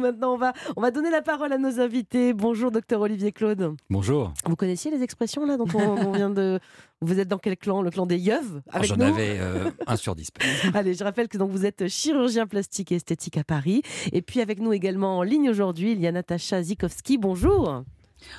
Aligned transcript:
Maintenant, 0.00 0.34
on 0.34 0.36
va, 0.36 0.52
on 0.76 0.80
va 0.80 0.92
donner 0.92 1.10
la 1.10 1.22
parole 1.22 1.52
à 1.52 1.58
nos 1.58 1.80
invités. 1.80 2.32
Bonjour, 2.32 2.70
docteur 2.70 3.00
Olivier 3.00 3.32
Claude. 3.32 3.74
Bonjour. 3.90 4.32
Vous 4.46 4.54
connaissiez 4.54 4.92
les 4.92 5.02
expressions 5.02 5.44
là 5.44 5.56
dont 5.56 5.66
on, 5.74 6.12
vient 6.12 6.30
de. 6.30 6.60
Vous 7.00 7.18
êtes 7.18 7.26
dans 7.26 7.38
quel 7.38 7.56
clan? 7.56 7.82
Le 7.82 7.90
clan 7.90 8.06
des 8.06 8.16
yeux 8.16 8.38
J'en 8.82 9.00
avais 9.00 9.40
euh, 9.40 9.72
un 9.88 9.96
sur 9.96 10.14
dix. 10.14 10.28
Allez, 10.74 10.94
je 10.94 11.02
rappelle 11.02 11.26
que 11.26 11.36
donc 11.36 11.50
vous 11.50 11.66
êtes 11.66 11.88
chirurgien 11.88 12.46
plastique 12.46 12.92
et 12.92 12.94
esthétique 12.94 13.38
à 13.38 13.42
Paris. 13.42 13.82
Et 14.12 14.22
puis 14.22 14.40
avec 14.40 14.60
nous 14.60 14.72
également 14.72 15.18
en 15.18 15.24
ligne 15.24 15.50
aujourd'hui, 15.50 15.90
il 15.90 16.00
y 16.00 16.06
a 16.06 16.12
Natacha 16.12 16.62
Zikowski. 16.62 17.18
Bonjour. 17.18 17.82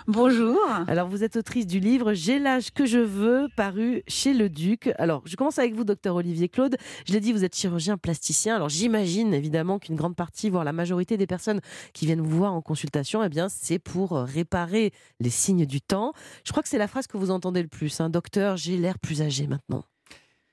Bonjour. 0.08 0.60
Alors, 0.88 1.08
vous 1.08 1.24
êtes 1.24 1.36
autrice 1.36 1.68
du 1.68 1.80
livre 1.80 2.14
J'ai 2.14 2.40
l'âge 2.40 2.72
que 2.72 2.86
je 2.86 3.00
veux, 3.00 3.48
paru 3.56 4.04
chez 4.08 4.34
Le 4.34 4.50
Duc. 4.50 4.90
Alors, 4.98 5.22
je 5.26 5.36
commence 5.36 5.60
avec 5.60 5.74
vous, 5.74 5.84
docteur 5.84 6.16
Olivier 6.16 6.50
Claude. 6.50 6.78
Je 7.06 7.14
l'ai 7.14 7.20
dit, 7.20 7.34
vous 7.34 7.44
êtes 7.44 7.56
chirurgien 7.56 7.98
plasticien. 7.98 8.56
Alors, 8.56 8.70
j'imagine 8.70 9.34
évidemment 9.34 9.80
qu'une 9.80 9.96
grande 9.96 10.16
partie, 10.16 10.50
voire 10.50 10.64
la 10.64 10.74
majorité 10.74 11.18
des 11.18 11.28
personnes 11.28 11.62
qui 11.94 12.06
viennent 12.06 12.22
vous 12.22 12.38
voir 12.38 12.54
en 12.54 12.62
consultation, 12.62 13.24
eh 13.24 13.30
bien, 13.30 13.50
c'est 13.50 13.80
pour 13.80 14.12
réparer 14.12 14.92
les 15.20 15.30
signes 15.30 15.66
du 15.66 15.82
temps. 15.82 16.14
Je 16.44 16.52
crois 16.52 16.64
que 16.64 16.70
c'est 16.70 16.78
la 16.78 16.88
phrase 16.88 17.08
que 17.08 17.18
vous 17.18 17.32
entendez 17.32 17.62
le 17.62 17.68
plus. 17.68 18.00
Hein. 18.02 18.10
Docteur, 18.10 18.58
j'ai 18.58 18.78
l'air 18.78 19.00
plus 19.00 19.22
âgé 19.22 19.48
maintenant. 19.48 19.84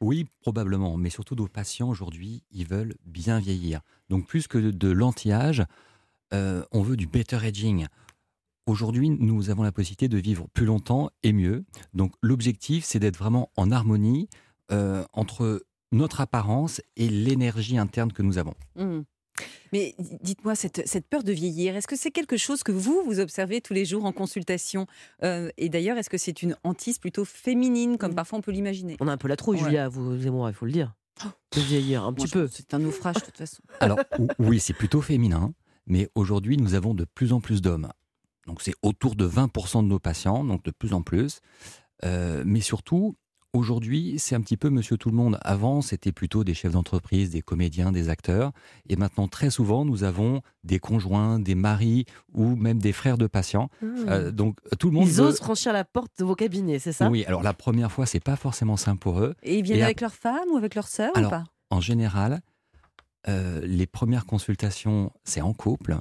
Oui, 0.00 0.26
probablement. 0.40 0.96
Mais 0.96 1.10
surtout, 1.10 1.34
nos 1.34 1.48
patients 1.48 1.88
aujourd'hui, 1.88 2.42
ils 2.52 2.66
veulent 2.66 2.94
bien 3.04 3.38
vieillir. 3.38 3.80
Donc, 4.08 4.26
plus 4.26 4.46
que 4.46 4.58
de 4.58 4.88
l'anti-âge, 4.88 5.64
euh, 6.32 6.64
on 6.72 6.82
veut 6.82 6.96
du 6.96 7.06
better 7.06 7.36
aging. 7.36 7.86
Aujourd'hui, 8.66 9.10
nous 9.10 9.50
avons 9.50 9.62
la 9.62 9.70
possibilité 9.70 10.08
de 10.08 10.18
vivre 10.18 10.48
plus 10.52 10.66
longtemps 10.66 11.10
et 11.22 11.32
mieux. 11.32 11.64
Donc 11.94 12.12
l'objectif, 12.20 12.84
c'est 12.84 12.98
d'être 12.98 13.16
vraiment 13.16 13.50
en 13.56 13.70
harmonie 13.70 14.28
euh, 14.72 15.04
entre 15.12 15.64
notre 15.92 16.20
apparence 16.20 16.80
et 16.96 17.08
l'énergie 17.08 17.78
interne 17.78 18.10
que 18.10 18.22
nous 18.22 18.38
avons. 18.38 18.54
Mmh. 18.74 19.02
Mais 19.72 19.94
dites-moi, 20.20 20.56
cette, 20.56 21.08
peur 21.08 21.22
de 21.22 21.30
vieillir, 21.30 21.76
est-ce 21.76 21.86
que 21.86 21.94
c'est 21.94 22.10
quelque 22.10 22.36
chose 22.36 22.64
que 22.64 22.72
vous, 22.72 23.02
vous 23.06 23.20
observez 23.20 23.60
tous 23.60 23.72
les 23.72 23.84
jours 23.84 24.04
en 24.04 24.10
consultation 24.10 24.86
euh, 25.22 25.48
Et 25.58 25.68
d'ailleurs, 25.68 25.96
est-ce 25.96 26.10
que 26.10 26.18
c'est 26.18 26.42
une 26.42 26.56
hantise 26.64 26.98
plutôt 26.98 27.24
féminine, 27.24 27.98
comme 27.98 28.12
mmh. 28.12 28.16
parfois 28.16 28.38
on 28.40 28.42
peut 28.42 28.50
l'imaginer? 28.50 28.96
On 28.98 29.06
a 29.06 29.12
un 29.12 29.16
peu 29.16 29.28
la 29.28 29.36
trouille, 29.36 29.58
Julia, 29.58 29.88
vous 29.88 30.26
et 30.26 30.30
moi, 30.30 30.50
il 30.50 30.54
faut 30.54 30.66
le 30.66 30.72
dire. 30.72 30.96
De 31.54 31.60
vieillir, 31.60 32.02
un 32.04 32.12
petit 32.12 32.28
peu. 32.28 32.48
C'est 32.50 32.74
un 32.74 32.80
naufrage, 32.80 33.16
de 33.16 33.20
toute 33.20 33.38
façon. 33.38 33.62
Alors, 33.78 34.00
oui, 34.40 34.58
c'est 34.58 34.74
plutôt 34.74 35.02
féminin, 35.02 35.54
mais 35.86 36.08
aujourd'hui, 36.16 36.56
nous 36.56 36.74
avons 36.74 36.94
de 36.94 37.04
plus 37.04 37.32
en 37.32 37.40
plus 37.40 37.62
d'hommes 37.62 37.88
donc 38.46 38.62
c'est 38.62 38.74
autour 38.82 39.16
de 39.16 39.28
20% 39.28 39.82
de 39.82 39.88
nos 39.88 39.98
patients, 39.98 40.44
donc 40.44 40.62
de 40.64 40.70
plus 40.70 40.92
en 40.92 41.02
plus. 41.02 41.40
Euh, 42.04 42.42
mais 42.46 42.60
surtout, 42.60 43.16
aujourd'hui, 43.52 44.16
c'est 44.18 44.34
un 44.34 44.40
petit 44.40 44.56
peu 44.56 44.70
monsieur 44.70 44.96
tout 44.96 45.10
le 45.10 45.16
monde. 45.16 45.38
Avant, 45.42 45.80
c'était 45.80 46.12
plutôt 46.12 46.44
des 46.44 46.54
chefs 46.54 46.72
d'entreprise, 46.72 47.30
des 47.30 47.42
comédiens, 47.42 47.90
des 47.90 48.08
acteurs. 48.08 48.52
Et 48.88 48.96
maintenant, 48.96 49.28
très 49.28 49.50
souvent, 49.50 49.84
nous 49.84 50.04
avons 50.04 50.42
des 50.64 50.78
conjoints, 50.78 51.38
des 51.38 51.54
maris 51.54 52.04
ou 52.34 52.54
même 52.54 52.78
des 52.78 52.92
frères 52.92 53.18
de 53.18 53.26
patients. 53.26 53.68
Mmh. 53.82 53.86
Euh, 54.08 54.30
donc 54.30 54.58
tout 54.78 54.88
le 54.88 54.94
monde. 54.94 55.08
Ils 55.08 55.20
osent 55.20 55.38
franchir 55.38 55.72
la 55.72 55.84
porte 55.84 56.12
de 56.18 56.24
vos 56.24 56.34
cabinets, 56.34 56.78
c'est 56.78 56.92
ça? 56.92 57.08
Oui, 57.08 57.24
alors 57.24 57.42
la 57.42 57.54
première 57.54 57.90
fois, 57.90 58.06
c'est 58.06 58.20
pas 58.20 58.36
forcément 58.36 58.76
simple 58.76 59.00
pour 59.00 59.20
eux. 59.20 59.34
Et 59.42 59.58
ils 59.58 59.64
viennent 59.64 59.82
avec 59.82 60.00
leur 60.00 60.14
femme 60.14 60.48
ou 60.52 60.56
avec 60.56 60.74
leur 60.74 60.86
sœur 60.86 61.10
ou 61.16 61.28
pas? 61.28 61.44
En 61.70 61.80
général, 61.80 62.42
euh, 63.28 63.60
les 63.64 63.86
premières 63.86 64.26
consultations, 64.26 65.10
c'est 65.24 65.40
en 65.40 65.52
couple. 65.52 65.96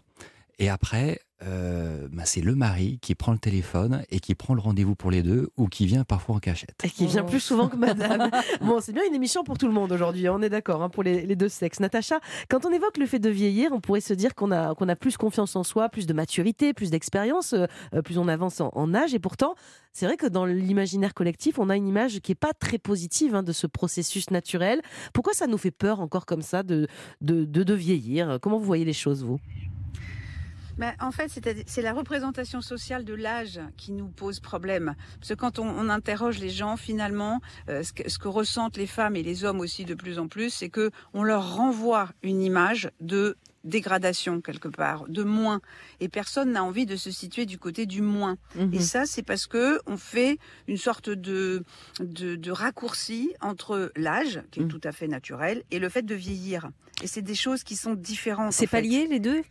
Et 0.60 0.70
après, 0.70 1.20
euh, 1.44 2.08
bah, 2.11 2.23
c'est 2.25 2.39
le 2.39 2.55
mari 2.55 2.97
qui 3.02 3.14
prend 3.14 3.33
le 3.33 3.38
téléphone 3.38 4.03
et 4.09 4.19
qui 4.22 4.36
prend 4.36 4.53
le 4.53 4.61
rendez-vous 4.61 4.95
pour 4.95 5.11
les 5.11 5.22
deux 5.22 5.50
ou 5.58 5.67
qui 5.67 5.86
vient 5.86 6.05
parfois 6.05 6.36
en 6.36 6.39
cachette. 6.39 6.75
Et 6.83 6.89
qui 6.89 7.08
vient 7.08 7.23
plus 7.23 7.42
souvent 7.42 7.67
que 7.67 7.75
madame. 7.75 8.30
bon, 8.61 8.80
c'est 8.80 8.94
bien 8.94 9.03
une 9.05 9.14
émission 9.14 9.44
pour 9.44 9.58
tout 9.58 9.67
le 9.67 9.73
monde 9.73 9.92
aujourd'hui, 9.92 10.30
on 10.30 10.42
est 10.42 10.50
d'accord, 10.50 10.81
hein, 10.81 10.89
pour 10.89 11.03
les, 11.03 11.36
deux 11.36 11.50
sexes. 11.50 11.81
Natacha, 11.81 12.19
quand 12.50 12.66
on 12.66 12.72
évoque 12.72 12.97
le 12.97 13.05
fait 13.05 13.19
de 13.19 13.30
vieillir, 13.30 13.72
on 13.73 13.81
pourrait 13.81 14.02
se 14.02 14.14
dire 14.14 14.33
qu'on 14.33 14.52
a, 14.52 14.75
qu'on 14.75 14.88
a 14.88 14.95
plus 14.95 15.17
confiance 15.17 15.55
en 15.58 15.64
soi, 15.64 15.89
plus 15.89 16.05
de 16.05 16.14
maturité, 16.14 16.73
plus 16.73 16.89
d'expérience, 16.89 17.53
euh, 17.53 17.66
euh, 17.94 18.02
plus 18.02 18.17
on 18.17 18.30
avance 18.30 18.61
en, 18.61 18.94
âge. 18.94 19.14
Et 19.14 19.20
pourtant, 19.20 19.55
c'est 19.92 20.05
vrai 20.05 20.16
que 20.16 20.27
dans 20.27 20.45
l'imaginaire 20.45 21.14
collectif, 21.14 21.59
on 21.59 21.70
a 21.70 21.75
une 21.75 21.88
image 21.88 22.22
qui 22.22 22.31
n'est 22.31 22.36
pas 22.36 22.53
très 22.53 22.77
positive 22.77 23.36
hein, 23.36 23.43
de 23.43 23.52
ce 23.52 23.67
processus 23.67 24.30
naturel. 24.30 24.81
Pourquoi 25.14 25.33
ça 25.33 25.48
nous 25.48 25.58
fait 25.58 25.71
peur 25.71 25.99
encore 25.99 26.26
comme 26.26 26.42
ça 26.42 26.64
de, 26.64 26.87
de, 27.20 27.43
de 27.43 27.73
vieillir? 27.73 28.39
Comment 28.42 28.58
vous 28.58 28.65
voyez 28.65 28.86
les 28.86 28.93
choses, 28.93 29.23
vous? 29.23 29.39
Ben, 30.77 30.93
en 30.99 31.11
fait, 31.11 31.31
c'est 31.67 31.81
la 31.81 31.93
représentation 31.93 32.61
sociale 32.61 33.05
de 33.05 33.13
l'âge 33.13 33.59
qui 33.77 33.91
nous 33.91 34.08
pose 34.08 34.39
problème. 34.39 34.95
Parce 35.19 35.30
que 35.30 35.33
quand 35.33 35.59
on, 35.59 35.89
interroge 35.89 36.39
les 36.39 36.49
gens, 36.49 36.77
finalement, 36.77 37.39
euh, 37.69 37.83
ce, 37.83 37.93
que, 37.93 38.27
ressentent 38.27 38.77
les 38.77 38.87
femmes 38.87 39.15
et 39.15 39.23
les 39.23 39.45
hommes 39.45 39.59
aussi 39.59 39.86
de 39.86 39.93
plus 39.93 40.19
en 40.19 40.27
plus, 40.27 40.49
c'est 40.49 40.69
que 40.69 40.91
on 41.13 41.23
leur 41.23 41.55
renvoie 41.55 42.09
une 42.23 42.41
image 42.41 42.89
de 42.99 43.37
dégradation 43.65 44.41
quelque 44.41 44.67
part, 44.67 45.05
de 45.08 45.23
moins. 45.23 45.59
Et 45.99 46.08
personne 46.08 46.52
n'a 46.52 46.63
envie 46.63 46.86
de 46.86 46.95
se 46.95 47.11
situer 47.11 47.45
du 47.45 47.57
côté 47.57 47.86
du 47.86 48.02
moins. 48.02 48.37
Et 48.55 48.65
mhm. 48.65 48.80
ça, 48.80 49.05
c'est 49.05 49.23
parce 49.23 49.47
que 49.47 49.80
on 49.86 49.97
fait 49.97 50.37
une 50.67 50.77
sorte 50.77 51.09
de, 51.09 51.63
de, 51.99 52.52
raccourci 52.52 53.33
entre 53.42 53.92
l'âge, 53.95 54.42
qui 54.52 54.59
est 54.59 54.63
mhm. 54.63 54.69
tout 54.69 54.81
à 54.83 54.92
fait 54.92 55.07
naturel, 55.07 55.63
et 55.71 55.80
le 55.80 55.89
fait 55.89 56.03
de 56.03 56.15
vieillir. 56.15 56.69
Et 57.03 57.07
c'est 57.07 57.21
des 57.21 57.36
choses 57.36 57.63
qui 57.63 57.75
sont 57.75 57.95
différentes. 57.95 58.53
C'est 58.53 58.67
pas 58.67 58.81
lié 58.81 59.07
les 59.07 59.19
deux? 59.19 59.42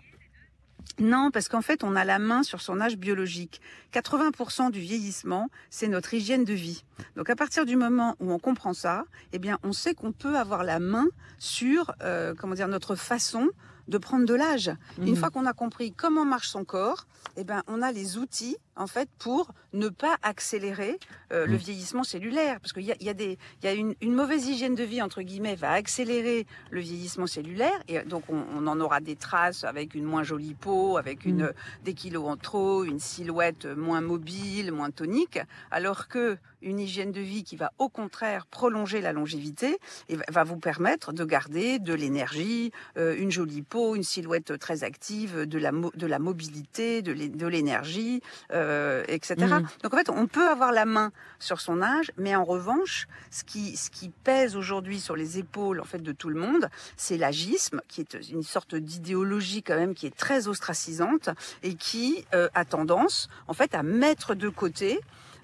Non, 1.00 1.30
parce 1.32 1.48
qu'en 1.48 1.62
fait, 1.62 1.82
on 1.82 1.96
a 1.96 2.04
la 2.04 2.20
main 2.20 2.42
sur 2.44 2.60
son 2.60 2.80
âge 2.80 2.96
biologique. 2.96 3.60
80% 3.92 4.70
du 4.70 4.80
vieillissement, 4.80 5.48
c'est 5.68 5.88
notre 5.88 6.14
hygiène 6.14 6.44
de 6.44 6.52
vie. 6.52 6.84
Donc 7.16 7.30
à 7.30 7.36
partir 7.36 7.66
du 7.66 7.74
moment 7.74 8.14
où 8.20 8.32
on 8.32 8.38
comprend 8.38 8.74
ça, 8.74 9.04
eh 9.32 9.38
bien, 9.38 9.58
on 9.64 9.72
sait 9.72 9.94
qu'on 9.94 10.12
peut 10.12 10.36
avoir 10.36 10.62
la 10.62 10.78
main 10.78 11.06
sur, 11.38 11.92
euh, 12.02 12.34
comment 12.38 12.54
dire, 12.54 12.68
notre 12.68 12.94
façon 12.94 13.48
de 13.88 13.98
prendre 13.98 14.26
de 14.26 14.34
l'âge. 14.34 14.70
Une 14.98 15.12
mmh. 15.12 15.16
fois 15.16 15.30
qu'on 15.30 15.46
a 15.46 15.52
compris 15.52 15.92
comment 15.92 16.24
marche 16.24 16.48
son 16.48 16.64
corps, 16.64 17.06
eh 17.36 17.44
ben, 17.44 17.62
on 17.66 17.82
a 17.82 17.92
les 17.92 18.18
outils 18.18 18.56
en 18.76 18.86
fait 18.86 19.08
pour 19.18 19.52
ne 19.72 19.88
pas 19.88 20.16
accélérer 20.22 20.98
euh, 21.32 21.46
le 21.46 21.54
mmh. 21.54 21.56
vieillissement 21.56 22.04
cellulaire, 22.04 22.60
parce 22.60 22.72
qu'il 22.72 22.84
y 22.84 22.92
a, 22.92 22.96
y 23.00 23.08
a, 23.08 23.14
des, 23.14 23.38
y 23.62 23.66
a 23.66 23.72
une, 23.72 23.94
une, 24.00 24.14
mauvaise 24.14 24.46
hygiène 24.46 24.74
de 24.74 24.82
vie 24.82 25.00
entre 25.00 25.22
guillemets 25.22 25.54
va 25.54 25.72
accélérer 25.72 26.46
le 26.70 26.80
vieillissement 26.80 27.26
cellulaire, 27.26 27.78
et 27.88 28.00
donc 28.00 28.24
on, 28.28 28.42
on 28.56 28.66
en 28.66 28.80
aura 28.80 29.00
des 29.00 29.16
traces 29.16 29.64
avec 29.64 29.94
une 29.94 30.04
moins 30.04 30.22
jolie 30.22 30.54
peau, 30.54 30.96
avec 30.96 31.24
une, 31.24 31.44
mmh. 31.44 31.52
des 31.84 31.94
kilos 31.94 32.28
en 32.28 32.36
trop, 32.36 32.84
une 32.84 33.00
silhouette 33.00 33.66
moins 33.66 34.00
mobile, 34.00 34.72
moins 34.72 34.90
tonique, 34.90 35.38
alors 35.70 36.08
que 36.08 36.36
une 36.64 36.80
hygiène 36.80 37.12
de 37.12 37.20
vie 37.20 37.44
qui 37.44 37.56
va 37.56 37.72
au 37.78 37.88
contraire 37.88 38.46
prolonger 38.46 39.00
la 39.00 39.12
longévité 39.12 39.78
et 40.08 40.16
va 40.28 40.44
vous 40.44 40.56
permettre 40.56 41.12
de 41.12 41.24
garder 41.24 41.78
de 41.78 41.94
l'énergie, 41.94 42.72
euh, 42.96 43.14
une 43.16 43.30
jolie 43.30 43.62
peau, 43.62 43.94
une 43.94 44.02
silhouette 44.02 44.58
très 44.58 44.84
active, 44.84 45.46
de 45.46 45.58
la, 45.58 45.70
de 45.72 46.06
la 46.06 46.18
mobilité, 46.18 47.02
de 47.02 47.46
l'énergie, 47.46 48.20
euh, 48.52 49.04
etc. 49.08 49.34
Mm. 49.38 49.66
Donc 49.82 49.94
en 49.94 49.96
fait, 49.96 50.10
on 50.10 50.26
peut 50.26 50.48
avoir 50.48 50.72
la 50.72 50.84
main 50.84 51.12
sur 51.38 51.60
son 51.60 51.82
âge, 51.82 52.10
mais 52.16 52.34
en 52.34 52.44
revanche, 52.44 53.06
ce 53.30 53.44
qui, 53.44 53.76
ce 53.76 53.90
qui 53.90 54.08
pèse 54.08 54.56
aujourd'hui 54.56 55.00
sur 55.00 55.16
les 55.16 55.38
épaules 55.38 55.80
en 55.80 55.84
fait 55.84 56.02
de 56.02 56.12
tout 56.12 56.28
le 56.28 56.40
monde, 56.40 56.68
c'est 56.96 57.16
l'agisme, 57.16 57.80
qui 57.88 58.00
est 58.00 58.14
une 58.30 58.42
sorte 58.42 58.74
d'idéologie 58.74 59.62
quand 59.62 59.76
même 59.76 59.94
qui 59.94 60.06
est 60.06 60.16
très 60.16 60.48
ostracisante 60.48 61.28
et 61.62 61.74
qui 61.74 62.24
euh, 62.34 62.48
a 62.54 62.64
tendance 62.64 63.28
en 63.48 63.52
fait 63.52 63.74
à 63.74 63.82
mettre 63.82 64.34
de 64.34 64.48
côté 64.48 65.00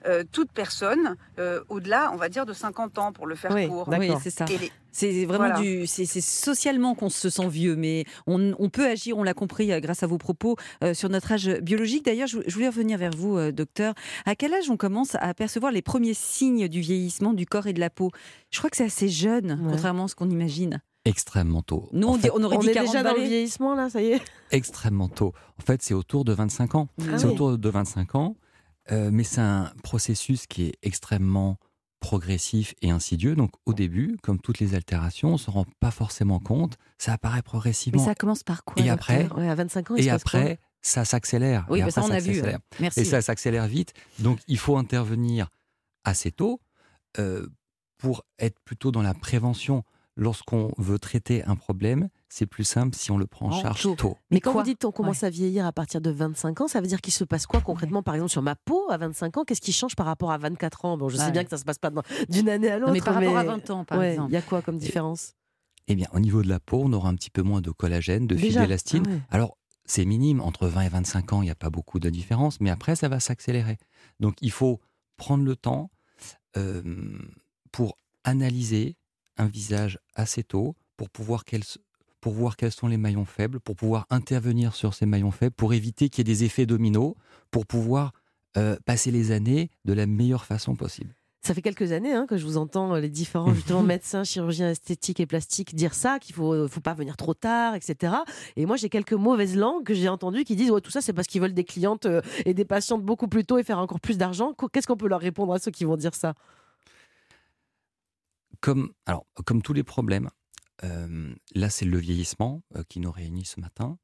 euh, 0.07 0.25
toute 0.31 0.51
personne 0.51 1.17
euh, 1.39 1.61
au-delà, 1.69 2.11
on 2.13 2.17
va 2.17 2.29
dire, 2.29 2.47
de 2.47 2.53
50 2.53 2.99
ans 2.99 3.13
pour 3.13 3.27
le 3.27 3.35
faire 3.35 3.51
court. 3.69 3.89
Oui, 3.89 4.11
c'est 4.23 4.31
ça. 4.31 4.47
C'est 4.93 5.25
vraiment 5.25 5.61
du, 5.61 5.87
c'est 5.87 6.07
socialement 6.21 6.95
qu'on 6.95 7.11
se 7.11 7.31
sent 7.31 7.49
vieux, 7.49 7.77
mais 7.77 8.05
on, 8.27 8.71
peut 8.71 8.87
agir, 8.87 9.17
on 9.19 9.23
l'a 9.23 9.35
compris 9.35 9.73
euh, 9.73 9.81
grâce 9.81 10.03
à 10.03 10.07
vos 10.07 10.19
propos 10.19 10.57
sur 10.95 11.09
notre 11.09 11.33
âge 11.33 11.49
biologique. 11.63 12.05
D'ailleurs, 12.05 12.29
je, 12.29 12.39
voulais 12.49 12.69
revenir 12.69 12.99
vers 12.99 13.13
vous, 13.17 13.53
docteur. 13.53 13.95
À 14.27 14.35
quel 14.35 14.53
âge 14.55 14.71
on 14.71 14.77
commence 14.77 15.15
à 15.15 15.29
apercevoir 15.29 15.73
les 15.73 15.83
premiers 15.83 16.15
signes 16.15 16.69
du 16.69 16.81
vieillissement 16.81 17.33
du 17.33 17.47
corps 17.47 17.67
et 17.67 17.73
de 17.73 17.81
la 17.81 17.91
peau? 17.91 18.11
Je 18.51 18.59
crois 18.59 18.71
que 18.71 18.77
c'est 18.77 18.85
assez 18.85 19.09
jeune, 19.09 19.61
contrairement 19.71 20.05
à 20.05 20.09
ce 20.09 20.15
qu'on 20.15 20.31
imagine. 20.31 20.81
Extrêmement 21.05 21.63
tôt. 21.63 21.89
Nous, 21.93 22.07
on, 22.07 22.19
on, 22.35 22.45
aurait 22.45 22.59
dit 22.59 22.69
est 22.69 22.79
déjà 22.79 23.03
dans 23.03 23.15
le 23.15 23.23
vieillissement, 23.23 23.75
là, 23.75 23.89
ça 23.89 24.03
y 24.03 24.13
est 24.13 24.23
Extrêmement 24.51 25.09
tôt. 25.09 25.33
En 25.59 25.63
fait, 25.65 25.83
c'est 25.83 25.95
autour 25.95 26.25
de 26.25 26.33
25 26.33 26.75
ans. 26.75 26.89
Ah 27.01 27.17
c'est 27.17 27.27
autour 27.27 27.57
de 27.57 27.69
25 27.69 28.15
ans. 28.17 28.37
Euh, 28.93 29.11
mais 29.13 29.25
c'est 29.25 29.41
un 29.41 29.73
processus 29.83 30.47
qui 30.47 30.65
est 30.65 30.75
extrêmement 30.83 31.59
progressif 32.01 32.75
et 32.83 32.91
insidieux. 32.91 33.37
Donc 33.37 33.53
au 33.67 33.75
début, 33.75 34.17
comme 34.23 34.41
toutes 34.41 34.59
les 34.59 34.75
altérations, 34.75 35.35
on 35.35 35.39
se 35.39 35.51
rend 35.51 35.67
pas 35.79 35.91
forcément 35.91 36.41
compte. 36.41 36.77
Ça 36.99 37.13
apparaît 37.13 37.43
progressivement. 37.43 38.01
Mais 38.01 38.09
ça 38.09 38.15
commence 38.15 38.43
par 38.43 38.65
quoi 38.65 38.83
Et 38.83 38.89
après, 38.89 39.29
à 39.37 39.55
25 39.55 39.91
ans, 39.93 39.97
et 39.97 40.11
après, 40.11 40.59
ça 40.83 41.05
s'accélère. 41.05 41.67
Oui, 41.69 41.83
ça 41.91 42.03
on 42.03 42.11
a 42.11 42.19
vu. 42.19 42.43
Et 42.97 43.05
ça 43.05 43.23
s'accélère 43.23 43.67
vite. 43.67 43.93
Donc 44.19 44.41
il 44.49 44.59
faut 44.59 44.77
intervenir 44.77 45.51
assez 46.05 46.33
tôt 46.33 46.61
euh, 47.19 47.47
pour 47.99 48.25
être 48.39 48.59
plutôt 48.65 48.91
dans 48.91 49.03
la 49.03 49.15
prévention 49.15 49.85
lorsqu'on 50.17 50.73
veut 50.79 50.99
traiter 50.99 51.45
un 51.45 51.57
problème 51.57 52.09
c'est 52.33 52.47
plus 52.47 52.65
simple 52.65 52.97
si 52.97 53.11
on 53.11 53.19
le 53.19 53.27
prend 53.27 53.49
en, 53.49 53.61
charge 53.61 53.83
tôt. 53.97 54.17
Mais 54.31 54.41
quand 54.41 54.53
vous 54.53 54.63
dites 54.63 54.85
on 54.85 54.93
commence 54.93 55.25
à 55.25 55.31
vieillir 55.31 55.67
à 55.67 55.73
partir 55.73 56.01
de 56.01 56.11
25 56.11 56.63
ans, 56.63 56.69
ça 56.69 56.81
veut 56.81 56.87
dire 56.87 57.01
qu'il 57.01 57.13
se 57.13 57.25
passe 57.25 57.47
quoi 57.47 57.61
concrètement 57.61 58.03
Par 58.03 58.15
exemple, 58.15 58.31
sur 58.31 58.43
ma 58.43 58.55
peau 58.55 58.87
à 58.89 58.97
25 58.97 59.37
ans, 59.39 59.45
qu'est-ce 59.45 59.61
qui 59.61 59.73
change 59.73 59.97
par 59.97 60.07
rapport 60.07 60.31
à 60.31 60.39
24 60.39 60.85
ans? 60.85 60.97
Bon, 60.97 61.09
je 61.09 61.17
sais 61.17 61.33
bien 61.33 61.45
que 61.45 61.51
ça 61.51 61.59
se 61.59 61.65
passe 61.65 61.79
pas 61.79 61.91
d'une 62.29 62.49
année 62.49 62.71
à 62.71 62.79
l'autre. 62.79 62.93
Mais 62.93 63.01
par 63.01 63.15
rapport 63.15 63.37
à 63.37 63.45
20 63.45 63.71
ans, 63.71 63.85
par 63.85 64.03
exemple. 64.03 64.31
Il 64.31 64.35
y 64.35 64.39
a 64.39 64.43
quoi 64.43 64.63
comme 64.63 64.79
différence? 64.79 65.35
Eh 65.89 65.97
bien, 65.97 66.07
au 66.13 66.21
niveau 66.21 66.43
de 66.43 66.49
la 66.49 66.61
peau, 66.61 66.83
on 66.85 66.93
aura 66.93 67.09
un 67.09 67.17
petit 67.17 67.31
peu 67.31 67.43
moins 67.43 67.61
de 67.61 67.71
collagène, 67.71 68.29
de 68.29 68.37
fibres 68.37 68.61
d'élastine. 68.61 69.03
Ah 69.09 69.35
Alors, 69.35 69.57
c'est 69.85 70.05
minime. 70.05 70.41
Entre 70.41 70.69
20 70.69 70.83
et 70.83 70.89
25 70.89 71.33
ans, 71.33 71.43
il 71.43 71.47
n'y 71.47 71.51
a 71.51 71.57
pas 71.57 71.71
beaucoup 71.71 71.99
de 71.99 72.09
différence, 72.11 72.61
mais 72.61 72.71
après, 72.71 72.95
ça 72.95 73.09
va 73.09 73.19
s'accélérer. 73.19 73.77
Donc, 74.21 74.37
il 74.41 74.53
faut 74.53 74.81
prendre 75.17 75.45
le 75.45 75.57
temps 75.57 75.91
euh, 76.57 76.83
pour 77.73 77.99
analyser 78.23 78.97
un 79.37 79.47
visage 79.47 79.99
assez 80.15 80.45
tôt, 80.45 80.77
pour 80.97 81.11
pouvoir 81.11 81.45
pour 82.21 82.33
voir 82.33 82.57
quels 82.57 82.73
sont 82.73 82.87
les 82.87 82.97
maillons 82.97 83.25
faibles, 83.25 83.61
pour 83.61 83.77
pouvoir 83.77 84.07
intervenir 84.11 84.75
sur 84.75 84.95
ces 84.95 85.07
maillons 85.07 85.31
faibles, 85.31 85.55
pour 85.55 85.75
éviter 85.75 86.09
qu'il 86.09 86.27
y 86.27 86.31
ait 86.31 86.35
des 86.35 86.45
effets 86.45 86.67
dominos, 86.67 87.15
pour 87.51 87.67
pouvoir 87.67 88.13
euh, 88.57 88.77
passer 88.85 89.11
les 89.11 89.31
années 89.31 89.71
de 89.85 89.93
la 89.93 90.07
meilleure 90.07 90.45
façon 90.45 90.75
possible. 90.75 91.15
Ça 91.43 91.55
fait 91.55 91.63
quelques 91.63 91.93
années 91.93 92.13
hein, 92.13 92.27
que 92.29 92.37
je 92.37 92.45
vous 92.45 92.57
entends 92.57 92.95
euh, 92.95 93.01
les 93.01 93.09
différents 93.09 93.55
justement 93.55 93.83
médecins, 93.83 94.25
chirurgiens 94.25 94.71
esthétiques 94.71 95.21
et 95.21 95.27
plastiques 95.27 95.75
dire 95.75 95.95
ça, 95.95 96.19
qu'il 96.19 96.35
faut, 96.35 96.53
euh, 96.53 96.69
faut 96.69 96.81
pas 96.81 96.95
venir 96.95 97.17
trop 97.17 97.33
tard, 97.33 97.75
etc. 97.75 98.13
Et 98.57 98.67
moi, 98.67 98.77
j'ai 98.77 98.89
quelques 98.89 99.13
mauvaises 99.13 99.57
langues 99.57 99.85
que 99.85 99.95
j'ai 99.95 100.09
entendues 100.09 100.45
qui 100.45 100.57
disent 100.57 100.73
ouais, 100.73 100.81
tout 100.81 100.91
ça, 100.91 101.01
c'est 101.01 101.13
parce 101.13 101.29
qu'ils 101.29 101.41
veulent 101.41 101.55
des 101.55 101.65
clientes 101.65 102.09
et 102.45 102.53
des 102.53 102.65
patientes 102.65 103.05
beaucoup 103.05 103.29
plus 103.29 103.45
tôt 103.45 103.57
et 103.57 103.63
faire 103.63 103.79
encore 103.79 104.01
plus 104.01 104.19
d'argent. 104.19 104.53
Qu'est-ce 104.73 104.87
qu'on 104.87 104.97
peut 104.97 105.09
leur 105.09 105.21
répondre 105.21 105.53
à 105.53 105.59
ceux 105.59 105.71
qui 105.71 105.85
vont 105.85 105.97
dire 105.97 106.15
ça? 106.15 106.35
Comme, 108.61 108.91
alors, 109.07 109.27
comme 109.47 109.63
tous 109.63 109.73
les 109.73 109.85
problèmes, 109.85 110.29
là, 110.83 111.71
c'est 111.71 111.85
le 111.85 111.99
vieillissement 111.99 112.63
qui 112.89 113.01
nous 113.01 113.13
réunit 113.13 113.45
ce 113.45 113.61
matin. 113.61 113.99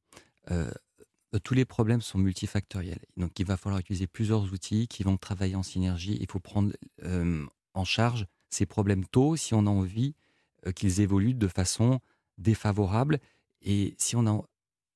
Euh, 0.50 1.38
tous 1.38 1.54
les 1.54 1.64
problèmes 1.64 2.00
sont 2.00 2.18
multifactoriels. 2.18 3.04
Donc, 3.16 3.38
il 3.38 3.46
va 3.46 3.56
falloir 3.56 3.80
utiliser 3.80 4.06
plusieurs 4.06 4.52
outils 4.52 4.88
qui 4.88 5.02
vont 5.02 5.16
travailler 5.16 5.56
en 5.56 5.62
synergie. 5.62 6.16
Il 6.20 6.30
faut 6.30 6.40
prendre 6.40 6.72
euh, 7.04 7.44
en 7.74 7.84
charge 7.84 8.26
ces 8.48 8.66
problèmes 8.66 9.04
tôt 9.06 9.36
si 9.36 9.54
on 9.54 9.66
a 9.66 9.70
envie 9.70 10.14
euh, 10.66 10.72
qu'ils 10.72 11.00
évoluent 11.00 11.34
de 11.34 11.48
façon 11.48 12.00
défavorable. 12.38 13.18
Et 13.62 13.94
si 13.98 14.16
on 14.16 14.26
a 14.26 14.40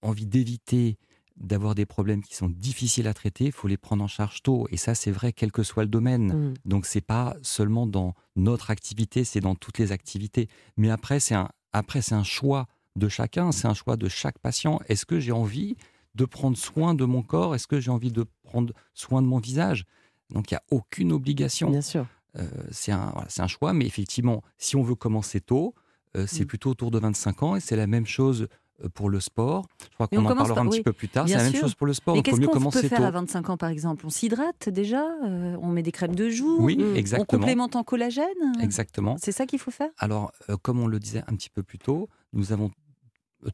envie 0.03 0.26
d'éviter 0.26 0.99
d'avoir 1.37 1.75
des 1.75 1.87
problèmes 1.87 2.23
qui 2.23 2.35
sont 2.35 2.50
difficiles 2.50 3.09
à 3.09 3.15
traiter, 3.15 3.47
il 3.47 3.53
faut 3.53 3.69
les 3.69 3.79
prendre 3.79 4.05
en 4.05 4.09
charge 4.09 4.43
tôt. 4.43 4.67
Et 4.71 4.76
ça, 4.76 4.94
c'est 4.94 5.11
vrai, 5.11 5.33
quel 5.33 5.53
que 5.53 5.62
soit 5.62 5.85
le 5.85 5.88
domaine. 5.88 6.29
Donc, 6.29 6.37
mmh. 6.37 6.55
Donc, 6.67 6.87
c'est 6.87 7.00
pas 7.00 7.37
seulement 7.43 7.87
dans 7.87 8.15
notre 8.37 8.71
activité, 8.71 9.25
c'est 9.25 9.41
dans 9.41 9.55
toutes 9.55 9.79
les 9.79 9.91
activités. 9.91 10.49
Mais 10.76 10.91
après, 10.91 11.19
c'est 11.19 11.35
un, 11.35 11.49
après, 11.73 12.03
c'est 12.03 12.15
un 12.15 12.25
choix 12.25 12.67
de 12.97 13.09
chacun, 13.09 13.53
c'est 13.53 13.69
un 13.69 13.75
choix 13.75 13.97
de 13.97 14.09
chaque 14.09 14.39
patient. 14.39 14.81
Est-ce 14.89 15.07
que 15.07 15.21
j'ai 15.21 15.33
envie 15.33 15.77
de 16.15 16.25
prendre 16.25 16.57
soin 16.57 16.95
de 16.95 17.05
mon 17.05 17.23
corps? 17.23 17.55
Est-ce 17.55 17.67
que 17.67 17.81
j'ai 17.81 17.91
envie 17.91 18.13
de 18.13 18.25
prendre 18.43 18.75
soin 18.95 19.23
de 19.23 19.27
mon 19.27 19.39
visage? 19.39 19.85
Donc 20.31 20.51
il 20.51 20.55
n'y 20.55 20.59
a 20.59 20.63
aucune 20.71 21.13
obligation. 21.13 21.71
Bien 21.71 21.81
sûr. 21.81 22.07
Euh, 22.39 22.49
c'est 22.71 22.93
un, 22.93 23.13
un, 23.39 23.47
choix, 23.49 23.73
mais 23.73 23.87
effectivement, 23.87 24.43
si 24.59 24.77
on 24.77 24.83
veut 24.83 24.95
commencer 24.95 25.41
tôt, 25.41 25.75
euh, 26.17 26.27
c'est 26.29 26.45
mm. 26.45 26.47
plutôt 26.47 26.71
autour 26.71 26.91
de 26.91 26.99
25 26.99 27.43
ans 27.43 27.57
et 27.57 27.61
c'est 27.61 27.77
la 27.77 27.87
même 27.87 28.07
chose 28.07 28.49
pour 28.94 29.11
le 29.11 29.21
sport. 29.21 29.67
Je 29.82 29.94
crois 29.94 30.09
qu'on 30.09 30.25
en 30.25 30.35
parlera 30.35 30.61
un 30.61 30.69
petit 30.69 30.82
peu 30.82 30.93
plus 30.93 31.09
tard. 31.09 31.29
C'est 31.29 31.37
la 31.37 31.44
même 31.44 31.55
chose 31.55 31.75
pour 31.75 31.87
le 31.87 31.94
sport. 31.94 32.15
Mais 32.15 32.23
qu'est-ce 32.23 32.41
qu'on 32.41 32.71
peut 32.71 32.82
faire 32.82 33.05
à 33.05 33.11
25 33.11 33.50
ans, 33.50 33.56
par 33.56 33.71
exemple? 33.71 34.06
On 34.06 34.11
s'hydrate 34.11 34.69
déjà? 34.69 35.05
On 35.23 35.69
met 35.69 35.82
des 35.82 35.93
crèmes 35.93 36.15
de 36.15 36.29
jour 36.29 36.61
Oui, 36.61 36.82
exactement. 36.94 37.27
On 37.29 37.41
complémente 37.41 37.77
en 37.77 37.85
collagène? 37.85 38.25
Exactement. 38.61 39.17
C'est 39.21 39.32
ça 39.32 39.47
qu'il 39.47 39.59
faut 39.59 39.71
faire? 39.71 39.91
Alors, 39.99 40.32
comme 40.62 40.81
on 40.81 40.87
le 40.87 40.99
disait 40.99 41.23
un 41.27 41.35
petit 41.35 41.50
peu 41.50 41.62
plus 41.62 41.79
tôt, 41.79 42.09
nous 42.32 42.53
avons 42.53 42.71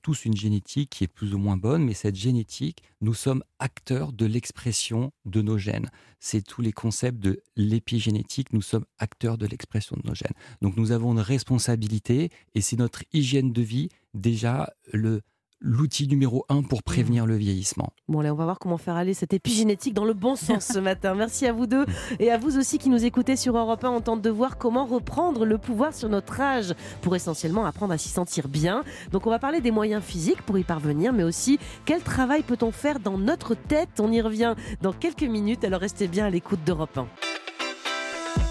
tous 0.03 0.25
une 0.25 0.37
génétique 0.37 0.91
qui 0.91 1.05
est 1.05 1.09
plus 1.09 1.35
ou 1.35 1.38
moins 1.38 1.56
bonne, 1.56 1.85
mais 1.85 1.94
cette 1.94 2.17
génétique, 2.17 2.83
nous 3.00 3.15
sommes 3.15 3.43
acteurs 3.59 4.12
de 4.12 4.27
l'expression 4.27 5.12
de 5.25 5.43
nos 5.43 5.59
gènes. 5.59 5.91
C'est 6.21 6.43
tous 6.43 6.62
les 6.62 6.73
concepts 6.73 7.19
de 7.19 7.43
l'épigénétique, 7.56 8.53
nous 8.53 8.62
sommes 8.62 8.85
acteurs 8.99 9.38
de 9.38 9.47
l'expression 9.47 9.97
de 10.03 10.09
nos 10.09 10.15
gènes. 10.15 10.35
Donc 10.62 10.77
nous 10.77 10.93
avons 10.93 11.12
une 11.12 11.21
responsabilité 11.21 12.31
et 12.55 12.61
c'est 12.61 12.77
notre 12.77 13.05
hygiène 13.12 13.53
de 13.53 13.62
vie 13.62 13.88
déjà 14.15 14.73
le 14.93 15.23
l'outil 15.67 16.07
numéro 16.07 16.47
un 16.49 16.63
pour 16.63 16.83
prévenir 16.83 17.25
mmh. 17.25 17.29
le 17.29 17.37
vieillissement. 17.37 17.93
Bon, 18.09 18.21
allez, 18.21 18.31
on 18.31 18.37
va 18.37 18.45
voir 18.45 18.59
comment 18.59 18.79
faire 18.79 18.95
aller 18.95 19.15
cette 19.15 19.35
épigénétique 19.35 19.93
dans 19.95 20.05
le 20.05 20.15
bon 20.15 20.37
sens 20.37 20.67
ce 20.73 20.79
matin. 20.79 21.15
Merci 21.15 21.47
à 21.47 21.53
vous 21.53 21.67
deux 21.67 21.85
et 22.21 22.31
à 22.31 22.39
vous 22.39 22.57
aussi 22.57 22.79
qui 22.79 22.89
nous 22.89 23.05
écoutez 23.05 23.37
sur 23.37 23.57
Europe 23.57 23.85
1. 23.85 23.91
On 23.91 24.01
tente 24.01 24.23
de 24.23 24.31
voir 24.31 24.59
comment 24.59 24.87
reprendre 24.87 25.45
le 25.45 25.59
pouvoir 25.59 25.93
sur 25.93 26.09
notre 26.09 26.41
âge 26.41 26.75
pour 27.03 27.17
essentiellement 27.17 27.67
apprendre 27.67 27.93
à 27.93 27.99
s'y 27.99 28.09
sentir 28.09 28.49
bien. 28.49 28.85
Donc, 29.11 29.27
on 29.27 29.31
va 29.31 29.39
parler 29.39 29.61
des 29.61 29.73
moyens 29.73 30.03
physiques 30.03 30.43
pour 30.43 30.57
y 30.57 30.65
parvenir, 30.65 31.13
mais 31.13 31.25
aussi 31.25 31.59
quel 31.85 32.03
travail 32.03 32.43
peut-on 32.43 32.71
faire 32.71 33.01
dans 33.01 33.19
notre 33.19 33.55
tête? 33.55 33.89
On 33.99 34.13
y 34.13 34.21
revient 34.21 34.55
dans 34.83 34.93
quelques 34.93 35.23
minutes, 35.23 35.65
alors 35.65 35.81
restez 35.81 36.07
bien 36.07 36.27
à 36.27 36.31
l'écoute 36.31 36.61
d'Europe 36.65 36.97
1. 36.97 37.07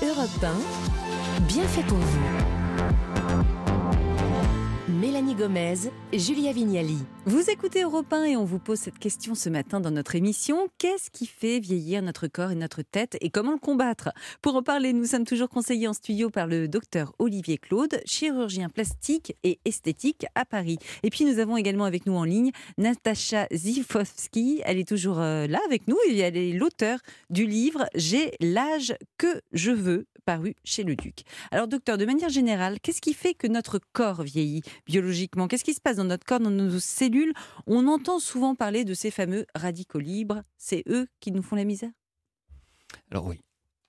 Europe 0.06 0.44
1, 0.44 1.48
bien 1.48 1.64
fait 1.64 1.84
pour 1.84 1.98
vous. 1.98 3.15
Mélanie 5.16 5.36
Gomez, 5.36 5.92
Julia 6.12 6.52
Vignali. 6.52 6.98
Vous 7.27 7.50
écoutez 7.50 7.81
Europe 7.81 8.13
1 8.13 8.24
et 8.25 8.38
on 8.38 8.45
vous 8.45 8.60
pose 8.60 8.77
cette 8.77 9.00
question 9.00 9.33
ce 9.33 9.50
matin 9.50 9.80
dans 9.80 9.89
notre 9.89 10.13
émission. 10.13 10.68
Qu'est-ce 10.77 11.10
qui 11.10 11.25
fait 11.25 11.60
vieillir 11.60 12.04
notre 12.04 12.27
corps 12.27 12.51
et 12.51 12.56
notre 12.56 12.83
tête 12.83 13.18
et 13.19 13.31
comment 13.31 13.54
le 13.54 13.57
combattre? 13.57 14.10
Pour 14.44 14.56
en 14.56 14.62
parler, 14.62 14.94
nous 14.94 15.06
sommes 15.06 15.25
toujours 15.25 15.50
conseillés 15.50 15.88
en 15.88 15.94
studio 15.94 16.30
par 16.30 16.45
le 16.45 16.68
docteur 16.68 17.16
Olivier 17.18 17.57
Claude, 17.57 18.00
chirurgien 18.06 18.69
plastique 18.69 19.36
et 19.44 19.60
esthétique 19.66 20.27
à 20.36 20.45
Paris. 20.45 20.77
Et 21.01 21.10
puis 21.10 21.25
nous 21.25 21.39
avons 21.39 21.57
également 21.57 21.86
avec 21.86 22.06
nous 22.06 22.13
en 22.13 22.25
ligne 22.25 22.51
Natacha 22.77 23.48
Zifowski. 23.51 24.62
Elle 24.63 24.78
est 24.78 24.88
toujours 24.88 25.19
euh, 25.19 25.48
là 25.48 25.60
avec 25.66 25.88
nous 25.88 25.98
et 26.07 26.19
elle 26.19 26.38
est 26.38 26.54
l'auteur 26.54 27.00
du 27.31 27.48
livre 27.48 27.88
J'ai 27.95 28.33
l'âge 28.39 28.94
que 29.18 29.42
je 29.51 29.71
veux 29.71 30.06
paru 30.25 30.56
chez 30.63 30.83
le 30.83 30.95
Duc. 30.95 31.21
Alors 31.51 31.68
docteur, 31.68 31.98
de 31.98 32.06
manière 32.06 32.30
générale, 32.30 32.80
qu'est-ce 32.81 33.01
qui 33.01 33.13
fait 33.13 33.36
que 33.36 33.48
notre 33.48 33.80
corps 33.94 34.24
vieillit 34.24 34.63
biologiquement? 34.88 35.48
Qu'est-ce 35.48 35.63
qui 35.63 35.75
se 35.75 35.81
passe 35.81 35.98
dans 35.98 36.04
notre 36.04 36.25
corps, 36.25 36.39
dans 36.39 36.50
nos 36.50 36.80
cellules 36.80 37.15
On 37.68 37.88
entend 37.88 38.20
souvent 38.20 38.56
parler 38.56 38.86
de 38.86 38.94
ces 38.94 39.12
fameux 39.12 39.46
radicaux 39.56 40.00
libres. 40.00 40.44
C'est 40.58 40.84
eux 40.88 41.08
qui 41.20 41.32
nous 41.32 41.42
font 41.42 41.56
la 41.56 41.64
misère? 41.64 41.92
Alors 43.12 43.26
oui, 43.26 43.42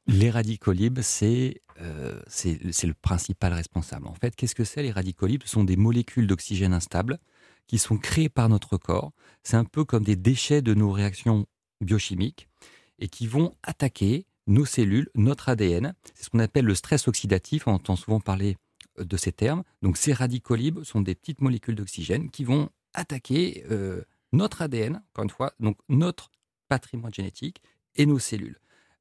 les 0.06 0.30
radicaux 0.30 0.72
libres, 0.72 1.02
c'est 1.02 1.62
euh, 1.80 2.20
le 2.44 2.92
principal 2.92 3.52
responsable. 3.52 4.06
En 4.06 4.14
fait, 4.14 4.34
qu'est-ce 4.36 4.54
que 4.54 4.64
c'est 4.64 4.82
les 4.82 4.92
radicaux 4.92 5.26
libres? 5.26 5.46
Ce 5.46 5.52
sont 5.52 5.64
des 5.64 5.76
molécules 5.76 6.26
d'oxygène 6.26 6.72
instables 6.72 7.18
qui 7.66 7.78
sont 7.78 7.98
créées 7.98 8.28
par 8.28 8.48
notre 8.48 8.76
corps. 8.76 9.12
C'est 9.42 9.56
un 9.56 9.64
peu 9.64 9.84
comme 9.84 10.04
des 10.04 10.16
déchets 10.16 10.62
de 10.62 10.74
nos 10.74 10.92
réactions 10.92 11.46
biochimiques 11.80 12.48
et 12.98 13.08
qui 13.08 13.26
vont 13.26 13.54
attaquer 13.62 14.26
nos 14.46 14.64
cellules, 14.64 15.10
notre 15.14 15.48
ADN. 15.48 15.94
C'est 16.14 16.24
ce 16.24 16.30
qu'on 16.30 16.38
appelle 16.38 16.64
le 16.64 16.74
stress 16.74 17.08
oxydatif. 17.08 17.66
On 17.66 17.72
entend 17.72 17.96
souvent 17.96 18.20
parler 18.20 18.56
euh, 18.98 19.04
de 19.04 19.16
ces 19.16 19.32
termes. 19.32 19.64
Donc 19.82 19.96
ces 19.96 20.12
radicaux 20.12 20.54
libres 20.54 20.84
sont 20.84 21.00
des 21.00 21.14
petites 21.14 21.40
molécules 21.40 21.74
d'oxygène 21.74 22.30
qui 22.30 22.44
vont 22.44 22.70
attaquer 22.96 23.64
euh, 23.70 24.02
notre 24.32 24.62
ADN, 24.62 25.02
encore 25.12 25.24
une 25.24 25.30
fois, 25.30 25.52
donc 25.60 25.78
notre 25.88 26.30
patrimoine 26.68 27.14
génétique 27.14 27.62
et 27.94 28.06
nos 28.06 28.18
cellules. 28.18 28.58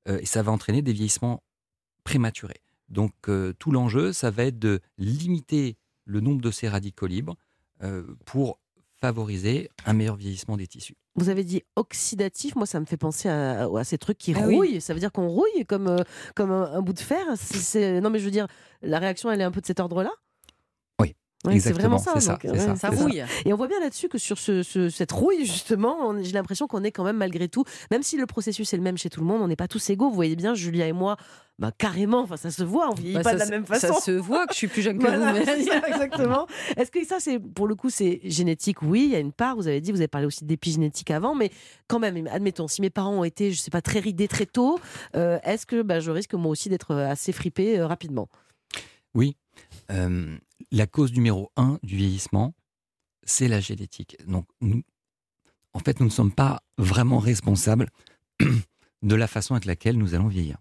Euh, 0.08 0.20
et 0.20 0.26
ça 0.26 0.44
va 0.44 0.52
entraîner 0.52 0.82
des 0.82 0.94
vieillissements 0.94 1.44
prématurés. 2.04 2.62
Donc 2.90 3.14
tout 3.58 3.72
l'enjeu, 3.72 4.14
ça 4.14 4.30
va 4.30 4.44
être 4.44 4.60
de 4.60 4.80
limiter 5.00 5.76
le 6.06 6.20
nombre 6.20 6.40
de 6.40 6.52
ces 6.52 6.70
radicaux 6.70 7.08
libres 7.08 7.36
pour 8.26 8.60
favoriser 9.02 9.70
un 9.86 9.94
meilleur 9.94 10.16
vieillissement 10.16 10.58
des 10.58 10.68
tissus. 10.68 10.96
Vous 11.16 11.30
avez 11.30 11.44
dit 11.44 11.64
oxydatif, 11.76 12.56
moi 12.56 12.66
ça 12.66 12.80
me 12.80 12.86
fait 12.86 12.98
penser 12.98 13.30
à, 13.30 13.70
ces 13.84 13.98
trucs 13.98 14.18
qui 14.18 14.34
ah 14.36 14.46
rouillent. 14.46 14.82
Ça 14.82 14.94
veut 14.94 15.00
dire 15.00 15.12
qu'on 15.12 15.28
rouille 15.28 15.66
comme, 15.68 15.88
euh, 15.88 16.04
comme 16.36 16.52
un, 16.52 16.82
bout 16.82 16.94
de 16.94 17.00
fer. 17.00 17.26
non 17.26 18.10
mais 18.10 18.20
je 18.20 18.26
veux 18.26 18.32
dire, 18.32 18.48
la 18.82 19.00
réaction 19.00 19.32
elle 19.32 19.42
est 19.42 19.46
un 19.46 19.52
peu 19.52 19.62
de 19.62 19.66
cet 19.66 19.80
ordre-là? 19.80 20.12
C'est 21.60 21.74
vraiment 21.74 21.98
ça. 21.98 22.20
ça, 22.20 22.38
ça, 22.76 22.90
rouille. 22.90 23.24
Et 23.46 23.54
on 23.54 23.56
voit 23.56 23.68
bien 23.68 23.80
là-dessus 23.80 24.10
que 24.10 24.18
sur 24.18 24.38
ce, 24.38 24.64
cette 24.90 25.12
rouille, 25.12 25.46
justement, 25.46 26.22
j'ai 26.22 26.34
l'impression 26.34 26.68
qu'on 26.68 26.84
est 26.84 26.92
quand 26.92 27.04
même 27.04 27.18
malgré 27.18 27.48
tout, 27.48 27.64
même 27.92 28.04
si 28.04 28.18
le 28.18 28.26
processus 28.26 28.74
est 28.74 28.78
le 28.78 28.84
même 28.84 28.98
chez 28.98 29.10
tout 29.10 29.20
le 29.20 29.26
monde, 29.26 29.42
on 29.42 29.48
n'est 29.48 29.56
pas 29.56 29.68
tous 29.68 29.90
égaux. 29.90 30.10
Vous 30.10 30.16
voyez 30.16 30.36
bien, 30.36 30.54
Julia 30.54 30.88
et 30.88 30.94
moi, 30.94 31.18
bah, 31.58 31.72
carrément, 31.78 32.22
enfin, 32.22 32.36
ça 32.36 32.52
se 32.52 32.64
voit, 32.64 32.90
on 32.90 32.96
vieillit 32.96 33.16
bah, 33.16 33.24
pas 33.24 33.34
de 33.36 33.40
la 33.40 33.46
même 33.46 33.66
façon. 33.66 33.88
Ça 33.88 34.02
se 34.02 34.12
voit 34.12 34.46
que 34.46 34.54
je 34.54 34.58
suis 34.58 34.68
plus 34.68 34.82
jeune 34.82 35.00
que 35.00 35.08
vous. 35.08 35.88
exactement. 35.88 36.48
Est-ce 36.76 36.92
que 36.92 37.06
ça, 37.06 37.20
c'est 37.20 37.40
pour 37.40 37.68
le 37.68 37.76
coup, 37.76 37.90
c'est 37.90 38.20
génétique? 38.24 38.82
Oui, 38.82 39.06
il 39.06 39.12
y 39.12 39.16
a 39.16 39.20
une 39.20 39.32
part. 39.32 39.56
Vous 39.56 39.68
avez 39.68 39.80
dit, 39.80 39.92
vous 39.92 40.00
avez 40.00 40.10
parlé 40.10 40.28
aussi 40.28 40.44
d'épigénétique 40.44 41.12
avant, 41.12 41.34
mais 41.34 41.52
quand 41.88 42.00
même, 42.00 42.28
admettons, 42.28 42.68
si 42.68 42.82
mes 42.82 42.90
parents 42.90 43.20
ont 43.20 43.24
été, 43.24 43.52
je 43.52 43.62
sais 43.62 43.72
pas, 43.72 43.82
très 43.82 44.00
ridés 44.00 44.28
très 44.28 44.46
tôt, 44.46 44.80
euh, 45.16 45.40
est-ce 45.44 45.66
que 45.66 45.82
bah, 45.82 46.02
je 46.02 46.12
risque 46.12 46.34
moi 46.34 46.52
aussi 46.52 46.68
d'être 46.68 46.94
assez 46.94 47.32
fripé 47.32 47.80
euh, 47.80 47.88
rapidement? 47.88 48.28
Oui. 49.14 49.38
Euh, 49.92 50.38
la 50.72 50.88
cause 50.88 51.14
numéro 51.14 51.52
un 51.56 51.80
du 51.84 51.96
vieillissement, 51.98 52.54
c'est 53.24 53.48
la 53.48 53.60
génétique. 53.60 54.18
Donc, 54.28 54.48
nous, 54.62 54.84
en 55.74 55.80
fait, 55.80 56.00
nous 56.00 56.06
ne 56.06 56.12
sommes 56.12 56.32
pas 56.32 56.62
vraiment 56.78 57.20
responsables 57.20 57.90
de 59.04 59.16
la 59.16 59.28
façon 59.28 59.56
avec 59.56 59.66
laquelle 59.66 59.98
nous 59.98 60.14
allons 60.16 60.28
vieillir. 60.28 60.58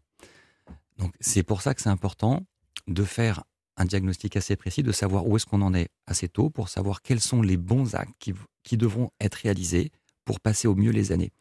Donc, 0.98 1.14
c'est 1.20 1.42
pour 1.42 1.62
ça 1.62 1.74
que 1.74 1.82
c'est 1.82 1.88
important 1.88 2.46
de 2.86 3.04
faire 3.04 3.44
un 3.76 3.84
diagnostic 3.84 4.36
assez 4.36 4.56
précis, 4.56 4.82
de 4.82 4.92
savoir 4.92 5.26
où 5.26 5.36
est-ce 5.36 5.46
qu'on 5.46 5.62
en 5.62 5.74
est 5.74 5.88
assez 6.06 6.28
tôt, 6.28 6.50
pour 6.50 6.68
savoir 6.68 7.02
quels 7.02 7.20
sont 7.20 7.42
les 7.42 7.56
bons 7.56 7.94
actes 7.94 8.14
qui, 8.62 8.76
devront 8.76 9.10
être 9.20 9.34
réalisés 9.34 9.90
pour 10.24 10.40
passer 10.40 10.68
au 10.68 10.74
mieux 10.74 10.90
les 10.90 11.12
années. 11.12 11.32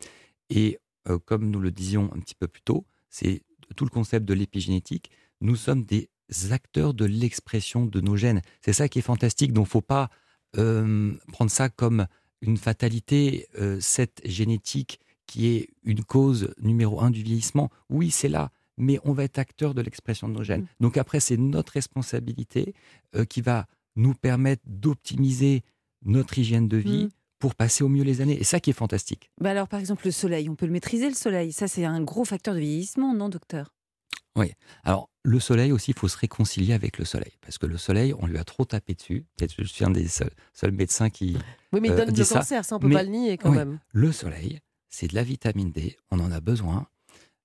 Et 0.50 0.80
euh, 1.08 1.20
comme 1.20 1.50
nous 1.50 1.60
le 1.60 1.72
disions 1.72 2.12
un 2.14 2.20
petit 2.20 2.36
peu 2.36 2.48
plus 2.48 2.62
tôt, 2.62 2.86
c'est 3.10 3.44
tout 3.76 3.86
le 3.86 3.90
concept 3.90 4.26
de 4.26 4.34
l'épigénétique. 4.34 5.10
Nous 5.42 5.56
sommes 5.56 5.84
des 5.84 6.10
acteurs 6.52 6.94
de 6.94 7.06
l'expression 7.06 7.86
de 7.86 8.02
nos 8.02 8.16
gènes. 8.16 8.42
C'est 8.62 8.74
ça 8.74 8.88
qui 8.88 9.00
est 9.00 9.04
fantastique. 9.04 9.54
Donc, 9.54 9.68
faut 9.68 9.82
pas 9.82 10.10
euh, 10.58 11.14
prendre 11.32 11.52
ça 11.52 11.70
comme 11.70 12.08
une 12.42 12.58
fatalité, 12.58 13.48
euh, 13.60 13.78
cette 13.80 14.22
génétique 14.26 15.00
qui 15.26 15.48
est 15.48 15.70
une 15.84 16.04
cause 16.04 16.54
numéro 16.62 17.02
un 17.02 17.10
du 17.10 17.24
vieillissement. 17.24 17.70
Oui, 17.90 18.12
c'est 18.12 18.30
là, 18.30 18.52
mais 18.78 19.00
on 19.04 19.14
va 19.14 19.24
être 19.24 19.40
acteur 19.40 19.74
de 19.74 19.82
l'expression 19.82 20.28
de 20.28 20.34
nos 20.34 20.44
gènes. 20.44 20.62
Mm. 20.62 20.68
Donc 20.82 20.98
après, 20.98 21.20
c'est 21.20 21.38
notre 21.38 21.74
responsabilité 21.74 22.74
euh, 23.16 23.26
qui 23.26 23.42
va 23.42 23.68
nous 23.96 24.14
permettre 24.14 24.64
d'optimiser 24.66 25.64
notre 26.06 26.38
hygiène 26.38 26.68
de 26.68 26.78
vie 26.78 27.06
Mm. 27.06 27.10
pour 27.40 27.56
passer 27.56 27.84
au 27.84 27.90
mieux 27.90 28.04
les 28.04 28.22
années. 28.22 28.40
Et 28.40 28.44
ça 28.44 28.60
qui 28.60 28.70
est 28.70 28.74
fantastique. 28.74 29.30
Bah 29.42 29.52
alors, 29.52 29.68
par 29.68 29.80
exemple, 29.80 30.06
le 30.06 30.12
soleil, 30.12 30.48
on 30.50 30.56
peut 30.56 30.66
le 30.66 30.72
maîtriser, 30.72 31.10
le 31.10 31.16
soleil. 31.16 31.52
Ça, 31.52 31.68
c'est 31.68 31.84
un 31.84 32.02
gros 32.02 32.24
facteur 32.24 32.54
de 32.54 32.60
vieillissement, 32.60 33.14
non, 33.14 33.28
docteur? 33.28 33.73
Alors, 34.84 35.10
le 35.24 35.40
soleil 35.40 35.72
aussi, 35.72 35.92
il 35.92 35.98
faut 35.98 36.08
se 36.08 36.18
réconcilier 36.18 36.74
avec 36.74 36.98
le 36.98 37.06
soleil. 37.06 37.34
Parce 37.42 37.58
que 37.58 37.66
le 37.66 37.78
soleil, 37.78 38.14
on 38.20 38.28
lui 38.28 38.38
a 38.38 38.44
trop 38.44 38.66
tapé 38.66 38.94
dessus. 38.94 39.26
Peut-être 39.38 39.56
que 39.56 39.64
je 39.64 39.70
suis 39.72 39.86
un 39.86 39.90
des 39.92 40.08
seuls, 40.08 40.32
seuls 40.54 40.72
médecins 40.72 41.10
qui... 41.10 41.38
Oui, 41.72 41.80
mais 41.82 41.88
il 41.90 41.92
Euh, 41.94 42.06
donne 42.06 42.16
le 42.16 42.24
ça, 42.24 42.40
cancer, 42.40 42.66
ça 42.66 42.76
on 42.76 42.80
peut 42.80 42.88
mais- 42.88 42.96
pas 42.96 43.04
le 43.04 43.10
nier 43.10 43.38
quand 43.38 43.52
oui. 43.52 43.58
même. 43.58 43.80
Le 43.94 44.12
soleil, 44.12 44.60
c'est 44.90 45.08
de 45.08 45.16
la 45.16 45.24
vitamine 45.24 45.72
D, 45.72 45.96
on 46.12 46.20
en 46.20 46.32
a 46.32 46.40
besoin. 46.42 46.88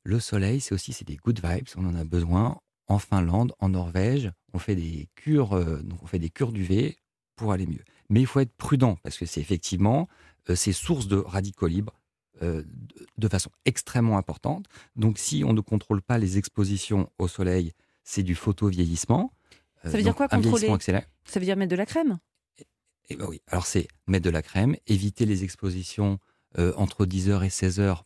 Le 0.03 0.19
soleil, 0.21 0.61
c'est 0.61 0.75
aussi 0.75 0.93
c'est 0.93 1.07
des 1.07 1.17
good 1.17 1.41
vibes, 1.45 1.69
on 1.77 1.87
en 1.87 1.95
a 1.95 2.05
besoin. 2.05 2.59
En 2.89 2.99
Finlande, 2.99 3.53
en 3.61 3.69
Norvège, 3.69 4.33
on 4.55 4.59
fait 4.59 4.75
des 4.75 5.09
cures, 5.15 5.53
euh, 5.55 5.83
donc 5.83 6.03
on 6.03 6.07
fait 6.07 6.19
des 6.19 6.31
cures 6.31 6.53
d'UV 6.53 6.97
pour 7.37 7.53
aller 7.53 7.67
mieux. 7.67 7.85
Mais 8.09 8.21
il 8.21 8.27
faut 8.27 8.41
être 8.41 8.57
prudent 8.57 8.97
parce 9.03 9.19
que 9.19 9.27
c'est 9.27 9.41
effectivement 9.43 10.09
euh, 10.49 10.55
c'est 10.57 10.73
source 10.73 11.07
de 11.07 11.17
radicaux 11.17 11.67
libres 11.67 11.98
euh, 12.43 12.63
de, 13.19 13.29
façon 13.29 13.51
extrêmement 13.65 14.19
importante. 14.19 14.67
Donc 14.97 15.19
si 15.19 15.45
on 15.45 15.53
ne 15.53 15.61
contrôle 15.61 16.03
pas 16.03 16.19
les 16.19 16.39
expositions 16.39 17.11
au 17.19 17.29
soleil, 17.29 17.73
c'est 18.05 18.23
du 18.23 18.35
photovieillissement. 18.35 19.33
Euh, 19.85 19.91
Ça 19.91 19.97
veut 19.97 20.03
dire 20.03 20.13
donc 20.13 20.17
quoi, 20.17 20.29
contrôler. 20.29 20.69
Ça 21.25 21.41
veut 21.41 21.45
dire 21.47 21.57
mettre 21.57 21.71
de 21.71 21.77
la 21.77 21.87
crème? 21.87 22.19
Eh 23.11 23.17
ben 23.17 23.27
oui, 23.29 23.41
alors 23.49 23.67
c'est 23.67 23.89
mettre 24.07 24.25
de 24.25 24.31
la 24.31 24.43
crème, 24.43 24.77
éviter 24.87 25.25
les 25.25 25.43
expositions 25.45 26.19
euh, 26.59 26.73
entre 26.77 27.07
10h 27.07 27.43
et 27.45 27.49
16h. 27.49 28.03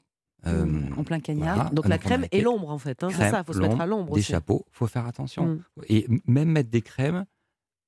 euh, 0.47 0.65
Mmh, 0.65 0.95
En 0.99 1.05
plein 1.05 1.21
cagnard. 1.21 1.55
voilà. 1.57 1.71
Donc 1.71 1.89
la 1.89 1.99
crème 1.99 2.27
et 2.33 2.41
l'ombre 2.41 2.71
en 2.71 2.79
fait. 2.79 3.03
hein, 3.05 3.09
c'est 3.11 3.31
ça, 3.31 3.41
il 3.41 3.45
faut 3.45 3.53
se 3.53 3.59
mettre 3.61 3.81
à 3.81 3.87
l'ombre 3.87 4.15
Des 4.15 4.21
aussi. 4.21 4.31
chapeaux, 4.33 4.65
faut 4.71 4.87
faire 4.87 5.07
attention. 5.07 5.47
Mm. 5.47 5.63
Et 5.89 6.07
même 6.27 6.49
mettre 6.51 6.71
des 6.71 6.83
crèmes 6.83 7.25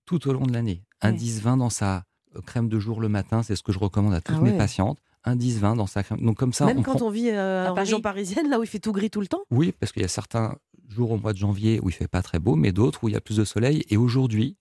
tout 0.06 0.28
au 0.28 0.32
long 0.32 0.46
de 0.46 0.52
l'année. 0.52 0.82
Un 1.00 1.12
Oui. 1.12 1.18
10-20 1.18 1.58
dans 1.58 1.70
sa 1.70 2.04
euh, 2.36 2.40
crème 2.42 2.68
de 2.68 2.78
jour 2.78 3.00
le 3.00 3.08
matin, 3.08 3.42
c'est 3.42 3.56
ce 3.56 3.62
que 3.62 3.72
je 3.72 3.78
recommande 3.78 4.14
à 4.14 4.20
toutes 4.20 4.36
Ah 4.38 4.42
mes 4.42 4.50
ouais. 4.52 4.56
patientes. 4.58 4.98
Un 5.24 5.36
10-20 5.36 5.76
dans 5.76 5.86
sa 5.86 6.02
crème. 6.02 6.20
Donc 6.20 6.36
comme 6.36 6.52
ça, 6.52 6.66
Même 6.66 6.78
on 6.78 6.82
quand 6.82 6.96
prend- 6.96 7.06
on 7.06 7.10
vit 7.10 7.30
euh, 7.30 7.66
À 7.66 7.70
en 7.72 7.74
région 7.74 8.00
Paris. 8.00 8.14
parisienne, 8.24 8.50
là 8.50 8.58
où 8.58 8.62
il 8.62 8.66
fait 8.68 8.78
tout 8.78 8.92
gris 8.92 9.10
tout 9.10 9.20
le 9.20 9.26
temps. 9.26 9.42
Oui, 9.50 9.72
parce 9.80 9.90
qu'il 9.92 10.02
y 10.02 10.04
a 10.04 10.08
certains 10.08 10.56
jours 10.90 11.10
au 11.12 11.16
mois 11.16 11.32
de 11.32 11.38
janvier 11.38 11.80
où 11.82 11.88
il 11.88 11.92
fait 11.92 12.08
pas 12.08 12.22
très 12.22 12.38
beau, 12.38 12.56
mais 12.56 12.72
d'autres 12.72 13.02
où 13.04 13.08
il 13.08 13.12
y 13.14 13.16
a 13.16 13.20
plus 13.20 13.38
de 13.38 13.44
soleil. 13.44 13.84
Et 13.88 13.96
aujourd'hui, 13.96 14.56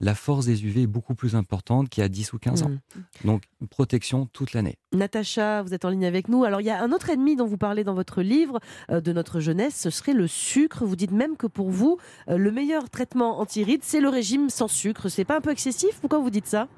la 0.00 0.14
force 0.14 0.46
des 0.46 0.64
UV 0.64 0.82
est 0.82 0.86
beaucoup 0.86 1.16
plus 1.16 1.34
importante 1.34 1.88
qu'il 1.88 2.02
y 2.02 2.04
a 2.04 2.08
10 2.08 2.32
ou 2.32 2.38
15 2.38 2.62
ans. 2.62 2.70
Mm. 2.70 3.26
Donc, 3.26 3.42
protection 3.68 4.26
toute 4.32 4.52
l'année. 4.52 4.76
Natacha, 4.92 5.62
vous 5.62 5.74
êtes 5.74 5.84
en 5.84 5.88
ligne 5.90 6.06
avec 6.06 6.28
nous. 6.28 6.44
Alors, 6.44 6.60
il 6.60 6.68
y 6.68 6.70
a 6.70 6.80
un 6.80 6.92
autre 6.92 7.10
ennemi 7.10 7.34
dont 7.34 7.46
vous 7.46 7.58
parlez 7.58 7.82
dans 7.82 7.94
votre 7.94 8.22
livre 8.22 8.60
euh, 8.92 9.00
de 9.00 9.12
notre 9.12 9.40
jeunesse, 9.40 9.74
ce 9.74 9.90
serait 9.90 10.12
le 10.14 10.28
sucre. 10.28 10.84
Vous 10.84 10.94
dites 10.94 11.10
même 11.10 11.36
que 11.36 11.48
pour 11.48 11.70
vous, 11.70 11.98
euh, 12.30 12.38
le 12.38 12.52
meilleur 12.52 12.88
traitement 12.90 13.40
anti-rides, 13.40 13.82
c'est 13.82 14.00
le 14.00 14.08
régime 14.08 14.50
sans 14.50 14.68
sucre. 14.68 15.08
C'est 15.08 15.24
pas 15.24 15.36
un 15.36 15.40
peu 15.40 15.50
excessif? 15.50 15.98
Pourquoi 16.00 16.20
vous 16.20 16.30
dites 16.30 16.46
ça? 16.46 16.68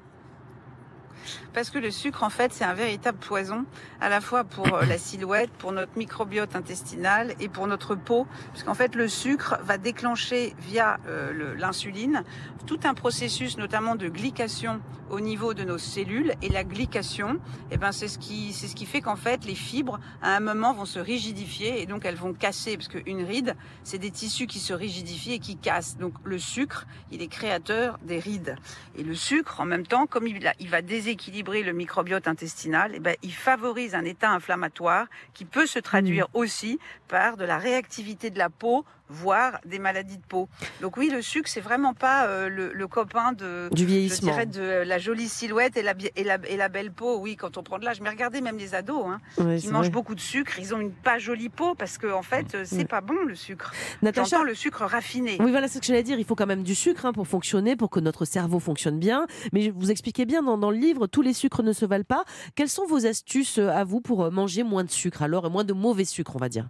Parce 1.53 1.69
que 1.69 1.79
le 1.79 1.91
sucre, 1.91 2.23
en 2.23 2.29
fait, 2.29 2.53
c'est 2.53 2.63
un 2.63 2.73
véritable 2.73 3.17
poison, 3.17 3.65
à 3.99 4.09
la 4.09 4.21
fois 4.21 4.43
pour 4.43 4.73
euh, 4.73 4.85
la 4.85 4.97
silhouette, 4.97 5.51
pour 5.51 5.71
notre 5.71 5.97
microbiote 5.97 6.55
intestinal 6.55 7.33
et 7.39 7.49
pour 7.49 7.67
notre 7.67 7.95
peau. 7.95 8.27
Puisqu'en 8.51 8.73
fait, 8.73 8.95
le 8.95 9.07
sucre 9.07 9.57
va 9.63 9.77
déclencher 9.77 10.55
via 10.59 10.99
euh, 11.07 11.55
l'insuline 11.57 12.23
tout 12.65 12.79
un 12.83 12.93
processus, 12.93 13.57
notamment 13.57 13.95
de 13.95 14.07
glycation 14.07 14.81
au 15.09 15.19
niveau 15.19 15.53
de 15.53 15.63
nos 15.63 15.77
cellules. 15.77 16.33
Et 16.41 16.49
la 16.49 16.63
glycation, 16.63 17.39
eh 17.69 17.77
ben, 17.77 17.91
c'est 17.91 18.07
ce 18.07 18.17
qui, 18.17 18.53
c'est 18.53 18.67
ce 18.67 18.75
qui 18.75 18.85
fait 18.85 19.01
qu'en 19.01 19.15
fait, 19.15 19.45
les 19.45 19.55
fibres, 19.55 19.99
à 20.21 20.35
un 20.35 20.39
moment, 20.39 20.73
vont 20.73 20.85
se 20.85 20.99
rigidifier 20.99 21.81
et 21.81 21.85
donc 21.85 22.05
elles 22.05 22.15
vont 22.15 22.33
casser. 22.33 22.77
Parce 22.77 22.87
qu'une 22.87 23.23
ride, 23.23 23.55
c'est 23.83 23.97
des 23.97 24.11
tissus 24.11 24.47
qui 24.47 24.59
se 24.59 24.73
rigidifient 24.73 25.33
et 25.33 25.39
qui 25.39 25.57
cassent. 25.57 25.97
Donc 25.97 26.13
le 26.23 26.39
sucre, 26.39 26.85
il 27.11 27.21
est 27.21 27.27
créateur 27.27 27.99
des 28.03 28.19
rides. 28.19 28.55
Et 28.95 29.03
le 29.03 29.15
sucre, 29.15 29.59
en 29.59 29.65
même 29.65 29.85
temps, 29.85 30.07
comme 30.07 30.27
il 30.27 30.69
va 30.69 30.81
déséquilibrer 30.81 31.10
le 31.15 31.73
microbiote 31.73 32.27
intestinal, 32.27 32.91
eh 32.95 32.99
ben, 32.99 33.15
il 33.21 33.33
favorise 33.33 33.95
un 33.95 34.05
état 34.05 34.29
inflammatoire 34.29 35.07
qui 35.33 35.45
peut 35.45 35.65
se 35.65 35.79
traduire 35.79 36.27
aussi 36.33 36.79
par 37.07 37.37
de 37.37 37.45
la 37.45 37.57
réactivité 37.57 38.29
de 38.29 38.37
la 38.37 38.49
peau, 38.49 38.85
voire 39.11 39.59
des 39.65 39.77
maladies 39.79 40.17
de 40.17 40.23
peau. 40.27 40.47
Donc 40.81 40.97
oui, 40.97 41.09
le 41.09 41.21
sucre, 41.21 41.49
c'est 41.49 41.61
vraiment 41.61 41.93
pas 41.93 42.25
euh, 42.27 42.49
le, 42.49 42.71
le 42.73 42.87
copain 42.87 43.33
de, 43.33 43.69
Du 43.71 43.81
je 43.83 43.87
vieillissement. 43.87 44.31
dirais, 44.31 44.45
de 44.45 44.83
la 44.85 44.97
jolie 44.97 45.27
silhouette 45.29 45.77
et 45.77 45.83
la, 45.83 45.93
et 46.15 46.23
la, 46.23 46.37
et 46.47 46.57
la 46.57 46.69
belle 46.69 46.91
peau. 46.91 47.17
Oui, 47.19 47.35
quand 47.35 47.57
on 47.57 47.63
prend 47.63 47.77
de 47.77 47.85
l'âge. 47.85 48.01
Mais 48.01 48.09
regardez 48.09 48.41
même 48.41 48.57
les 48.57 48.73
ados, 48.73 49.05
hein, 49.07 49.19
Ouais, 49.37 49.57
qui 49.57 49.67
mangent 49.67 49.85
vrai. 49.85 49.89
beaucoup 49.89 50.15
de 50.15 50.19
sucre, 50.21 50.57
ils 50.59 50.73
ont 50.73 50.79
une 50.79 50.91
pas 50.91 51.19
jolie 51.19 51.49
peau 51.49 51.75
parce 51.75 51.97
que 51.97 52.07
en 52.11 52.21
fait, 52.23 52.55
euh, 52.55 52.63
c'est 52.65 52.85
pas 52.87 53.01
bon 53.01 53.23
le 53.25 53.35
sucre. 53.35 53.71
Natacha, 54.01 54.43
le 54.43 54.55
sucre 54.55 54.83
raffiné. 54.85 55.37
Oui, 55.39 55.51
voilà, 55.51 55.67
ce 55.67 55.79
que 55.79 55.85
j'allais 55.85 56.03
dire. 56.03 56.17
Il 56.19 56.25
faut 56.25 56.35
quand 56.35 56.47
même 56.47 56.63
du 56.63 56.75
sucre 56.75 57.05
hein, 57.05 57.13
pour 57.13 57.27
fonctionner, 57.27 57.75
pour 57.75 57.89
que 57.89 57.99
notre 57.99 58.25
cerveau 58.25 58.59
fonctionne 58.59 58.99
bien. 58.99 59.27
Mais 59.53 59.69
vous 59.69 59.91
expliquez 59.91 60.25
bien 60.25 60.41
dans, 60.43 60.57
dans 60.57 60.71
le 60.71 60.77
livre, 60.77 61.07
tous 61.07 61.21
les 61.21 61.33
sucres 61.33 61.63
ne 61.63 61.73
se 61.73 61.85
valent 61.85 62.03
pas. 62.07 62.23
Quelles 62.55 62.69
sont 62.69 62.85
vos 62.85 63.05
astuces 63.05 63.57
euh, 63.59 63.69
à 63.69 63.83
vous 63.83 64.01
pour 64.01 64.31
manger 64.31 64.63
moins 64.63 64.83
de 64.83 64.91
sucre, 64.91 65.21
alors, 65.23 65.45
et 65.45 65.49
moins 65.49 65.63
de 65.63 65.73
mauvais 65.73 66.05
sucre, 66.05 66.35
on 66.35 66.39
va 66.39 66.49
dire? 66.49 66.67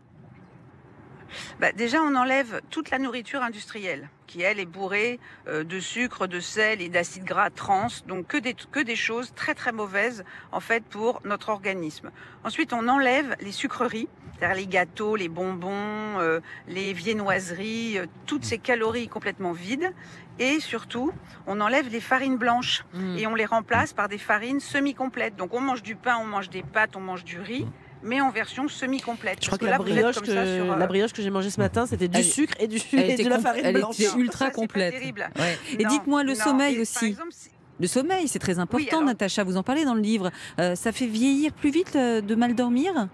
Bah, 1.60 1.72
déjà, 1.72 2.02
on 2.02 2.16
enlève 2.16 2.62
toute 2.70 2.90
la 2.90 3.00
nourriture 3.00 3.42
industrielle, 3.42 4.10
qui 4.28 4.42
elle 4.42 4.60
est 4.60 4.66
bourrée 4.66 5.20
euh, 5.48 5.64
de 5.64 5.80
sucre, 5.80 6.28
de 6.28 6.40
sel 6.40 6.82
et 6.82 6.90
d'acides 6.90 7.24
gras 7.24 7.50
trans, 7.50 7.88
donc 8.08 8.28
que 8.28 8.38
des, 8.38 8.54
que 8.54 8.80
des 8.80 8.96
choses 8.96 9.34
très 9.36 9.54
très 9.54 9.72
mauvaises 9.72 10.24
en 10.52 10.60
fait 10.60 10.84
pour 10.84 11.22
notre 11.26 11.50
organisme. 11.50 12.12
Ensuite, 12.44 12.74
on 12.74 12.88
enlève 12.88 13.36
les 13.42 13.52
sucreries, 13.52 14.08
c'est-à-dire 14.38 14.58
les 14.58 14.68
gâteaux, 14.68 15.16
les 15.16 15.30
bonbons, 15.30 16.20
euh, 16.20 16.40
les 16.68 16.94
viennoiseries, 16.94 18.00
euh, 18.00 18.06
toutes 18.26 18.46
ces 18.46 18.58
calories 18.58 19.08
complètement 19.08 19.52
vides. 19.52 19.94
Et 20.40 20.60
surtout, 20.60 21.12
on 21.46 21.62
enlève 21.62 21.90
les 21.90 22.00
farines 22.00 22.38
blanches 22.38 22.84
et 23.18 23.28
on 23.28 23.36
les 23.36 23.46
remplace 23.46 23.94
par 23.94 24.08
des 24.08 24.18
farines 24.18 24.60
semi-complètes. 24.60 25.36
Donc 25.36 25.54
on 25.54 25.60
mange 25.60 25.84
du 25.84 25.96
pain, 25.96 26.18
on 26.20 26.26
mange 26.26 26.50
des 26.50 26.64
pâtes, 26.64 26.96
on 26.96 27.00
mange 27.00 27.24
du 27.24 27.40
riz, 27.40 27.68
mais 28.04 28.22
en 28.22 28.30
version 28.32 28.68
semi-complète. 28.68 29.38
Je 29.42 29.48
crois 29.48 29.58
que 29.58 29.66
Parce 29.66 29.72
la 29.72 29.78
là, 29.78 29.84
vous 29.84 29.90
êtes 29.90 29.96
brioche, 29.96 30.16
comme 30.16 30.26
que, 30.26 30.34
ça 30.34 30.46
sur, 30.46 30.72
euh, 30.74 30.76
la 30.78 30.88
brioche 30.88 31.14
que 31.14 31.22
j'ai 31.22 31.30
mangée 31.30 31.50
ce 31.50 31.60
matin, 31.60 31.86
c'était 31.86 32.08
du 32.08 32.18
Elle- 32.18 32.24
sucre 32.26 32.54
et, 32.60 32.68
du, 32.68 32.78
et 32.78 33.12
était 33.14 33.24
de 33.24 33.30
la 33.30 33.40
farine 33.40 33.66
elle 33.66 33.76
blanche. 33.76 34.00
était 34.00 34.18
ultra 34.18 34.46
ça, 34.46 34.46
pas 34.46 34.52
complète. 34.52 34.94
terrible. 34.94 35.30
Ouais. 35.38 35.58
Et 35.80 35.86
dites-moi 35.86 36.24
le 36.24 36.34
non. 36.34 36.40
sommeil 36.44 36.80
aussi. 36.80 37.06
exemple, 37.08 37.30
si- 37.32 37.50
Le 37.80 37.88
sommeil, 37.88 38.28
c'est 38.28 38.40
très 38.40 38.60
important, 38.60 38.98
alors- 38.98 39.04
Natacha. 39.08 39.44
Vous 39.44 39.58
en 39.58 39.64
parlez 39.64 39.86
dans 39.86 39.96
le 39.96 40.02
livre. 40.02 40.30
Euh, 40.60 40.76
ça 40.76 40.92
fait 40.92 41.08
vieillir 41.08 41.52
plus 41.54 41.72
vite 41.72 41.96
euh, 41.96 42.22
de 42.22 42.36
mal 42.36 42.54
dormir? 42.56 43.08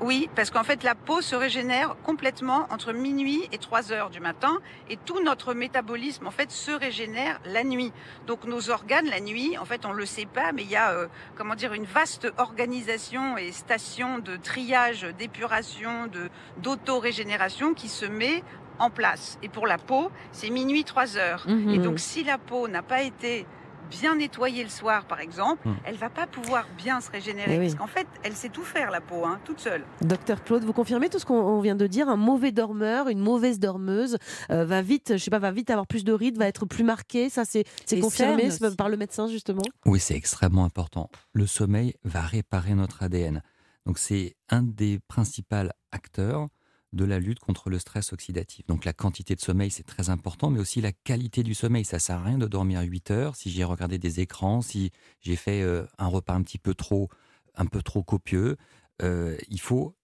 Oui, 0.00 0.30
parce 0.36 0.50
qu'en 0.50 0.62
fait, 0.62 0.84
la 0.84 0.94
peau 0.94 1.20
se 1.20 1.34
régénère 1.34 1.96
complètement 2.04 2.68
entre 2.70 2.92
minuit 2.92 3.42
et 3.50 3.58
3 3.58 3.92
heures 3.92 4.10
du 4.10 4.20
matin, 4.20 4.58
et 4.88 4.96
tout 4.96 5.20
notre 5.22 5.54
métabolisme, 5.54 6.26
en 6.26 6.30
fait, 6.30 6.52
se 6.52 6.70
régénère 6.70 7.40
la 7.44 7.64
nuit. 7.64 7.92
Donc, 8.26 8.44
nos 8.44 8.70
organes, 8.70 9.08
la 9.08 9.20
nuit, 9.20 9.58
en 9.58 9.64
fait, 9.64 9.84
on 9.84 9.92
le 9.92 10.06
sait 10.06 10.26
pas, 10.26 10.52
mais 10.52 10.62
il 10.62 10.70
y 10.70 10.76
a, 10.76 10.92
euh, 10.92 11.08
comment 11.36 11.56
dire, 11.56 11.72
une 11.72 11.84
vaste 11.84 12.28
organisation 12.38 13.36
et 13.38 13.50
station 13.50 14.20
de 14.20 14.36
triage, 14.36 15.02
d'épuration, 15.18 16.06
de 16.06 16.30
d'auto-régénération 16.58 17.74
qui 17.74 17.88
se 17.88 18.06
met 18.06 18.44
en 18.78 18.90
place. 18.90 19.38
Et 19.42 19.48
pour 19.48 19.66
la 19.66 19.78
peau, 19.78 20.12
c'est 20.30 20.50
minuit 20.50 20.84
3 20.84 21.16
heures. 21.16 21.44
Mhm. 21.48 21.70
Et 21.70 21.78
donc, 21.78 21.98
si 21.98 22.22
la 22.22 22.38
peau 22.38 22.68
n'a 22.68 22.82
pas 22.82 23.02
été 23.02 23.46
bien 23.90 24.16
nettoyée 24.16 24.62
le 24.62 24.68
soir, 24.70 25.04
par 25.06 25.20
exemple, 25.20 25.68
Mm. 25.68 25.74
elle 25.84 25.96
va 25.96 26.08
pas 26.10 26.26
pouvoir 26.26 26.66
bien 26.76 27.00
se 27.00 27.10
régénérer. 27.10 27.54
Eh 27.54 27.58
oui. 27.58 27.66
Parce 27.66 27.74
qu'en 27.76 27.86
fait, 27.86 28.06
elle 28.22 28.34
sait 28.34 28.48
tout 28.48 28.62
faire, 28.62 28.90
la 28.90 29.00
peau, 29.00 29.24
hein, 29.24 29.38
toute 29.44 29.60
seule. 29.60 29.82
Docteur 30.02 30.42
Claude, 30.44 30.64
vous 30.64 30.72
confirmez 30.72 31.08
tout 31.08 31.18
ce 31.18 31.24
qu'on 31.26 31.38
on 31.40 31.60
vient 31.60 31.74
de 31.74 31.86
dire 31.86 32.08
Un 32.08 32.16
mauvais 32.16 32.52
dormeur, 32.52 33.08
une 33.08 33.20
mauvaise 33.20 33.58
dormeuse 33.58 34.18
euh, 34.50 34.64
va 34.64 34.82
vite, 34.82 35.12
je 35.12 35.18
sais 35.18 35.30
pas, 35.30 35.38
va 35.38 35.50
vite 35.50 35.70
avoir 35.70 35.86
plus 35.86 36.04
de 36.04 36.12
rides, 36.12 36.38
va 36.38 36.46
être 36.48 36.66
plus 36.66 36.84
marqué. 36.84 37.28
Ça, 37.30 37.44
c'est 37.44 37.64
confirmé 38.00 38.48
par 38.76 38.88
le 38.88 38.96
médecin 38.96 39.28
justement? 39.28 39.62
Oui, 39.86 40.00
c'est 40.00 40.14
extrêmement 40.14 40.64
important. 40.64 41.10
Le 41.32 41.46
sommeil 41.46 41.94
va 42.04 42.20
réparer 42.20 42.74
notre 42.74 43.02
ADN. 43.02 43.42
Donc 43.86 43.98
c'est 43.98 44.36
un 44.50 44.62
des 44.62 44.98
principaux 45.08 45.56
acteurs 45.92 46.48
de 46.92 47.04
la 47.04 47.18
lutte 47.18 47.38
contre 47.38 47.70
le 47.70 47.78
stress 47.78 48.12
oxydatif. 48.12 48.66
Donc 48.66 48.84
la 48.84 48.92
quantité 48.92 49.34
de 49.34 49.40
sommeil, 49.40 49.70
c'est 49.70 49.82
très 49.82 50.10
important, 50.10 50.50
mais 50.50 50.60
aussi 50.60 50.80
la 50.80 50.92
qualité 50.92 51.42
du 51.42 51.54
sommeil. 51.54 51.84
Ça 51.84 51.98
sert 51.98 52.16
à 52.16 52.24
rien 52.24 52.38
de 52.38 52.46
dormir 52.46 52.80
8 52.80 53.10
heures 53.10 53.36
si 53.36 53.50
j'ai 53.50 53.64
regardé 53.64 53.98
des 53.98 54.20
écrans, 54.20 54.62
si 54.62 54.90
j'ai 55.20 55.36
fait 55.36 55.62
euh, 55.62 55.84
un 55.98 56.06
repas 56.06 56.34
un 56.34 56.42
petit 56.42 56.58
peu 56.58 56.74
trop, 56.74 57.08
un 57.54 57.66
peu 57.66 57.82
trop 57.82 58.02
copieux. 58.02 58.56
Euh, 59.02 59.36
il 59.48 59.60
faut 59.60 59.96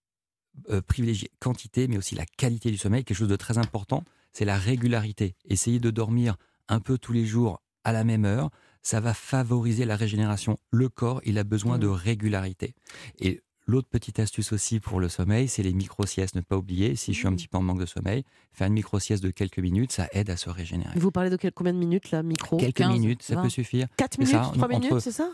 euh, 0.70 0.80
privilégier 0.82 1.30
quantité, 1.40 1.88
mais 1.88 1.96
aussi 1.96 2.14
la 2.14 2.26
qualité 2.26 2.70
du 2.70 2.76
sommeil. 2.76 3.04
Quelque 3.04 3.16
chose 3.16 3.28
de 3.28 3.36
très 3.36 3.58
important, 3.58 4.04
c'est 4.32 4.44
la 4.44 4.58
régularité. 4.58 5.36
Essayer 5.46 5.80
de 5.80 5.90
dormir 5.90 6.36
un 6.68 6.80
peu 6.80 6.98
tous 6.98 7.12
les 7.12 7.24
jours 7.24 7.62
à 7.82 7.92
la 7.92 8.04
même 8.04 8.24
heure, 8.24 8.50
ça 8.82 9.00
va 9.00 9.14
favoriser 9.14 9.84
la 9.84 9.96
régénération. 9.96 10.58
Le 10.70 10.88
corps, 10.88 11.20
il 11.24 11.38
a 11.38 11.44
besoin 11.44 11.78
de 11.78 11.86
régularité. 11.86 12.74
Et 13.18 13.42
l'autre 13.66 13.88
petite 13.88 14.18
astuce 14.18 14.52
aussi 14.52 14.80
pour 14.80 15.00
le 15.00 15.09
sommeil, 15.09 15.49
c'est 15.49 15.62
les 15.62 15.73
micro-siestes. 15.73 16.35
Ne 16.35 16.40
pas 16.40 16.56
oublier, 16.56 16.97
si 16.97 17.12
je 17.12 17.18
suis 17.18 17.28
un 17.28 17.33
petit 17.35 17.49
peu 17.49 17.56
en 17.59 17.62
manque 17.62 17.80
de 17.80 17.87
sommeil, 17.87 18.25
faire 18.52 18.66
une 18.66 18.75
micro-sieste 18.75 19.23
de 19.23 19.30
quelques 19.30 19.59
minutes, 19.59 19.92
ça 19.92 20.09
aide 20.12 20.30
à 20.30 20.37
se 20.37 20.50
régénérer. 20.50 20.99
Vous 20.99 21.11
parlez 21.11 21.30
de 21.30 21.37
quel- 21.37 21.52
combien 21.52 21.73
de 21.73 21.78
minutes 21.78 22.11
là, 22.11 22.23
micro? 22.23 22.56
Quelques 22.59 22.76
15, 22.76 22.92
minutes, 22.92 23.23
ça 23.23 23.37
20. 23.37 23.42
peut 23.42 23.49
suffire. 23.49 23.87
4 23.97 24.12
C'est 24.14 24.18
minutes, 24.18 24.35
ça, 24.35 24.50
3 24.52 24.68
entre- 24.68 24.80
minutes, 24.80 25.00
c'est 25.00 25.12
ça? 25.12 25.30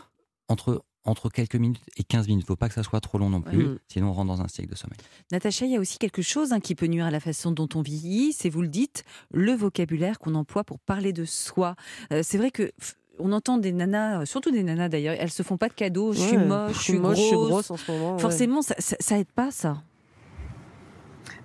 entre 0.47 0.83
entre 1.03 1.29
quelques 1.29 1.55
minutes 1.55 1.81
et 1.97 2.03
15 2.03 2.27
minutes. 2.27 2.43
Il 2.43 2.45
ne 2.45 2.47
faut 2.47 2.55
pas 2.55 2.67
que 2.69 2.75
ça 2.75 2.83
soit 2.83 3.01
trop 3.01 3.17
long 3.17 3.31
non 3.31 3.41
plus, 3.41 3.63
Mm. 3.65 3.79
sinon 3.87 4.09
on 4.09 4.13
rentre 4.13 4.27
dans 4.27 4.41
un 4.43 4.47
cycle 4.47 4.69
de 4.69 4.75
sommeil. 4.75 4.99
Natacha, 5.31 5.65
il 5.65 5.71
y 5.71 5.75
a 5.75 5.79
aussi 5.79 5.97
quelque 5.97 6.21
chose 6.21 6.53
hein, 6.53 6.59
qui 6.59 6.75
peut 6.75 6.85
nuire 6.85 7.05
à 7.07 7.09
la 7.09 7.19
façon 7.19 7.49
dont 7.51 7.67
on 7.73 7.81
vieillit, 7.81 8.33
c'est, 8.33 8.49
vous 8.49 8.61
le 8.61 8.67
dites, 8.67 9.03
le 9.31 9.51
vocabulaire 9.53 10.19
qu'on 10.19 10.35
emploie 10.35 10.63
pour 10.63 10.77
parler 10.77 11.11
de 11.11 11.25
soi. 11.25 11.75
Euh, 12.13 12.21
c'est 12.23 12.37
vrai 12.37 12.51
que 12.51 12.71
on 13.19 13.31
entend 13.31 13.57
des 13.57 13.71
nanas, 13.71 14.21
euh, 14.21 14.25
surtout 14.25 14.51
des 14.51 14.63
nanas 14.63 14.89
d'ailleurs, 14.89 15.15
elles 15.19 15.31
se 15.31 15.43
font 15.43 15.57
pas 15.57 15.67
de 15.67 15.73
cadeaux, 15.73 16.13
je 16.13 16.19
suis 16.19 16.37
moche, 16.37 16.73
je 16.73 16.81
suis 16.81 16.99
moche, 16.99 17.17
grosse. 17.17 17.19
je 17.19 17.23
suis 17.27 17.35
grosse 17.35 17.71
en 17.71 17.77
ce 17.77 17.91
moment. 17.91 18.13
ouais. 18.15 18.19
Forcément, 18.21 18.61
ça, 18.61 18.75
ça, 18.79 18.95
ça 18.99 19.17
aide 19.19 19.31
pas 19.35 19.51
ça. 19.51 19.77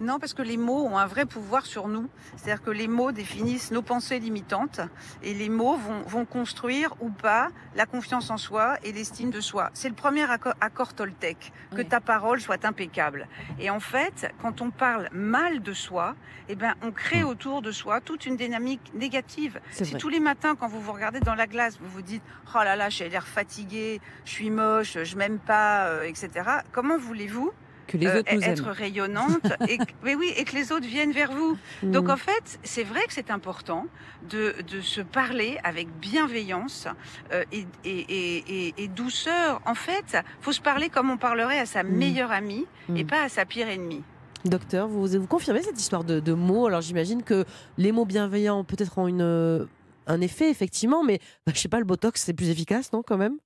Non, 0.00 0.18
parce 0.18 0.34
que 0.34 0.42
les 0.42 0.56
mots 0.56 0.84
ont 0.86 0.98
un 0.98 1.06
vrai 1.06 1.24
pouvoir 1.24 1.64
sur 1.64 1.88
nous. 1.88 2.08
C'est-à-dire 2.36 2.62
que 2.62 2.70
les 2.70 2.88
mots 2.88 3.12
définissent 3.12 3.70
nos 3.70 3.82
pensées 3.82 4.18
limitantes 4.18 4.80
et 5.22 5.32
les 5.32 5.48
mots 5.48 5.76
vont, 5.76 6.02
vont 6.02 6.24
construire 6.24 6.94
ou 7.00 7.10
pas 7.10 7.48
la 7.74 7.86
confiance 7.86 8.30
en 8.30 8.36
soi 8.36 8.76
et 8.84 8.92
l'estime 8.92 9.30
de 9.30 9.40
soi. 9.40 9.70
C'est 9.74 9.88
le 9.88 9.94
premier 9.94 10.30
accord, 10.30 10.54
accord 10.60 10.92
Toltec, 10.94 11.52
que 11.70 11.76
Oui. 11.76 11.88
ta 11.88 12.00
parole 12.00 12.40
soit 12.40 12.64
impeccable. 12.64 13.26
Et 13.58 13.70
en 13.70 13.80
fait, 13.80 14.32
quand 14.42 14.60
on 14.60 14.70
parle 14.70 15.08
mal 15.12 15.62
de 15.62 15.72
soi, 15.72 16.14
eh 16.48 16.54
ben, 16.56 16.74
on 16.82 16.92
crée 16.92 17.24
autour 17.24 17.62
de 17.62 17.72
soi 17.72 18.00
toute 18.00 18.26
une 18.26 18.36
dynamique 18.36 18.92
négative. 18.94 19.60
Si 19.70 19.84
vrai. 19.84 19.98
tous 19.98 20.08
les 20.08 20.20
matins, 20.20 20.54
quand 20.56 20.68
vous 20.68 20.80
vous 20.80 20.92
regardez 20.92 21.20
dans 21.20 21.34
la 21.34 21.46
glace, 21.46 21.78
vous 21.80 21.88
vous 21.88 22.02
dites 22.02 22.22
Oh 22.54 22.58
là 22.58 22.76
là, 22.76 22.88
j'ai 22.90 23.08
l'air 23.08 23.26
fatigué, 23.26 24.00
je 24.24 24.30
suis 24.30 24.50
moche, 24.50 24.98
je 25.02 25.16
m'aime 25.16 25.38
pas, 25.38 25.86
euh, 25.86 26.02
etc. 26.02 26.30
Comment 26.72 26.98
voulez-vous 26.98 27.50
Que 27.86 27.96
les 27.96 28.06
euh, 28.06 28.18
autres 28.18 28.34
nous 28.34 28.42
être 28.42 28.64
aiment. 28.66 28.72
rayonnante 28.72 29.46
et, 29.68 29.78
que- 29.78 29.84
mais 30.02 30.14
oui, 30.14 30.32
et 30.36 30.44
que 30.44 30.54
les 30.56 30.72
autres 30.72 30.86
viennent 30.86 31.12
vers 31.12 31.32
vous 31.32 31.56
Mm. 31.82 31.90
Donc 31.92 32.08
en 32.08 32.16
fait, 32.16 32.58
c'est 32.64 32.82
vrai 32.84 33.00
que 33.06 33.12
c'est 33.12 33.30
important 33.30 33.86
de, 34.30 34.54
de 34.72 34.80
se 34.80 35.00
parler 35.00 35.58
avec 35.64 35.88
bienveillance 36.00 36.86
euh, 37.32 37.44
et, 37.52 37.66
et, 37.84 37.98
et, 38.08 38.66
et- 38.68 38.74
et 38.78 38.88
douceur. 38.88 39.60
En 39.66 39.74
fait, 39.74 40.16
faut 40.40 40.52
se 40.52 40.60
parler 40.60 40.88
comme 40.88 41.10
on 41.10 41.16
parlerait 41.18 41.58
à 41.58 41.66
sa 41.66 41.82
Mm. 41.82 41.88
meilleure 41.88 42.32
amie 42.32 42.66
et 42.96 43.04
Mm. 43.04 43.06
pas 43.06 43.22
à 43.22 43.28
sa 43.28 43.44
pire 43.44 43.68
ennemie. 43.68 44.02
Docteur, 44.44 44.86
vous, 44.88 45.06
vous 45.06 45.26
confirmez 45.26 45.62
cette 45.62 45.78
histoire 45.80 46.04
de, 46.04 46.20
de 46.20 46.32
mots? 46.32 46.66
Alors 46.66 46.80
j'imagine 46.80 47.22
que 47.22 47.44
les 47.78 47.90
mots 47.92 48.04
bienveillants 48.04 48.62
peut-être 48.64 48.96
ont 48.98 49.08
une, 49.08 49.20
euh, 49.22 49.64
un 50.06 50.20
effet, 50.20 50.50
effectivement, 50.50 51.02
mais 51.04 51.18
bah, 51.46 51.52
je 51.54 51.58
sais 51.60 51.68
pas, 51.68 51.78
le 51.78 51.84
Botox 51.84 52.22
c'est 52.22 52.32
plus 52.34 52.48
efficace, 52.50 52.92
non, 52.92 53.02
quand 53.02 53.16
même? 53.16 53.38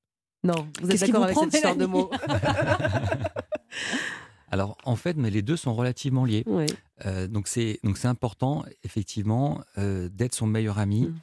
Non, 0.44 0.66
vous 0.82 0.90
êtes 0.90 1.00
d'accord 1.00 1.25
avec 1.25 1.37
cette 1.38 1.54
histoire 1.54 1.76
de 1.76 1.87
mots? 1.87 2.11
Alors 4.50 4.76
en 4.85 4.97
fait, 4.97 5.16
mais 5.16 5.30
les 5.30 5.42
deux 5.42 5.57
sont 5.57 5.75
relativement 5.75 6.25
liés. 6.25 6.45
Euh, 7.07 7.28
donc 7.28 7.49
c'est 7.49 7.78
donc 7.85 7.97
c'est 7.97 8.09
important 8.09 8.64
effectivement 8.85 9.62
euh, 9.78 10.09
d'être 10.09 10.35
son 10.35 10.47
meilleur 10.47 10.78
ami. 10.78 11.07
Mm. 11.07 11.14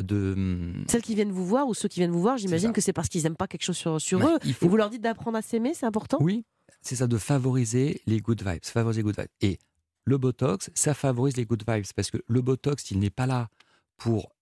De 0.00 0.32
hum, 0.34 0.84
Celles 0.88 1.02
qui 1.02 1.14
viennent 1.14 1.32
vous 1.32 1.44
voir 1.44 1.68
ou 1.68 1.74
ceux 1.74 1.86
qui 1.86 2.00
viennent 2.00 2.12
vous 2.12 2.22
voir, 2.22 2.38
j'imagine 2.38 2.72
que 2.72 2.80
c'est 2.80 2.94
parce 2.94 3.10
qu'ils 3.10 3.24
n'aiment 3.24 3.36
pas 3.36 3.46
quelque 3.46 3.64
chose 3.64 3.76
sur, 3.76 4.00
sur 4.00 4.20
bah, 4.20 4.36
eux. 4.42 4.48
Et 4.48 4.54
faut 4.54 4.66
vous 4.66 4.78
leur 4.78 4.88
dites 4.88 5.02
d'apprendre 5.02 5.36
à 5.36 5.42
s'aimer, 5.42 5.74
c'est 5.74 5.84
important? 5.84 6.16
Oui, 6.22 6.46
c'est 6.80 6.96
ça, 6.96 7.06
de 7.06 7.18
favoriser 7.18 8.00
les 8.06 8.20
good 8.20 8.42
vibes, 8.42 8.64
favoriser 8.64 9.00
les 9.00 9.04
good 9.04 9.18
vibes. 9.18 9.28
Et 9.42 9.58
le 10.06 10.16
Botox, 10.16 10.70
ça 10.74 10.94
favorise 10.94 11.36
les 11.36 11.44
good 11.44 11.62
vibes 11.68 11.84
parce 11.94 12.10
que 12.10 12.18
le 12.26 12.40
Botox, 12.40 12.90
il 12.90 13.00
n'est 13.00 13.10
pas 13.10 13.26
là 13.26 13.50
pour 13.98 14.32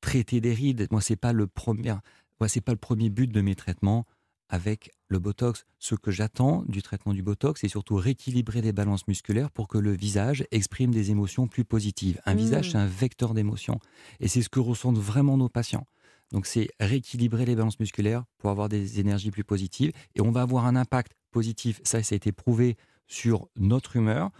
traiter 0.00 0.40
des 0.40 0.54
rides. 0.54 0.88
Moi, 0.90 1.00
c'est 1.02 1.16
pas 1.16 1.32
le 1.32 1.46
premier, 1.46 1.94
moi, 2.40 2.48
c'est 2.48 2.60
pas 2.60 2.72
le 2.72 2.78
premier 2.78 3.10
but 3.10 3.30
de 3.30 3.40
mes 3.42 3.54
traitements 3.54 4.06
avec 4.48 4.90
le 5.08 5.18
Botox. 5.18 5.66
Ce 5.78 5.94
que 5.94 6.10
j'attends 6.10 6.64
du 6.68 6.82
traitement 6.82 7.12
du 7.12 7.22
Botox, 7.22 7.60
c'est 7.60 7.68
surtout 7.68 7.96
rééquilibrer 7.96 8.60
les 8.60 8.72
balances 8.72 9.06
musculaires 9.08 9.50
pour 9.50 9.68
que 9.68 9.78
le 9.78 9.92
visage 9.92 10.44
exprime 10.50 10.92
des 10.92 11.10
émotions 11.10 11.46
plus 11.46 11.64
positives. 11.64 12.20
Un 12.26 12.34
visage, 12.34 12.72
c'est 12.72 12.78
un 12.78 12.86
vecteur 12.86 13.34
d'émotions. 13.34 13.78
Et 14.20 14.28
c'est 14.28 14.42
ce 14.42 14.48
que 14.48 14.60
ressentent 14.60 14.98
vraiment 14.98 15.36
nos 15.36 15.48
patients. 15.48 15.86
Donc 16.32 16.46
c'est 16.46 16.68
rééquilibrer 16.80 17.44
les 17.44 17.54
balances 17.54 17.78
musculaires 17.78 18.24
pour 18.38 18.50
avoir 18.50 18.68
des 18.68 19.00
énergies 19.00 19.30
plus 19.30 19.44
positives. 19.44 19.92
Et 20.14 20.20
on 20.20 20.30
va 20.30 20.42
avoir 20.42 20.66
un 20.66 20.76
impact 20.76 21.12
positif, 21.30 21.80
ça, 21.84 22.02
ça 22.02 22.14
a 22.14 22.16
été 22.16 22.32
prouvé 22.32 22.76
sur 23.06 23.48
notre 23.56 23.96
humeur. 23.96 24.30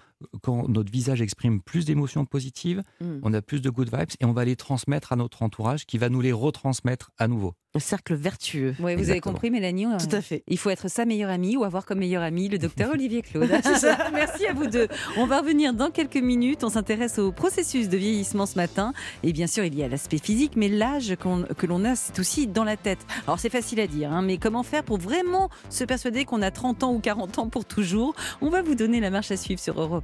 Quand 0.43 0.69
notre 0.69 0.91
visage 0.93 1.21
exprime 1.21 1.61
plus 1.61 1.85
d'émotions 1.85 2.25
positives, 2.25 2.83
Mm. 3.01 3.19
on 3.23 3.33
a 3.35 3.43
plus 3.43 3.61
de 3.61 3.71
good 3.71 3.91
vibes 3.95 4.11
et 4.21 4.25
on 4.25 4.33
va 4.33 4.45
les 4.45 4.57
transmettre 4.57 5.13
à 5.13 5.17
notre 5.17 5.43
entourage 5.43 5.85
qui 5.87 5.99
va 5.99 6.09
nous 6.09 6.21
les 6.21 6.33
retransmettre 6.33 7.11
à 7.19 7.29
nouveau. 7.29 7.55
Un 7.77 7.81
cercle 7.81 8.15
vertueux. 8.15 8.77
Ouais, 8.79 8.95
vous 8.95 9.11
avez 9.11 9.21
compris, 9.21 9.51
Mélanie 9.51 9.87
euh, 9.87 9.99
Tout 9.99 10.15
à 10.15 10.21
fait. 10.21 10.45
Il 10.47 10.59
faut 10.59 10.71
être 10.71 10.89
sa 10.89 11.05
meilleure 11.05 11.31
amie 11.31 11.57
ou 11.57 11.65
avoir 11.65 11.85
comme 11.85 11.99
meilleur 11.99 12.23
ami 12.23 12.49
le 12.49 12.57
docteur 12.59 12.91
Olivier 12.95 13.21
Claude. 13.23 13.51
Merci 14.13 14.47
à 14.47 14.53
vous 14.53 14.69
deux. 14.69 14.87
On 15.17 15.27
va 15.27 15.41
revenir 15.41 15.75
dans 15.75 15.91
quelques 15.91 16.17
minutes. 16.19 16.63
On 16.63 16.69
s'intéresse 16.69 17.19
au 17.19 17.33
processus 17.33 17.89
de 17.89 17.97
vieillissement 17.97 18.47
ce 18.47 18.55
matin. 18.55 18.93
Et 19.25 19.33
bien 19.33 19.49
sûr, 19.49 19.65
il 19.65 19.75
y 19.75 19.83
a 19.83 19.89
l'aspect 19.89 20.19
physique, 20.19 20.53
mais 20.55 20.69
l'âge 20.69 21.17
que 21.17 21.67
l'on 21.67 21.85
a, 21.85 21.97
c'est 21.97 22.17
aussi 22.21 22.47
dans 22.47 22.63
la 22.63 22.77
tête. 22.77 23.05
Alors 23.27 23.41
c'est 23.41 23.51
facile 23.51 23.81
à 23.81 23.89
dire, 23.89 24.13
hein, 24.13 24.23
mais 24.23 24.39
comment 24.39 24.63
faire 24.63 24.85
pour 24.85 24.99
vraiment 24.99 25.51
se 25.69 25.83
persuader 25.83 26.25
qu'on 26.25 26.43
a 26.43 26.53
30 26.53 26.85
ans 26.85 26.95
ou 26.95 27.01
40 27.01 27.39
ans 27.41 27.49
pour 27.49 27.65
toujours? 27.65 28.15
On 28.41 28.51
va 28.51 28.63
vous 28.63 28.77
donner 28.77 29.01
la 29.01 29.11
marche 29.11 29.33
à 29.33 29.37
suivre 29.37 29.61
sur 29.61 29.81
Europe 29.81 30.04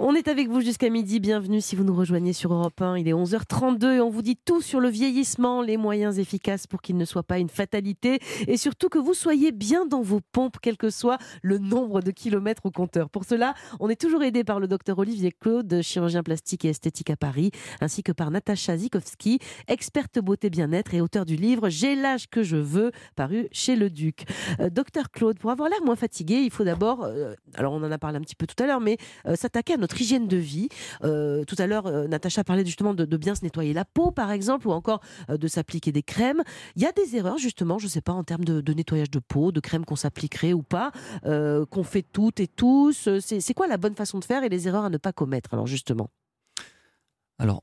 On 0.00 0.14
est 0.14 0.28
avec 0.28 0.46
vous 0.48 0.60
jusqu'à 0.60 0.90
midi. 0.90 1.18
Bienvenue 1.18 1.60
si 1.60 1.74
vous 1.74 1.82
nous 1.82 1.94
rejoignez 1.94 2.32
sur 2.32 2.54
Europe 2.54 2.80
1. 2.80 2.98
Il 2.98 3.08
est 3.08 3.12
11h32 3.12 3.96
et 3.96 4.00
on 4.00 4.10
vous 4.10 4.22
dit 4.22 4.36
tout 4.36 4.62
sur 4.62 4.78
le 4.78 4.88
vieillissement, 4.88 5.60
les 5.60 5.76
moyens 5.76 6.20
efficaces 6.20 6.68
pour 6.68 6.82
qu'il 6.82 6.96
ne 6.96 7.04
soit 7.04 7.24
pas 7.24 7.40
une 7.40 7.48
fatalité 7.48 8.20
et 8.46 8.56
surtout 8.56 8.88
que 8.90 8.98
vous 8.98 9.12
soyez 9.12 9.50
bien 9.50 9.86
dans 9.86 10.00
vos 10.00 10.20
pompes, 10.20 10.58
quel 10.62 10.76
que 10.76 10.90
soit 10.90 11.18
le 11.42 11.58
nombre 11.58 12.00
de 12.00 12.12
kilomètres 12.12 12.64
au 12.64 12.70
compteur. 12.70 13.10
Pour 13.10 13.24
cela, 13.24 13.54
on 13.80 13.88
est 13.88 14.00
toujours 14.00 14.22
aidé 14.22 14.44
par 14.44 14.60
le 14.60 14.68
docteur 14.68 15.00
Olivier 15.00 15.32
Claude, 15.32 15.80
chirurgien 15.82 16.22
plastique 16.22 16.64
et 16.64 16.68
esthétique 16.68 17.10
à 17.10 17.16
Paris, 17.16 17.50
ainsi 17.80 18.04
que 18.04 18.12
par 18.12 18.30
Natacha 18.30 18.76
Zikowski, 18.76 19.40
experte 19.66 20.20
beauté 20.20 20.48
bien-être 20.48 20.94
et 20.94 21.00
auteur 21.00 21.26
du 21.26 21.34
livre 21.34 21.70
J'ai 21.70 21.96
l'âge 21.96 22.28
que 22.30 22.44
je 22.44 22.56
veux, 22.56 22.92
paru 23.16 23.48
chez 23.50 23.74
Le 23.74 23.90
Duc. 23.90 24.26
Euh, 24.60 24.70
docteur 24.70 25.10
Claude, 25.10 25.40
pour 25.40 25.50
avoir 25.50 25.68
l'air 25.68 25.82
moins 25.84 25.96
fatigué, 25.96 26.36
il 26.36 26.52
faut 26.52 26.64
d'abord, 26.64 27.02
euh, 27.02 27.34
alors 27.54 27.72
on 27.72 27.82
en 27.82 27.90
a 27.90 27.98
parlé 27.98 28.18
un 28.18 28.22
petit 28.22 28.36
peu 28.36 28.46
tout 28.46 28.62
à 28.62 28.66
l'heure, 28.68 28.80
mais 28.80 28.96
euh, 29.26 29.34
s'attaquer 29.34 29.74
à 29.74 29.76
notre 29.76 29.87
hygiène 29.96 30.28
de 30.28 30.36
vie. 30.36 30.68
Euh, 31.04 31.44
tout 31.44 31.56
à 31.58 31.66
l'heure, 31.66 31.86
euh, 31.86 32.06
Natacha 32.08 32.44
parlait 32.44 32.64
justement 32.64 32.94
de, 32.94 33.16
bien 33.16 33.34
se 33.34 33.44
nettoyer 33.44 33.72
la 33.72 33.84
peau, 33.84 34.10
par 34.10 34.30
exemple, 34.30 34.68
ou 34.68 34.72
encore 34.72 35.00
euh, 35.30 35.36
de 35.36 35.48
s'appliquer 35.48 35.92
des 35.92 36.02
crèmes. 36.02 36.42
Il 36.76 36.82
y 36.82 36.86
a 36.86 36.92
des 36.92 37.16
erreurs, 37.16 37.38
justement, 37.38 37.78
je 37.78 37.84
ne 37.84 37.90
sais 37.90 38.00
pas, 38.00 38.12
en 38.12 38.24
termes 38.24 38.44
de, 38.44 38.72
nettoyage 38.72 39.10
de 39.10 39.18
peau, 39.18 39.52
de 39.52 39.60
crème 39.60 39.84
qu'on 39.84 39.96
s'appliquerait 39.96 40.52
ou 40.52 40.62
pas, 40.62 40.92
euh, 41.24 41.66
qu'on 41.66 41.84
fait 41.84 42.02
toutes 42.02 42.40
et 42.40 42.48
tous. 42.48 43.08
C'est 43.20 43.54
quoi 43.54 43.66
la 43.66 43.76
bonne 43.76 43.94
façon 43.94 44.18
de 44.18 44.24
faire 44.24 44.42
et 44.44 44.48
les 44.48 44.68
erreurs 44.68 44.84
à 44.84 44.90
ne 44.90 44.98
pas 44.98 45.12
commettre, 45.12 45.54
alors 45.54 45.66
justement? 45.66 46.10
Alors, 47.38 47.62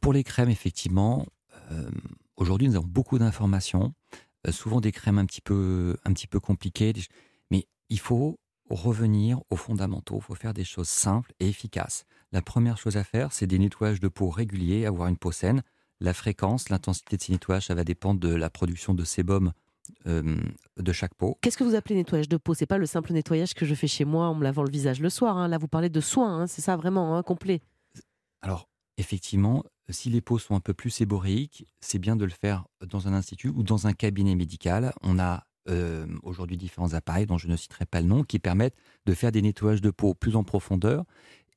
pour 0.00 0.12
les 0.12 0.24
crèmes, 0.24 0.50
effectivement, 0.50 1.26
aujourd'hui, 2.36 2.68
nous 2.68 2.76
avons 2.76 2.86
beaucoup 2.86 3.18
d'informations, 3.18 3.94
souvent 4.50 4.80
des 4.80 4.92
crèmes 4.92 5.18
un 5.18 5.24
petit 5.24 5.40
peu, 5.40 5.96
un 6.04 6.12
petit 6.12 6.26
peu 6.26 6.38
compliquées, 6.40 6.92
mais 7.50 7.66
il 7.88 7.98
faut 7.98 8.38
revenir 8.70 9.40
aux 9.50 9.56
fondamentaux, 9.56 10.16
il 10.16 10.22
faut 10.22 10.34
faire 10.34 10.54
des 10.54 10.64
choses 10.64 10.88
simples 10.88 11.32
et 11.40 11.48
efficaces. 11.48 12.04
La 12.32 12.42
première 12.42 12.78
chose 12.78 12.96
à 12.96 13.04
faire, 13.04 13.32
c'est 13.32 13.46
des 13.46 13.58
nettoyages 13.58 14.00
de 14.00 14.08
peau 14.08 14.28
réguliers, 14.30 14.86
avoir 14.86 15.08
une 15.08 15.16
peau 15.16 15.32
saine. 15.32 15.62
La 16.00 16.12
fréquence, 16.12 16.68
l'intensité 16.68 17.16
de 17.16 17.22
ces 17.22 17.32
nettoyages, 17.32 17.66
ça 17.66 17.74
va 17.74 17.84
dépendre 17.84 18.20
de 18.20 18.34
la 18.34 18.50
production 18.50 18.92
de 18.94 19.04
sébum 19.04 19.52
euh, 20.06 20.36
de 20.76 20.92
chaque 20.92 21.14
peau. 21.14 21.38
Qu'est-ce 21.40 21.56
que 21.56 21.64
vous 21.64 21.74
appelez 21.74 21.94
nettoyage 21.94 22.28
de 22.28 22.36
peau? 22.36 22.54
C'est 22.54 22.66
pas 22.66 22.78
le 22.78 22.86
simple 22.86 23.12
nettoyage 23.12 23.54
que 23.54 23.64
je 23.64 23.74
fais 23.74 23.86
chez 23.86 24.04
moi 24.04 24.26
en 24.26 24.34
me 24.34 24.42
lavant 24.42 24.64
le 24.64 24.70
visage 24.70 25.00
le 25.00 25.10
soir. 25.10 25.38
hein. 25.38 25.48
Là, 25.48 25.58
vous 25.58 25.68
parlez 25.68 25.88
de 25.88 26.00
soins, 26.00 26.42
hein, 26.42 26.46
c'est 26.46 26.62
ça 26.62 26.76
vraiment, 26.76 27.16
hein, 27.16 27.22
complet. 27.22 27.62
Alors, 28.42 28.68
effectivement, 28.98 29.62
si 29.88 30.10
les 30.10 30.20
peaux 30.20 30.38
sont 30.38 30.56
un 30.56 30.60
peu 30.60 30.74
plus 30.74 30.90
séboréiques, 30.90 31.66
c'est 31.80 31.98
bien 31.98 32.16
de 32.16 32.24
le 32.24 32.32
faire 32.32 32.66
dans 32.84 33.08
un 33.08 33.14
institut 33.14 33.48
ou 33.48 33.62
dans 33.62 33.86
un 33.86 33.92
cabinet 33.92 34.34
médical. 34.34 34.92
On 35.02 35.18
a 35.18 35.46
euh, 35.68 36.06
aujourd'hui 36.22 36.56
différents 36.56 36.94
appareils 36.94 37.26
dont 37.26 37.38
je 37.38 37.48
ne 37.48 37.56
citerai 37.56 37.86
pas 37.86 38.00
le 38.00 38.06
nom 38.06 38.22
qui 38.22 38.38
permettent 38.38 38.76
de 39.06 39.14
faire 39.14 39.32
des 39.32 39.42
nettoyages 39.42 39.80
de 39.80 39.90
peau 39.90 40.14
plus 40.14 40.36
en 40.36 40.44
profondeur 40.44 41.04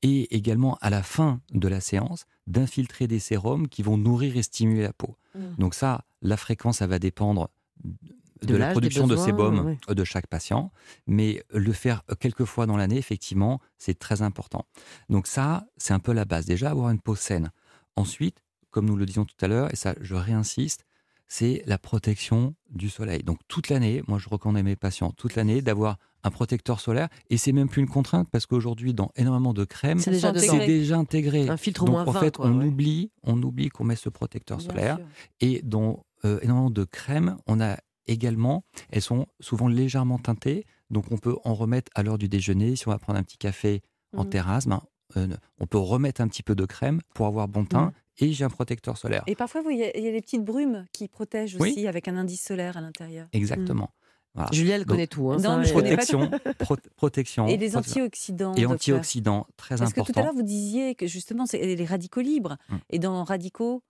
et 0.02 0.36
également 0.36 0.78
à 0.82 0.90
la 0.90 1.04
fin 1.04 1.42
de 1.52 1.68
la 1.68 1.82
séance 1.82 2.26
d'infiltrer 2.48 3.08
des 3.08 3.20
sérums 3.20 3.68
qui 3.68 3.84
vont 3.84 3.98
nourrir 3.98 4.38
et 4.38 4.44
stimuler 4.44 4.84
la 4.84 4.94
peau. 4.94 5.18
Mm. 5.36 5.56
Donc 5.58 5.74
ça, 5.74 6.06
la 6.22 6.38
fréquence, 6.38 6.78
ça 6.78 6.88
va 6.88 7.00
dépendre 7.00 7.50
de, 7.84 8.48
De 8.48 8.56
la 8.56 8.72
production 8.72 9.08
de 9.08 9.18
sébum 9.18 9.76
de 9.88 10.04
chaque 10.04 10.28
patient, 10.28 10.72
mais 11.08 11.44
le 11.52 11.74
faire 11.74 12.04
quelques 12.20 12.46
fois 12.46 12.66
dans 12.66 12.78
l'année, 12.78 12.98
effectivement, 12.98 13.60
c'est 13.78 14.00
très 14.00 14.22
important. 14.22 14.66
Donc 15.10 15.28
ça, 15.28 15.68
c'est 15.78 15.94
un 15.94 16.00
peu 16.00 16.14
la 16.14 16.26
base. 16.26 16.46
Déjà, 16.46 16.72
avoir 16.72 16.90
une 16.90 17.02
peau 17.02 17.16
saine. 17.16 17.52
Ensuite, 17.98 18.42
comme 18.72 18.86
nous 18.86 18.96
le 18.96 19.06
disions 19.06 19.26
tout 19.26 19.36
à 19.42 19.48
l'heure, 19.48 19.74
et 19.74 19.76
ça, 19.76 19.96
je 20.00 20.16
réinsiste, 20.16 20.86
c'est 21.30 21.64
la 21.68 21.78
protection 21.78 22.56
du 22.72 22.90
soleil. 22.90 23.24
Donc 23.24 23.38
toute 23.48 23.70
l'année, 23.70 24.04
moi, 24.08 24.18
je 24.18 24.28
recommande 24.28 24.58
à 24.58 24.64
mes 24.64 24.76
patients 24.76 25.12
toute 25.12 25.36
l'année 25.36 25.62
d'avoir 25.62 25.98
un 26.24 26.32
protecteur 26.32 26.82
solaire, 26.82 27.08
et 27.30 27.38
c'est 27.38 27.54
même 27.54 27.70
plus 27.70 27.82
une 27.82 27.88
contrainte 27.88 28.28
parce 28.30 28.46
qu'aujourd'hui, 28.46 28.94
dans 28.94 29.10
énormément 29.16 29.54
de 29.54 29.64
crèmes, 29.64 30.00
C'est 30.00 30.12
déjà 30.12 30.98
intégré. 30.98 31.48
Un 31.48 31.56
filtre 31.56 31.84
au 31.84 31.86
Donc 31.86 31.94
moins 31.94 32.06
en 32.08 32.12
20, 32.12 32.20
fait, 32.20 32.36
quoi, 32.36 32.48
on 32.48 32.60
ouais. 32.60 32.66
oublie, 32.66 33.12
on 33.24 33.42
oublie 33.42 33.70
qu'on 33.70 33.86
met 33.86 33.96
ce 33.96 34.10
protecteur 34.10 34.58
Bien 34.58 34.68
solaire. 34.70 34.96
sûr. 34.98 35.06
Et 35.40 35.62
dans 35.64 36.04
euh, 36.26 36.40
énormément 36.42 36.70
de 36.72 36.84
crèmes, 36.84 37.38
on 37.48 37.62
a 37.62 37.78
également, 38.08 38.66
elles 38.92 39.02
sont 39.04 39.28
souvent 39.40 39.68
légèrement 39.70 40.18
teintées, 40.18 40.66
donc 40.90 41.06
on 41.12 41.18
peut 41.18 41.38
en 41.46 41.54
remettre 41.54 41.90
à 41.96 42.04
l'heure 42.04 42.18
du 42.18 42.28
déjeuner. 42.28 42.76
Si 42.76 42.88
on 42.88 42.92
va 42.92 42.98
prendre 43.00 43.20
un 43.20 43.24
petit 43.24 43.38
café 43.38 43.82
en 44.18 44.24
Mhm. 44.24 44.30
terrasse, 44.30 44.68
ben, 44.68 44.82
euh, 45.16 45.28
on 45.60 45.68
peut 45.68 45.78
remettre 45.78 46.20
un 46.20 46.28
petit 46.28 46.44
peu 46.44 46.56
de 46.56 46.66
crème 46.66 47.00
pour 47.14 47.28
avoir 47.28 47.48
bon 47.48 47.64
teint. 47.66 47.94
Et 48.22 48.32
j'ai 48.34 48.44
un 48.44 48.50
protecteur 48.50 48.98
solaire. 48.98 49.24
Et 49.28 49.36
parfois, 49.36 49.62
il 49.70 49.78
y, 49.78 49.84
a 49.84 49.98
il 49.98 50.04
y 50.04 50.08
a 50.08 50.12
les 50.12 50.22
petites 50.22 50.44
brumes 50.44 50.86
qui 50.94 51.08
protègent 51.08 51.56
Oui. 51.60 51.72
aussi 51.72 51.88
avec 51.88 52.08
un 52.08 52.18
indice 52.18 52.44
solaire 52.44 52.76
à 52.78 52.82
l'intérieur. 52.82 53.28
Exactement. 53.34 53.90
Voilà. 54.36 54.50
Julia, 54.52 54.76
elle 54.76 54.82
Donc, 54.82 54.90
connaît 54.90 55.08
tout. 55.08 55.32
hein, 55.32 55.38
non, 55.38 55.64
ça, 55.64 55.72
Protection, 55.72 56.30
pro- 56.60 56.78
protection. 56.96 57.48
Et 57.48 57.58
les 57.58 57.70
protection. 57.72 58.02
antioxydants. 58.04 58.54
Et 58.56 58.66
antioxydants, 58.66 59.48
très 59.58 59.76
Parce 59.78 59.92
que 59.94 60.00
important. 60.02 60.14
tout 60.14 60.20
à 60.20 60.24
l'heure, 60.24 60.34
vous 60.36 60.44
disiez 60.44 60.94
que 60.96 61.08
justement, 61.08 61.46
c'est 61.48 61.58
les 61.76 61.86
radicaux 61.86 62.22
libres. 62.22 62.58
Mm. 62.70 62.76
Et 62.92 63.00
dans 63.00 63.24
radicaux, 63.24 63.82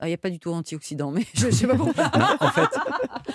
ah, 0.00 0.06
il 0.06 0.10
n'y 0.10 0.14
a 0.14 0.18
pas 0.18 0.30
du 0.30 0.40
tout 0.40 0.50
antioxydants, 0.50 1.12
mais 1.12 1.24
je 1.34 1.46
ne 1.46 1.50
sais 1.52 1.66
pas 1.68 1.76
pourquoi. 1.76 2.10
Non, 2.18 2.36
en 2.40 2.50
fait, 2.50 2.68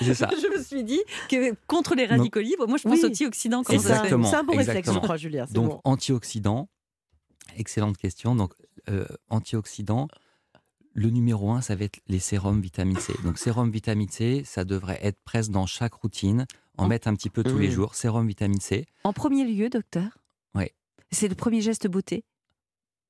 c'est 0.02 0.14
ça. 0.16 0.30
je 0.42 0.58
me 0.58 0.62
suis 0.62 0.84
dit 0.84 1.00
que 1.30 1.56
contre 1.68 1.96
les 1.96 2.06
radicaux 2.06 2.42
libres, 2.42 2.68
moi 2.68 2.78
je 2.78 2.84
pense 2.84 3.00
Oui. 3.02 3.06
antioxydants. 3.06 3.64
C'est 3.66 3.80
ça. 3.80 4.04
C'est 4.06 4.14
un 4.36 4.44
bon 4.44 4.58
réflexe, 4.58 4.92
je 4.92 5.00
crois, 5.00 5.16
Julia. 5.16 5.46
c'est 5.48 5.54
Donc, 5.54 5.70
bon. 5.70 5.82
antioxydants, 5.86 6.68
excellente 7.56 7.98
question. 7.98 8.36
Donc, 8.36 8.54
euh, 8.90 9.06
antioxydants, 9.30 10.08
le 10.94 11.10
numéro 11.10 11.52
un, 11.52 11.62
ça 11.62 11.76
va 11.76 11.86
être 11.86 12.00
les 12.08 12.20
sérums 12.20 12.62
vitamine 12.62 12.98
C. 13.00 13.14
Donc, 13.24 13.38
sérum 13.38 13.72
vitamine 13.72 14.10
C, 14.10 14.44
ça 14.46 14.64
devrait 14.66 15.00
être 15.02 15.20
presque 15.24 15.52
dans 15.52 15.66
chaque 15.66 15.94
routine, 15.94 16.46
en 16.78 16.86
En- 16.86 16.88
mettre 16.88 17.08
un 17.08 17.16
petit 17.16 17.30
peu 17.30 17.44
tous 17.44 17.58
les 17.58 17.70
jours. 17.72 17.96
Sérum 17.96 18.28
vitamine 18.28 18.60
C. 18.60 18.86
En 19.04 19.14
premier 19.14 19.46
lieu, 19.46 19.70
docteur? 19.70 20.18
Ouais. 20.56 20.74
C'est 21.12 21.28
le 21.28 21.36
premier 21.36 21.62
geste 21.62 21.88
beauté? 21.88 22.24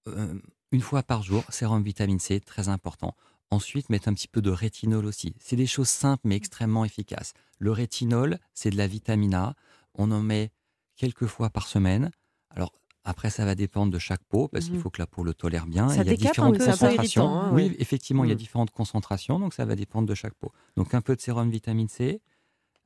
euh, 0.07 0.39
une 0.71 0.81
fois 0.81 1.03
par 1.03 1.23
jour, 1.23 1.43
sérum 1.49 1.81
vitamine 1.83 2.19
C, 2.19 2.39
très 2.39 2.69
important. 2.69 3.15
Ensuite, 3.51 3.89
mettre 3.89 4.07
un 4.07 4.13
petit 4.13 4.27
peu 4.27 4.41
de 4.41 4.51
rétinol 4.51 5.05
aussi. 5.05 5.33
C'est 5.39 5.55
des 5.55 5.65
choses 5.65 5.89
simples 5.89 6.21
mais 6.27 6.35
extrêmement 6.35 6.85
efficaces. 6.85 7.33
Le 7.57 7.71
rétinol, 7.71 8.37
c'est 8.53 8.69
de 8.69 8.77
la 8.77 8.85
vitamine 8.87 9.33
A. 9.33 9.55
On 9.95 10.11
en 10.11 10.21
met 10.21 10.51
quelques 10.95 11.25
fois 11.25 11.49
par 11.49 11.67
semaine. 11.67 12.11
Alors, 12.51 12.73
après, 13.03 13.29
ça 13.29 13.45
va 13.45 13.55
dépendre 13.55 13.91
de 13.91 13.99
chaque 13.99 14.23
peau 14.29 14.47
parce 14.47 14.65
qu'il 14.65 14.75
Mhm. 14.75 14.81
faut 14.81 14.89
que 14.89 15.01
la 15.01 15.07
peau 15.07 15.23
le 15.23 15.33
tolère 15.33 15.65
bien. 15.65 15.89
Ça 15.89 16.03
il 16.03 16.07
y 16.07 16.09
a 16.11 16.15
différentes 16.15 16.57
peu, 16.57 16.65
concentrations. 16.65 17.23
irritant, 17.23 17.41
hein, 17.41 17.51
oui, 17.53 17.67
ouais. 17.69 17.75
effectivement, 17.79 18.23
il 18.23 18.27
y 18.27 18.31
a 18.31 18.35
Mhm. 18.35 18.39
différentes 18.39 18.71
concentrations, 18.71 19.39
donc 19.39 19.53
ça 19.53 19.65
va 19.65 19.75
dépendre 19.75 20.07
de 20.07 20.15
chaque 20.15 20.33
peau. 20.35 20.51
Donc, 20.77 20.93
un 20.93 21.01
peu 21.01 21.15
de 21.15 21.21
sérum 21.21 21.49
vitamine 21.49 21.87
C, 21.87 22.21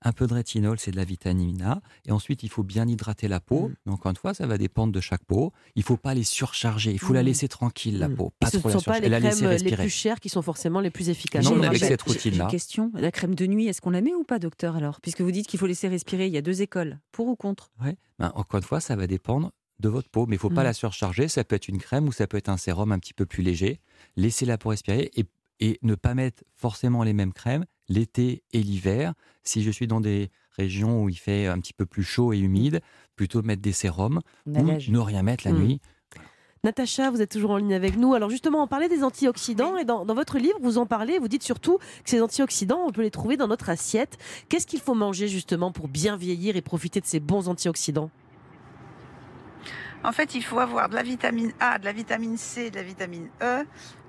un 0.05 0.11
peu 0.11 0.27
de 0.27 0.33
rétinol, 0.33 0.77
c'est 0.79 0.91
de 0.91 0.97
la 0.97 1.05
vitamine 1.05 1.61
A. 1.61 1.81
Et 2.05 2.11
ensuite, 2.11 2.43
il 2.43 2.49
faut 2.49 2.63
bien 2.63 2.85
hydrater 2.89 3.29
la 3.29 3.39
peau. 3.39 3.69
Mhm. 3.69 3.75
Mais 3.85 3.91
encore 3.93 4.09
une 4.09 4.17
fois, 4.17 4.33
ça 4.33 4.45
va 4.45 4.57
dépendre 4.57 4.91
de 4.91 4.99
chaque 4.99 5.23
peau. 5.23 5.53
Il 5.75 5.79
ne 5.79 5.85
faut 5.85 5.95
pas 5.95 6.13
les 6.13 6.23
surcharger. 6.25 6.91
Il 6.91 6.99
faut 6.99 7.13
la 7.13 7.21
Mhm. 7.21 7.27
laisser 7.27 7.47
tranquille, 7.47 7.99
la 7.99 8.09
peau. 8.09 8.27
Et 8.27 8.31
Pas 8.45 8.49
ce 8.49 8.57
trop 8.57 8.67
ne 8.67 8.73
la 8.73 8.79
sont 8.79 8.83
pas 8.83 8.95
surcharger. 8.95 9.01
les 9.01 9.07
Et 9.07 9.09
la 9.09 9.19
laisser 9.21 9.37
crèmes 9.37 9.45
les 9.49 9.53
respirer. 9.55 9.83
plus 9.83 9.89
chères 9.89 10.19
qui 10.19 10.27
sont 10.27 10.41
forcément 10.41 10.81
les 10.81 10.89
plus 10.91 11.07
efficaces. 11.09 11.45
Non, 11.45 11.63
avec 11.63 11.79
cette 11.81 12.01
routine-là. 12.01 12.47
Question. 12.47 12.91
La 12.95 13.11
crème 13.11 13.33
de 13.33 13.45
nuit, 13.47 13.67
est-ce 13.67 13.79
qu'on 13.79 13.91
la 13.91 14.01
met 14.01 14.13
ou 14.13 14.25
pas, 14.25 14.39
docteur, 14.39 14.75
alors? 14.75 14.99
Puisque 14.99 15.21
vous 15.21 15.31
dites 15.31 15.47
qu'il 15.47 15.57
faut 15.59 15.67
laisser 15.67 15.87
respirer, 15.87 16.27
il 16.27 16.33
y 16.33 16.37
a 16.37 16.41
deux 16.41 16.61
écoles. 16.61 16.99
Pour 17.13 17.27
ou 17.27 17.37
contre? 17.37 17.71
Ouais. 17.81 17.95
Ben, 18.19 18.33
encore 18.35 18.57
une 18.57 18.63
fois, 18.65 18.81
ça 18.81 18.97
va 18.97 19.07
dépendre 19.07 19.51
de 19.83 19.89
votre 19.89 20.09
peau. 20.09 20.25
Mais 20.25 20.35
il 20.35 20.37
ne 20.37 20.41
faut 20.41 20.49
pas 20.49 20.61
Mhm. 20.61 20.67
la 20.67 20.73
surcharger. 20.73 21.27
Ça 21.27 21.43
peut 21.43 21.55
être 21.55 21.67
une 21.67 21.77
crème 21.77 22.07
ou 22.07 22.11
ça 22.11 22.25
peut 22.25 22.37
être 22.37 22.49
un 22.49 22.57
sérum 22.57 22.91
un 22.91 22.97
petit 22.99 23.13
peu 23.13 23.25
plus 23.27 23.43
léger. 23.43 23.79
Laissez 24.15 24.45
la 24.47 24.57
peau 24.57 24.69
respirer 24.69 25.11
et, 25.15 25.25
et 25.59 25.77
ne 25.83 25.93
pas 25.95 26.15
mettre 26.15 26.43
forcément 26.55 27.03
les 27.03 27.13
mêmes 27.13 27.33
crèmes 27.33 27.65
l'été 27.89 28.43
et 28.53 28.63
l'hiver. 28.63 29.13
Si 29.43 29.61
je 29.61 29.69
suis 29.69 29.87
dans 29.87 29.99
des 30.01 30.31
régions 30.57 31.03
où 31.03 31.09
il 31.09 31.17
fait 31.17 31.47
un 31.47 31.59
petit 31.59 31.73
peu 31.73 31.85
plus 31.85 32.03
chaud 32.03 32.31
et 32.31 32.39
humide, 32.39 32.79
plutôt 33.17 33.41
mettre 33.41 33.61
des 33.61 33.73
sérums 33.73 34.21
ou 34.47 34.51
ne 34.63 34.99
rien 34.99 35.21
mettre 35.21 35.45
la 35.45 35.51
Mhm. 35.53 35.59
nuit. 35.61 35.81
Natacha, 36.63 37.11
vous 37.11 37.21
êtes 37.21 37.29
toujours 37.31 37.51
en 37.51 37.57
ligne 37.57 37.73
avec 37.73 37.97
nous. 37.97 38.13
Alors 38.13 38.29
justement, 38.29 38.63
on 38.63 38.67
parlait 38.67 38.87
des 38.87 39.03
antioxydants 39.03 39.75
et 39.75 39.83
dans, 39.83 40.05
dans 40.05 40.13
votre 40.15 40.37
livre, 40.37 40.57
vous 40.61 40.77
en 40.77 40.85
parlez, 40.85 41.19
vous 41.19 41.27
dites 41.27 41.43
surtout 41.43 41.77
que 42.05 42.09
ces 42.09 42.21
antioxydants, 42.21 42.85
on 42.87 42.91
peut 42.93 43.01
les 43.01 43.11
trouver 43.11 43.35
dans 43.35 43.49
notre 43.49 43.69
assiette. 43.69 44.17
Qu'est-ce 44.47 44.65
qu'il 44.65 44.79
faut 44.79 44.93
manger 44.95 45.27
justement 45.27 45.73
pour 45.73 45.89
bien 45.89 46.15
vieillir 46.15 46.55
et 46.55 46.61
profiter 46.61 47.01
de 47.01 47.05
ces 47.05 47.19
bons 47.19 47.49
antioxydants? 47.49 48.09
En 50.03 50.11
fait, 50.11 50.35
il 50.35 50.43
faut 50.43 50.59
avoir 50.59 50.89
de 50.89 50.95
la 50.95 51.03
vitamine 51.03 51.53
A, 51.61 51.79
de 51.79 51.85
la 51.85 51.93
vitamine 51.93 52.35
C, 52.37 52.69
de 52.69 52.75
la 52.75 52.83
vitamine 52.83 53.29
E, 53.41 53.63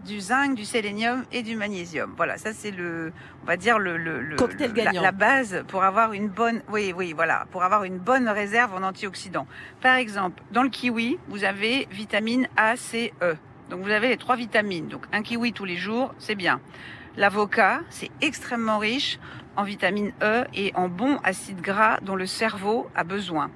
du 0.05 0.19
zinc, 0.21 0.57
du 0.57 0.65
sélénium 0.65 1.25
et 1.31 1.43
du 1.43 1.55
magnésium. 1.55 2.13
Voilà, 2.17 2.37
ça 2.37 2.53
c'est 2.53 2.73
le, 2.73 3.13
on 3.43 3.47
va 3.47 3.57
dire 3.57 3.79
le, 3.79 3.97
le, 3.97 4.21
le- 4.21 4.37
Cocktail 4.37 4.73
la, 4.75 4.91
la 4.91 5.13
base 5.13 5.65
pour 5.69 5.85
avoir 5.85 6.13
une 6.13 6.29
bonne, 6.29 6.63
oui, 6.69 6.93
oui, 6.97 7.13
voilà, 7.13 7.47
pour 7.53 7.63
avoir 7.63 7.85
une 7.85 7.99
bonne 7.99 8.29
réserve 8.29 8.75
en 8.75 8.83
antioxydants. 8.83 9.47
Par 9.81 9.95
exemple, 9.95 10.43
dans 10.51 10.65
le 10.65 10.69
kiwi, 10.69 11.19
vous 11.29 11.45
avez 11.45 11.87
vitamine 11.93 12.49
A, 12.57 12.77
C, 12.77 13.13
E. 13.23 13.37
Donc 13.71 13.81
vous 13.83 13.91
avez 13.91 14.09
les 14.09 14.17
trois 14.17 14.37
vitamines. 14.37 14.89
Donc 14.89 15.07
un 15.13 15.23
kiwi 15.23 15.53
tous 15.53 15.65
les 15.65 15.77
jours, 15.77 16.13
c'est 16.19 16.35
bien. 16.35 16.61
L'avocat, 17.17 17.81
c'est 17.91 18.11
extrêmement 18.21 18.79
riche 18.79 19.21
en 19.57 19.63
vitamine 19.63 20.13
E 20.23 20.45
et 20.53 20.73
en 20.75 20.89
bons 20.89 21.19
acides 21.23 21.61
gras 21.61 21.99
dont 22.03 22.17
le 22.17 22.27
cerveau 22.27 22.91
a 22.97 23.05
besoin. 23.05 23.51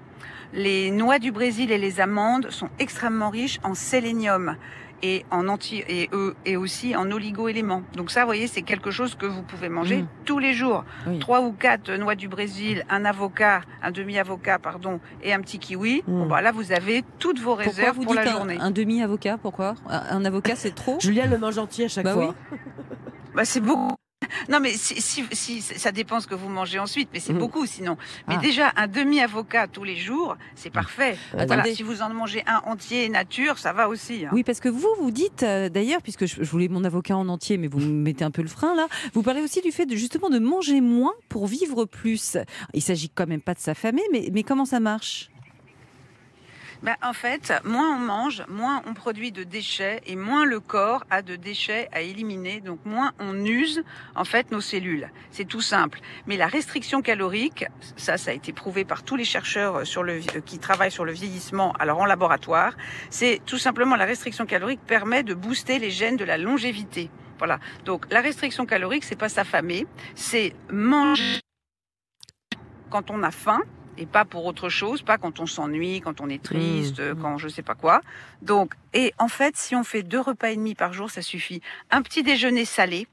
Les 0.52 0.90
noix 0.90 1.18
du 1.18 1.30
Brésil 1.32 1.70
et 1.72 1.78
les 1.78 2.00
amandes 2.00 2.50
sont 2.50 2.68
extrêmement 2.78 3.30
riches 3.30 3.58
en 3.62 3.74
sélénium 3.74 4.56
et 5.02 5.24
en 5.30 5.46
anti 5.46 5.84
et 5.88 6.08
eux 6.12 6.34
et 6.44 6.56
aussi 6.56 6.96
en 6.96 7.08
oligo-éléments. 7.12 7.82
Donc 7.94 8.10
ça, 8.10 8.22
vous 8.22 8.26
voyez, 8.26 8.48
c'est 8.48 8.62
quelque 8.62 8.90
chose 8.90 9.14
que 9.14 9.26
vous 9.26 9.42
pouvez 9.42 9.68
manger 9.68 9.98
Mm. 9.98 10.08
tous 10.24 10.38
les 10.40 10.54
jours. 10.54 10.84
Oui. 11.06 11.18
Trois 11.20 11.40
ou 11.42 11.52
quatre 11.52 11.92
noix 11.92 12.16
du 12.16 12.26
Brésil, 12.26 12.84
un 12.90 13.04
avocat, 13.04 13.60
un 13.80 13.92
demi-avocat, 13.92 14.58
pardon, 14.58 14.98
et 15.22 15.32
un 15.32 15.40
petit 15.40 15.58
kiwi. 15.60 16.02
Mm. 16.06 16.12
Bon, 16.12 16.26
bah 16.26 16.40
là, 16.42 16.50
vous 16.50 16.72
avez 16.72 17.04
toutes 17.20 17.38
vos 17.38 17.54
Pourquoi 17.54 17.64
réserves 17.64 17.96
vous 17.96 18.02
pour 18.02 18.14
dites 18.14 18.24
la 18.24 18.30
un, 18.30 18.34
journée. 18.34 18.56
un 18.58 18.70
demi-avocat 18.72 19.38
Pourquoi? 19.40 19.74
Un, 19.88 20.16
un 20.16 20.24
avocat, 20.24 20.56
c'est 20.56 20.74
trop? 20.74 20.98
Julia 20.98 21.26
le 21.26 21.38
mange 21.38 21.58
entier 21.58 21.84
à 21.84 21.88
chaque 21.88 22.04
Bah 22.04 22.14
fois. 22.14 22.34
Bah, 23.36 23.44
c'est 23.44 23.60
beaucoup. 23.60 23.94
Non, 24.48 24.60
mais 24.60 24.70
si, 24.72 25.00
si, 25.00 25.24
si- 25.32 25.62
ça 25.62 25.92
dépend 25.92 26.20
ce 26.20 26.26
que 26.26 26.34
vous 26.34 26.48
mangez 26.48 26.78
ensuite, 26.78 27.08
mais 27.12 27.20
c'est 27.20 27.32
Mm. 27.32 27.38
beaucoup 27.38 27.66
sinon. 27.66 27.96
Mais 28.26 28.34
Ah. 28.36 28.40
déjà, 28.42 28.72
un 28.76 28.86
demi-avocat 28.88 29.68
tous 29.68 29.84
les 29.84 29.96
jours, 29.96 30.36
c'est 30.54 30.70
parfait. 30.70 31.16
Voilà, 31.32 31.54
Attendez. 31.54 31.74
si 31.74 31.82
vous 31.82 32.02
en 32.02 32.12
mangez 32.12 32.42
un 32.46 32.60
entier 32.70 33.08
nature, 33.08 33.58
ça 33.58 33.72
va 33.72 33.88
aussi. 33.88 34.24
hein. 34.26 34.30
Oui, 34.32 34.42
parce 34.44 34.60
que 34.60 34.68
vous, 34.68 34.88
vous 34.98 35.10
dites 35.12 35.42
euh, 35.44 35.68
d'ailleurs, 35.68 36.02
puisque 36.02 36.26
je, 36.26 36.42
je 36.42 36.50
voulais 36.50 36.68
mon 36.68 36.82
avocat 36.84 37.16
en 37.16 37.28
entier, 37.28 37.58
mais 37.58 37.68
vous 37.68 37.78
me 37.78 37.86
mettez 37.86 38.24
un 38.24 38.30
peu 38.30 38.42
le 38.42 38.48
frein 38.48 38.74
là, 38.74 38.88
vous 39.14 39.22
parlez 39.22 39.40
aussi 39.42 39.60
du 39.60 39.70
fait 39.70 39.86
de 39.86 39.94
justement 39.96 40.30
de 40.30 40.38
manger 40.38 40.80
moins 40.80 41.14
pour 41.28 41.46
vivre 41.46 41.84
plus. 41.84 42.36
Il 42.74 42.82
s'agit 42.82 43.10
quand 43.10 43.26
même 43.28 43.40
pas 43.42 43.54
de 43.54 43.60
s'affamer, 43.60 44.02
mais, 44.12 44.28
mais 44.32 44.42
comment 44.42 44.64
ça 44.64 44.80
marche? 44.80 45.30
Ben, 46.82 46.94
en 47.02 47.12
fait, 47.12 47.52
moins 47.64 47.96
on 47.96 47.98
mange, 47.98 48.44
moins 48.48 48.82
on 48.86 48.94
produit 48.94 49.32
de 49.32 49.42
déchets 49.42 50.00
et 50.06 50.14
moins 50.14 50.44
le 50.44 50.60
corps 50.60 51.04
a 51.10 51.22
de 51.22 51.34
déchets 51.34 51.88
à 51.92 52.02
éliminer. 52.02 52.60
Donc 52.60 52.78
moins 52.84 53.12
on 53.18 53.44
use 53.44 53.82
en 54.14 54.24
fait 54.24 54.52
nos 54.52 54.60
cellules. 54.60 55.10
C'est 55.32 55.44
tout 55.44 55.60
simple. 55.60 56.00
Mais 56.26 56.36
la 56.36 56.46
restriction 56.46 57.02
calorique, 57.02 57.64
ça, 57.96 58.16
ça 58.16 58.30
a 58.30 58.34
été 58.34 58.52
prouvé 58.52 58.84
par 58.84 59.02
tous 59.02 59.16
les 59.16 59.24
chercheurs 59.24 59.86
sur 59.86 60.04
le, 60.04 60.20
euh, 60.36 60.40
qui 60.44 60.58
travaillent 60.58 60.92
sur 60.92 61.04
le 61.04 61.12
vieillissement, 61.12 61.72
alors 61.80 61.98
en 61.98 62.06
laboratoire. 62.06 62.74
C'est 63.10 63.40
tout 63.44 63.58
simplement 63.58 63.96
la 63.96 64.04
restriction 64.04 64.46
calorique 64.46 64.80
permet 64.86 65.24
de 65.24 65.34
booster 65.34 65.80
les 65.80 65.90
gènes 65.90 66.16
de 66.16 66.24
la 66.24 66.38
longévité. 66.38 67.10
Voilà. 67.38 67.58
Donc 67.86 68.06
la 68.12 68.20
restriction 68.20 68.66
calorique, 68.66 69.04
c'est 69.04 69.16
pas 69.16 69.28
s'affamer, 69.28 69.86
c'est 70.14 70.54
manger 70.70 71.40
quand 72.90 73.10
on 73.10 73.22
a 73.22 73.30
faim 73.30 73.60
et 73.98 74.06
pas 74.06 74.24
pour 74.24 74.46
autre 74.46 74.68
chose, 74.68 75.02
pas 75.02 75.18
quand 75.18 75.40
on 75.40 75.46
s'ennuie, 75.46 76.00
quand 76.00 76.20
on 76.20 76.28
est 76.28 76.42
triste, 76.42 77.00
Mmh. 77.00 77.20
quand 77.20 77.38
je 77.38 77.48
sais 77.48 77.62
pas 77.62 77.74
quoi. 77.74 78.00
Donc, 78.42 78.74
et 78.94 79.12
en 79.18 79.28
fait, 79.28 79.56
si 79.56 79.74
on 79.74 79.84
fait 79.84 80.02
deux 80.02 80.20
repas 80.20 80.50
et 80.50 80.56
demi 80.56 80.74
par 80.74 80.92
jour, 80.92 81.10
ça 81.10 81.22
suffit. 81.22 81.60
Un 81.90 82.02
petit 82.02 82.22
déjeuner 82.22 82.64
salé. 82.64 83.06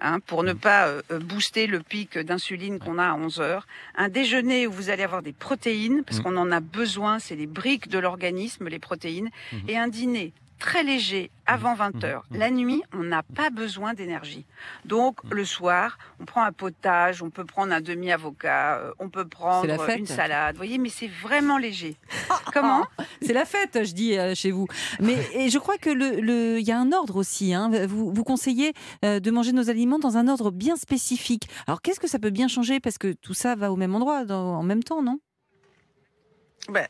Hein, 0.00 0.20
pour 0.20 0.44
ne 0.44 0.52
pas 0.52 0.86
euh, 0.86 1.02
euh, 1.10 1.18
booster 1.18 1.66
le 1.66 1.80
pic 1.80 2.16
d'insuline 2.18 2.78
qu'on 2.78 2.98
a 2.98 3.08
à 3.08 3.14
11 3.14 3.40
heures. 3.40 3.66
Un 3.96 4.08
déjeuner 4.08 4.68
où 4.68 4.70
vous 4.70 4.90
allez 4.90 5.02
avoir 5.02 5.22
des 5.22 5.32
protéines, 5.32 6.04
parce 6.04 6.20
qu'on 6.20 6.36
en 6.36 6.52
a 6.52 6.60
besoin, 6.60 7.18
c'est 7.18 7.34
les 7.34 7.48
briques 7.48 7.88
de 7.88 7.98
l'organisme, 7.98 8.68
les 8.68 8.78
protéines. 8.78 9.28
Et 9.66 9.76
un 9.76 9.88
dîner 9.88 10.32
très 10.58 10.82
léger 10.82 11.30
avant 11.46 11.74
20 11.74 12.04
heures. 12.04 12.24
Mhm. 12.30 12.38
La 12.38 12.50
nuit, 12.50 12.82
on 12.92 13.02
n'a 13.04 13.22
pas 13.22 13.50
besoin 13.50 13.94
d'énergie. 13.94 14.44
Donc, 14.84 15.18
le 15.30 15.44
soir, 15.44 15.98
on 16.20 16.24
prend 16.24 16.42
un 16.42 16.52
potage, 16.52 17.22
on 17.22 17.30
peut 17.30 17.44
prendre 17.44 17.72
un 17.72 17.80
demi-avocat, 17.80 18.78
euh, 18.78 18.92
on 18.98 19.08
peut 19.08 19.26
prendre 19.26 19.66
une 19.96 20.06
salade. 20.06 20.54
Vous 20.56 20.58
voyez, 20.58 20.78
mais 20.78 20.88
c'est 20.90 21.08
vraiment 21.22 21.56
léger. 21.58 21.96
Comment 22.52 22.86
C'est 23.22 23.32
la 23.32 23.44
fête, 23.44 23.84
je 23.84 23.92
dis 23.92 24.18
euh, 24.18 24.34
chez 24.34 24.50
vous. 24.50 24.66
Mais 25.00 25.16
et 25.34 25.48
je 25.48 25.58
crois 25.58 25.78
que 25.78 25.90
le, 25.90 26.20
le- 26.20 26.58
il 26.60 26.66
y 26.66 26.72
a 26.72 26.78
un 26.78 26.92
ordre 26.92 27.16
aussi. 27.16 27.54
hein. 27.54 27.70
Vous, 27.86 28.12
vous 28.12 28.24
conseillez 28.24 28.72
euh, 29.04 29.20
de 29.20 29.30
manger 29.30 29.52
nos 29.52 29.70
aliments 29.70 29.98
dans 29.98 30.16
un 30.16 30.28
ordre 30.28 30.50
bien 30.50 30.76
spécifique. 30.76 31.48
Alors 31.66 31.80
qu'est-ce 31.82 32.00
que 32.00 32.08
ça 32.08 32.18
peut 32.18 32.30
bien 32.30 32.48
changer? 32.48 32.80
Parce 32.80 32.98
que 32.98 33.12
tout 33.12 33.34
ça 33.34 33.54
va 33.54 33.72
au 33.72 33.76
même 33.76 33.94
endroit 33.94 34.24
dans- 34.24 34.56
en 34.58 34.62
même 34.62 34.82
temps, 34.82 35.02
non? 35.02 35.18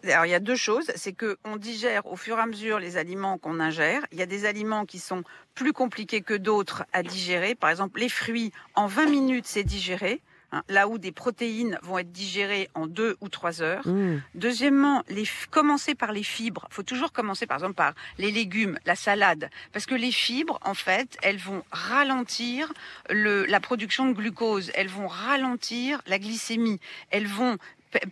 Alors 0.05 0.27
il 0.27 0.31
y 0.31 0.35
a 0.35 0.41
deux 0.41 0.57
choses, 0.57 0.91
c'est 0.97 1.13
que 1.13 1.39
on 1.45 1.57
digère 1.57 2.07
au 2.07 2.17
fur 2.17 2.39
et 2.39 2.41
à 2.41 2.47
mesure 2.47 2.79
les 2.79 2.97
aliments 2.97 3.39
qu'on 3.39 3.61
ingère. 3.61 4.03
Il 4.13 4.19
y 4.19 4.23
a 4.23 4.27
des 4.27 4.45
aliments 4.45 4.87
qui 4.87 4.99
sont 4.99 5.23
plus 5.55 5.73
compliqués 5.73 6.21
que 6.21 6.35
d'autres 6.35 6.85
à 6.93 7.03
digérer. 7.03 7.55
Par 7.55 7.71
exemple, 7.71 8.01
les 8.01 8.09
fruits, 8.09 8.53
en 8.75 8.87
20 8.87 9.07
minutes, 9.07 9.47
c'est 9.47 9.65
digéré. 9.65 10.21
hein, 10.51 10.63
là 10.69 10.89
où 10.89 10.97
des 10.97 11.13
protéines 11.13 11.79
vont 11.83 11.99
être 11.99 12.11
digérées 12.11 12.71
en 12.75 12.87
deux 12.87 13.17
ou 13.21 13.29
trois 13.29 13.61
heures. 13.61 13.87
Mmh. 13.87 14.23
Deuxièmement, 14.35 15.05
les, 15.09 15.25
commencer 15.51 15.95
par 15.95 16.13
les 16.13 16.23
fibres. 16.23 16.67
Il 16.71 16.75
faut 16.75 16.83
toujours 16.83 17.13
commencer 17.13 17.47
par 17.47 17.59
exemple 17.59 17.75
par 17.75 17.93
les 18.17 18.31
légumes, 18.31 18.79
la 18.87 18.97
salade, 18.97 19.51
parce 19.73 19.85
que 19.85 19.95
les 19.95 20.13
fibres, 20.13 20.59
en 20.65 20.75
fait, 20.75 21.19
elles 21.23 21.37
vont 21.39 21.63
ralentir 21.71 22.73
le, 23.11 23.45
la 23.45 23.61
production 23.61 24.07
de 24.07 24.15
glucose, 24.15 24.71
elles 24.75 24.89
vont 24.89 25.09
ralentir 25.09 26.01
la 26.07 26.19
glycémie, 26.19 26.81
elles 27.11 27.27
vont 27.27 27.59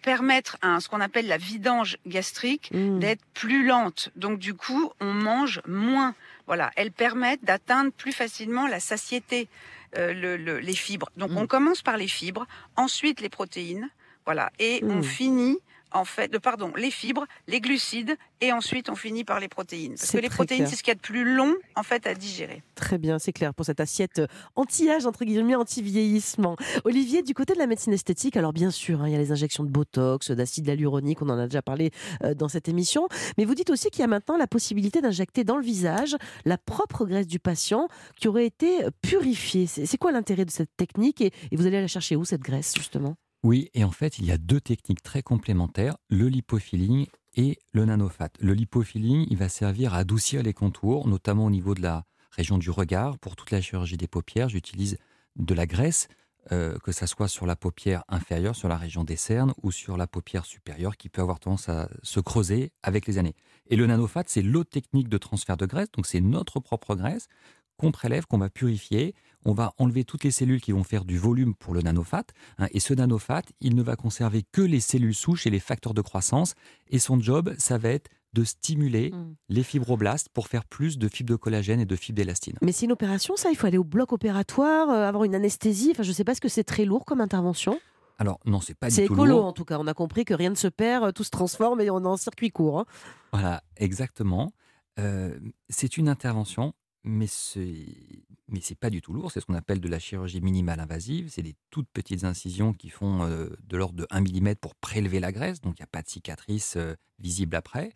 permettre 0.03 0.57
un, 0.63 0.81
ce 0.81 0.89
qu'on 0.89 1.01
appelle 1.01 1.27
la 1.27 1.37
vidange 1.39 1.97
gastrique 2.07 2.71
Mmh. 2.73 2.99
d'être 3.01 3.25
plus 3.35 3.67
lente. 3.67 4.11
Donc 4.17 4.39
du 4.39 4.55
coup, 4.55 4.93
on 5.01 5.13
mange 5.13 5.61
moins. 5.67 6.15
Voilà, 6.47 6.71
elles 6.77 6.93
permettent 6.93 7.45
d'atteindre 7.45 7.91
plus 7.93 8.13
facilement 8.13 8.67
la 8.67 8.81
satiété, 8.81 9.49
euh, 9.99 10.13
le- 10.13 10.37
le- 10.37 10.59
les 10.61 10.75
fibres. 10.75 11.11
Donc 11.17 11.31
Mm. 11.33 11.37
on 11.39 11.47
commence 11.47 11.83
par 11.83 11.97
les 11.97 12.09
fibres, 12.09 12.47
ensuite 12.77 13.21
les 13.21 13.29
protéines, 13.29 13.89
voilà, 14.25 14.51
et 14.59 14.81
on 14.85 15.03
finit 15.03 15.59
en 15.93 16.05
fait, 16.05 16.29
de, 16.33 16.39
pardon, 16.39 16.73
les 16.77 16.91
fibres, 16.91 17.27
les 17.47 17.61
glucides, 17.61 18.17
et 18.41 18.53
ensuite 18.53 18.91
on 18.91 18.95
finit 18.95 19.25
par 19.25 19.41
les 19.41 19.49
protéines. 19.49 19.95
Parce 19.95 20.11
C'est 20.11 20.19
que 20.19 20.23
les 20.23 20.29
protéines, 20.29 20.67
c'est 20.67 20.77
ce 20.77 20.83
qu'il 20.83 20.91
y 20.91 20.93
a 20.93 20.97
de 20.97 21.01
plus 21.01 21.25
long 21.25 21.55
en 21.75 21.83
fait 21.83 22.07
à 22.07 22.15
digérer. 22.15 22.63
Très 22.75 22.99
bien, 22.99 23.19
c'est 23.19 23.33
clair 23.33 23.55
pour 23.55 23.65
cette 23.65 23.81
assiette 23.81 24.19
euh, 24.19 24.27
anti-âge, 24.55 25.07
entre 25.07 25.25
guillemets, 25.25 25.55
anti-vieillissement. 25.55 26.57
Olivier, 26.85 27.23
du 27.23 27.35
côté 27.35 27.55
de 27.55 27.59
la 27.59 27.67
médecine 27.67 27.93
esthétique, 27.93 28.37
alors 28.37 28.53
bien 28.53 28.71
sûr, 28.71 29.03
hein, 29.03 29.09
il 29.09 29.13
y 29.13 29.17
a 29.17 29.19
les 29.19 29.33
injections 29.33 29.65
de 29.65 29.71
Botox, 29.71 30.31
d'acide 30.31 30.67
hyaluronique, 30.67 31.23
on 31.23 31.29
en 31.29 31.39
a 31.39 31.47
déjà 31.47 31.63
parlé 31.63 31.91
euh, 32.23 32.35
dans 32.35 32.49
cette 32.49 32.69
émission, 32.69 33.09
mais 33.39 33.45
vous 33.45 33.55
dites 33.55 33.71
aussi 33.71 33.91
qu'il 33.91 34.01
y 34.01 34.05
a 34.05 34.09
maintenant 34.09 34.37
la 34.37 34.47
possibilité 34.47 35.01
d'injecter 35.01 35.45
dans 35.45 35.57
le 35.57 35.65
visage 35.65 36.17
la 36.45 36.59
propre 36.59 37.07
graisse 37.07 37.27
du 37.27 37.39
patient 37.39 37.89
qui 38.17 38.29
aurait 38.29 38.47
été 38.47 38.85
euh, 38.85 38.91
purifiée. 39.03 39.67
C'est 39.67 39.87
c'est 39.87 39.99
quoi 39.99 40.13
l'intérêt 40.13 40.45
de 40.45 40.51
cette 40.51 40.77
technique 40.77 41.23
et, 41.23 41.33
et 41.51 41.57
vous 41.57 41.67
allez 41.67 41.81
la 41.81 41.87
chercher 41.87 42.17
où, 42.17 42.25
cette 42.25 42.43
graisse, 42.43 42.75
justement? 42.77 43.17
Oui, 43.47 43.71
et 43.75 43.85
en 43.85 43.93
fait, 43.93 44.19
il 44.19 44.25
y 44.25 44.33
a 44.33 44.39
deux 44.39 44.61
techniques 44.61 45.05
très 45.05 45.23
complémentaires, 45.23 45.97
le 46.09 46.27
lipofilling 46.27 47.07
et 47.37 47.61
le 47.71 47.85
nanofat. 47.85 48.31
Le 48.41 48.55
lipofilling, 48.55 49.25
il 49.31 49.37
va 49.37 49.49
servir 49.49 49.95
à 49.95 49.99
adoucir 49.99 50.43
les 50.43 50.53
contours, 50.53 51.07
notamment 51.07 51.45
au 51.45 51.51
niveau 51.51 51.77
de 51.77 51.81
la 51.81 52.07
région 52.33 52.59
du 52.59 52.71
regard. 52.71 53.21
Pour 53.21 53.37
toute 53.37 53.53
la 53.53 53.61
chirurgie 53.61 53.97
des 53.97 54.09
paupières, 54.09 54.49
j'utilise 54.49 54.99
de 55.37 55.55
la 55.55 55.67
graisse, 55.67 56.09
euh, 56.51 56.77
que 56.79 56.91
ça 56.91 57.07
soit 57.07 57.29
sur 57.29 57.47
la 57.47 57.55
paupière 57.55 58.03
inférieure, 58.09 58.57
sur 58.57 58.67
la 58.67 58.77
région 58.77 59.05
des 59.05 59.15
cernes, 59.15 59.55
ou 59.63 59.71
sur 59.71 59.97
la 59.97 60.09
paupière 60.09 60.45
supérieure, 60.45 60.97
qui 60.97 61.09
peut 61.09 61.23
avoir 61.23 61.39
tendance 61.39 61.69
à 61.69 61.89
se 62.03 62.19
creuser 62.19 62.73
avec 62.83 63.07
les 63.07 63.17
années. 63.17 63.37
Et 63.69 63.77
le 63.77 63.87
nanofat, 63.87 64.25
c'est 64.27 64.43
l'autre 64.43 64.71
technique 64.71 65.09
de 65.09 65.19
transfert 65.19 65.57
de 65.57 65.67
graisse, 65.67 65.93
donc 65.93 66.07
c'est 66.07 66.21
notre 66.21 66.59
propre 66.59 66.97
graisse 66.97 67.29
qu'on 67.77 67.93
prélève, 67.93 68.27
qu'on 68.27 68.39
va 68.39 68.51
purifier. 68.51 69.15
On 69.45 69.53
va 69.53 69.73
enlever 69.79 70.05
toutes 70.05 70.25
les 70.25 70.31
cellules 70.33 70.61
qui 70.61 70.73
vont 70.73 70.83
faire 70.85 71.05
du 71.05 71.19
volume 71.19 71.55
pour 71.55 71.73
le 71.75 71.81
nanofat. 71.83 72.25
hein, 72.59 72.67
et 72.73 72.81
ce 72.81 72.95
nanofat, 72.95 73.43
il 73.61 73.75
ne 73.77 73.83
va 73.83 73.95
conserver 73.97 74.43
que 74.51 74.63
les 74.63 74.81
cellules 74.81 75.15
souches 75.15 75.47
et 75.47 75.51
les 75.51 75.61
facteurs 75.61 75.95
de 75.95 76.01
croissance. 76.03 76.55
Et 76.89 76.99
son 76.99 77.21
job, 77.21 77.55
ça 77.59 77.79
va 77.79 77.91
être 77.91 78.09
de 78.33 78.45
stimuler 78.45 79.13
Mm. 79.13 79.35
les 79.49 79.63
fibroblastes 79.63 80.29
pour 80.31 80.49
faire 80.49 80.65
plus 80.65 80.99
de 80.99 81.09
fibres 81.09 81.31
de 81.31 81.37
collagène 81.37 81.81
et 81.81 81.87
de 81.87 81.97
fibres 81.97 82.17
d'élastine. 82.17 82.57
Mais 82.61 82.73
c'est 82.73 82.85
une 82.87 82.93
opération, 82.93 83.35
ça 83.37 83.51
Il 83.51 83.57
faut 83.57 83.67
aller 83.67 83.79
au 83.79 83.85
bloc 83.85 84.13
opératoire, 84.13 84.91
euh, 84.91 85.07
avoir 85.09 85.25
une 85.25 85.35
anesthésie 85.35 85.91
Enfin, 85.93 86.03
je 86.03 86.09
ne 86.11 86.15
sais 86.15 86.25
pas, 86.25 86.33
est-ce 86.33 86.41
que 86.41 86.49
c'est 86.49 86.65
très 86.65 86.85
lourd 86.85 87.05
comme 87.07 87.21
intervention 87.23 87.79
Alors 88.19 88.41
non, 88.45 88.61
c'est 88.61 88.75
pas 88.75 88.91
C'est 88.91 89.03
du 89.03 89.07
tout 89.09 89.15
écolo, 89.15 89.37
lourd. 89.37 89.45
en 89.47 89.53
tout 89.53 89.65
cas. 89.65 89.79
On 89.79 89.87
a 89.87 89.95
compris 89.95 90.25
que 90.27 90.35
rien 90.35 90.51
ne 90.51 90.55
se 90.57 90.69
perd, 90.69 91.05
euh, 91.05 91.13
tout 91.13 91.25
se 91.25 91.31
transforme 91.31 91.81
et 91.81 91.89
on 91.89 92.01
est 92.03 92.07
en 92.07 92.17
circuit 92.19 92.51
court. 92.51 92.81
hein. 92.81 92.85
Voilà, 93.33 93.63
exactement. 93.77 94.53
Euh, 94.99 95.39
c'est 95.71 95.97
une 95.97 96.09
intervention, 96.09 96.75
mais 97.07 97.29
c'est 97.29 97.87
mais 98.49 98.61
c'est 98.61 98.79
pas 98.79 98.91
du 98.91 99.01
tout 99.01 99.13
lourd. 99.13 99.33
C'est 99.33 99.41
ce 99.41 99.47
qu'on 99.47 99.55
appelle 99.55 99.81
de 99.81 99.89
la 99.89 99.99
chirurgie 99.99 100.41
minimale 100.41 100.81
invasive. 100.81 101.29
C'est 101.31 101.43
des 101.43 101.57
toutes 101.71 101.89
petites 101.93 102.25
incisions 102.25 102.73
qui 102.73 102.91
font 102.91 103.23
euh, 103.23 103.49
de 103.65 103.77
l'ordre 103.77 103.97
de 103.97 104.07
1 104.11 104.21
mm 104.21 104.57
pour 104.57 104.75
prélever 104.75 105.21
la 105.21 105.33
graisse, 105.33 105.61
donc 105.61 105.79
il 105.79 105.83
n'y 105.83 105.85
a 105.85 105.89
pas 105.89 106.03
de 106.03 106.09
cicatrice 106.09 106.75
euh, 106.77 106.95
visible 107.19 107.57
après. 107.57 107.93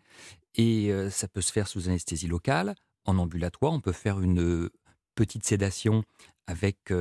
Et 0.55 0.91
euh, 0.91 1.09
ça 1.09 1.27
peut 1.27 1.41
se 1.41 1.51
faire 1.51 1.67
sous 1.67 1.87
anesthésie 1.87 2.27
locale, 2.27 2.75
en 3.05 3.17
ambulatoire. 3.17 3.73
On 3.73 3.79
peut 3.79 3.91
faire 3.93 4.19
une 4.19 4.41
euh, 4.41 4.69
petite 5.15 5.45
sédation 5.45 6.03
avec, 6.47 6.91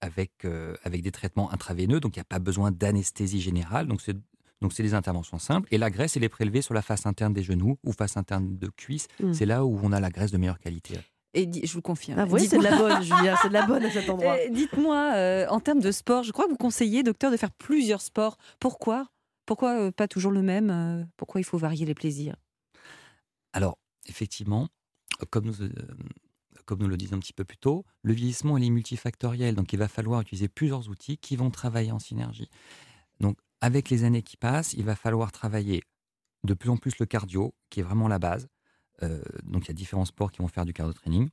avec, 0.00 0.44
avec 0.84 1.02
des 1.02 1.10
traitements 1.10 1.50
intraveineux, 1.52 1.98
donc 1.98 2.14
il 2.14 2.20
n'y 2.20 2.22
a 2.22 2.24
pas 2.24 2.38
besoin 2.38 2.70
d'anesthésie 2.70 3.40
générale. 3.40 3.88
Donc 3.88 4.00
c'est 4.00 4.16
donc 4.62 4.72
c'est 4.72 4.82
des 4.82 4.94
interventions 4.94 5.38
simples. 5.38 5.68
Et 5.70 5.78
la 5.78 5.90
graisse, 5.90 6.16
elle 6.16 6.24
est 6.24 6.30
prélevée 6.30 6.62
sur 6.62 6.72
la 6.72 6.80
face 6.80 7.04
interne 7.04 7.34
des 7.34 7.42
genoux 7.42 7.76
ou 7.84 7.92
face 7.92 8.16
interne 8.16 8.56
de 8.56 8.68
cuisse. 8.68 9.08
Mm. 9.20 9.34
C'est 9.34 9.46
là 9.46 9.64
où 9.64 9.78
on 9.82 9.92
a 9.92 10.00
la 10.00 10.08
graisse 10.08 10.30
de 10.30 10.38
meilleure 10.38 10.58
qualité. 10.58 10.98
Et 11.34 11.66
je 11.66 11.72
vous 11.72 11.82
confirme. 11.82 12.18
Ah, 12.18 12.26
oui, 12.30 12.46
c'est 12.46 12.58
de 12.58 12.62
la 12.62 12.76
bonne, 12.76 13.02
Julia, 13.02 13.36
c'est 13.40 13.48
de 13.48 13.54
la 13.54 13.66
bonne 13.66 13.84
à 13.84 13.90
cet 13.90 14.08
endroit. 14.08 14.34
Euh, 14.34 14.50
Dites-moi, 14.50 15.12
euh, 15.14 15.46
en 15.48 15.60
termes 15.60 15.80
de 15.80 15.90
sport, 15.90 16.22
je 16.22 16.32
crois 16.32 16.44
que 16.44 16.50
vous 16.50 16.56
conseillez, 16.56 17.02
docteur, 17.02 17.30
de 17.30 17.36
faire 17.36 17.50
plusieurs 17.50 18.02
sports. 18.02 18.36
Pourquoi? 18.60 19.08
Pourquoi 19.46 19.80
euh, 19.80 19.90
pas 19.90 20.08
toujours 20.08 20.30
le 20.30 20.42
même 20.42 20.70
euh, 20.70 21.04
Pourquoi 21.16 21.40
il 21.40 21.44
faut 21.44 21.58
varier 21.58 21.86
les 21.86 21.94
plaisirs? 21.94 22.36
Alors, 23.52 23.78
effectivement, 24.08 24.68
comme 25.30 25.46
nous, 25.46 25.62
euh, 25.62 25.70
comme 26.66 26.80
nous 26.80 26.88
le 26.88 26.96
disions 26.96 27.16
un 27.16 27.20
petit 27.20 27.32
peu 27.32 27.44
plus 27.44 27.58
tôt, 27.58 27.84
le 28.02 28.12
vieillissement 28.12 28.56
il 28.58 28.64
est 28.64 28.70
multifactoriel. 28.70 29.54
Donc, 29.54 29.72
il 29.72 29.78
va 29.78 29.88
falloir 29.88 30.20
utiliser 30.20 30.48
plusieurs 30.48 30.88
outils 30.88 31.18
qui 31.18 31.36
vont 31.36 31.50
travailler 31.50 31.92
en 31.92 31.98
synergie. 31.98 32.48
Avec 33.62 33.90
les 33.90 34.02
années 34.02 34.22
qui 34.22 34.36
passent, 34.36 34.72
il 34.72 34.84
va 34.84 34.96
falloir 34.96 35.30
travailler 35.30 35.84
de 36.42 36.52
plus 36.52 36.68
en 36.68 36.76
plus 36.76 36.98
le 36.98 37.06
cardio, 37.06 37.54
qui 37.70 37.78
est 37.78 37.84
vraiment 37.84 38.08
la 38.08 38.18
base. 38.18 38.48
Euh, 39.04 39.22
donc, 39.44 39.66
il 39.66 39.68
y 39.68 39.70
a 39.70 39.74
différents 39.74 40.04
sports 40.04 40.32
qui 40.32 40.42
vont 40.42 40.48
faire 40.48 40.64
du 40.64 40.72
cardio 40.72 40.92
training. 40.92 41.30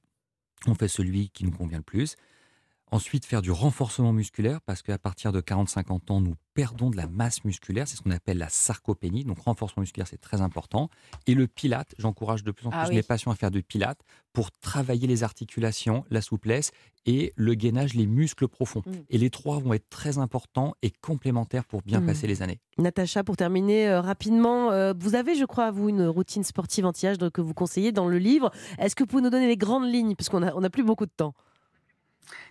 On 0.67 0.75
fait 0.75 0.87
celui 0.87 1.31
qui 1.31 1.43
nous 1.43 1.51
convient 1.51 1.79
le 1.79 1.83
plus. 1.83 2.15
Ensuite, 2.91 3.25
faire 3.25 3.41
du 3.41 3.51
renforcement 3.51 4.13
musculaire, 4.13 4.61
parce 4.61 4.81
qu'à 4.81 4.97
partir 4.97 5.31
de 5.31 5.41
40-50 5.41 6.11
ans, 6.11 6.21
nous 6.21 6.35
perdons 6.55 6.89
de 6.89 6.97
la 6.97 7.07
masse 7.07 7.43
musculaire. 7.45 7.87
C'est 7.87 7.95
ce 7.95 8.01
qu'on 8.01 8.11
appelle 8.11 8.37
la 8.39 8.49
sarcopénie. 8.49 9.23
Donc, 9.23 9.39
renforcement 9.39 9.81
musculaire, 9.81 10.07
c'est 10.07 10.19
très 10.19 10.41
important. 10.41 10.89
Et 11.27 11.35
le 11.35 11.47
pilate, 11.47 11.93
j'encourage 11.99 12.43
de 12.43 12.51
plus 12.51 12.65
en 12.67 12.71
plus 12.71 12.79
Ah 12.81 12.85
oui. 12.89 12.95
mes 12.95 13.03
patients 13.03 13.31
à 13.31 13.35
faire 13.35 13.51
du 13.51 13.61
pilate 13.63 13.99
pour 14.33 14.51
travailler 14.59 15.07
les 15.07 15.23
articulations, 15.23 16.03
la 16.09 16.21
souplesse 16.21 16.71
et 17.05 17.31
le 17.35 17.53
gainage, 17.53 17.93
les 17.93 18.07
muscles 18.07 18.47
profonds. 18.47 18.81
Mm. 18.85 18.91
Et 19.09 19.17
les 19.17 19.29
trois 19.29 19.59
vont 19.59 19.73
être 19.73 19.89
très 19.89 20.17
importants 20.17 20.73
et 20.81 20.89
complémentaires 20.91 21.65
pour 21.65 21.81
bien 21.83 22.01
Mm. 22.01 22.05
passer 22.07 22.27
les 22.27 22.41
années. 22.41 22.59
Natacha, 22.77 23.23
pour 23.23 23.37
terminer 23.37 23.87
euh, 23.87 24.01
rapidement, 24.01 24.71
euh, 24.71 24.93
vous 24.99 25.15
avez, 25.15 25.35
je 25.35 25.45
crois, 25.45 25.71
vous, 25.71 25.89
une 25.89 26.07
routine 26.07 26.43
sportive 26.43 26.85
anti-âge 26.85 27.17
que 27.33 27.41
vous 27.41 27.53
conseillez 27.53 27.91
dans 27.91 28.07
le 28.07 28.17
livre. 28.17 28.51
Est-ce 28.79 28.95
que 28.95 29.03
vous 29.03 29.07
pouvez 29.07 29.21
nous 29.21 29.29
donner 29.29 29.47
les 29.47 29.57
grandes 29.57 29.85
lignes? 29.91 30.15
Parce 30.15 30.29
qu'on 30.29 30.39
n'a 30.41 30.53
on 30.55 30.63
a 30.63 30.69
plus 30.69 30.83
beaucoup 30.83 31.05
de 31.05 31.11
temps. 31.15 31.33